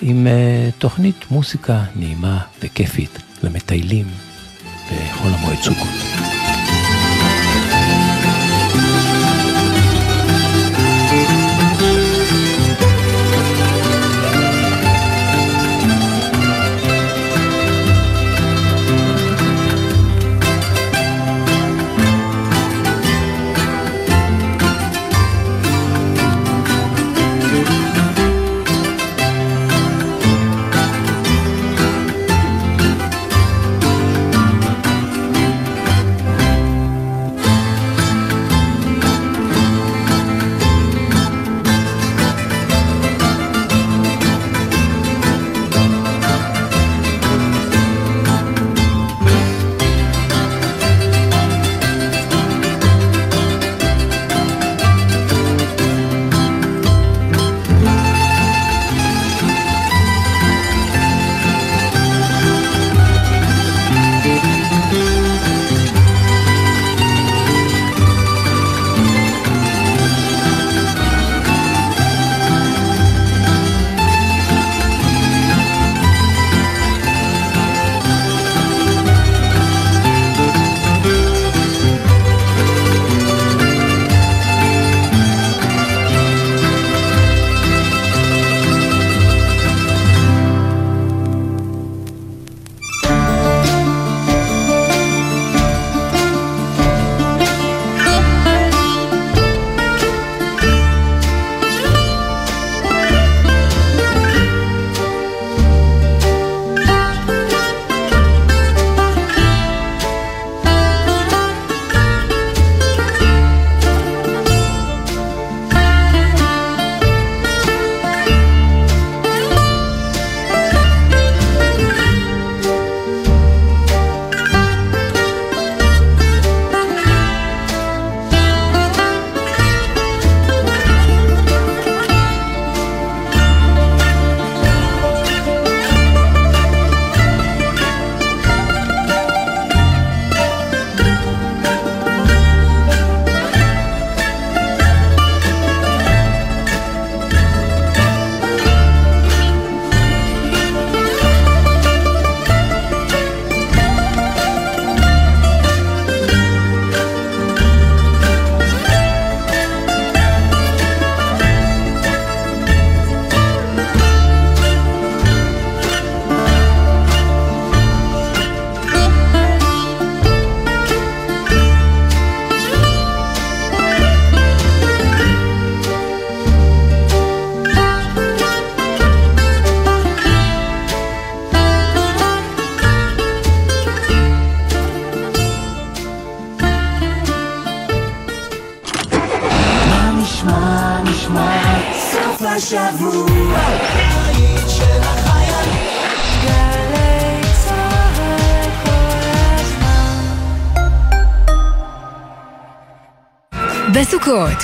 [0.00, 4.06] עם אה, תוכנית מוסיקה נעימה וכיפית למטיילים
[4.86, 6.33] בחול המועד סוכות.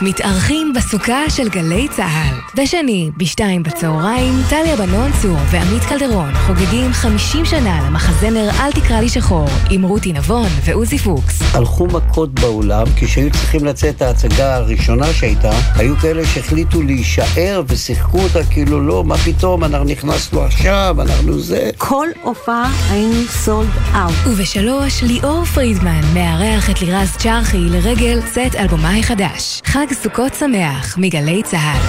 [0.02, 2.62] בסוכות בסוכה של גלי צה"ל.
[2.62, 9.08] בשני, בשתיים בצהריים, טליה בנון צור ועמית קלדרון חוגגים 50 שנה למחזמר "אל תקרא לי
[9.08, 11.42] שחור" עם רותי נבון ועוזי פוקס.
[11.54, 18.44] הלכו מכות באולם, כשהיו צריכים לצאת ההצגה הראשונה שהייתה, היו כאלה שהחליטו להישאר ושיחקו אותה
[18.44, 21.70] כאילו לא, מה פתאום, אנחנו נכנסנו עכשיו, אנחנו זה.
[21.78, 24.14] כל הופעה היינו סולד אאוט.
[24.26, 29.60] ובשלוש, ליאור פרידמן מארח את לירז צ'רחי לרגל צאת אלבומה החדש.
[29.64, 30.59] חג סוכות שמח
[30.96, 31.80] מגלי צה"ל.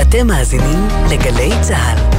[0.00, 2.13] אתם מאזינים לגלי צה"ל.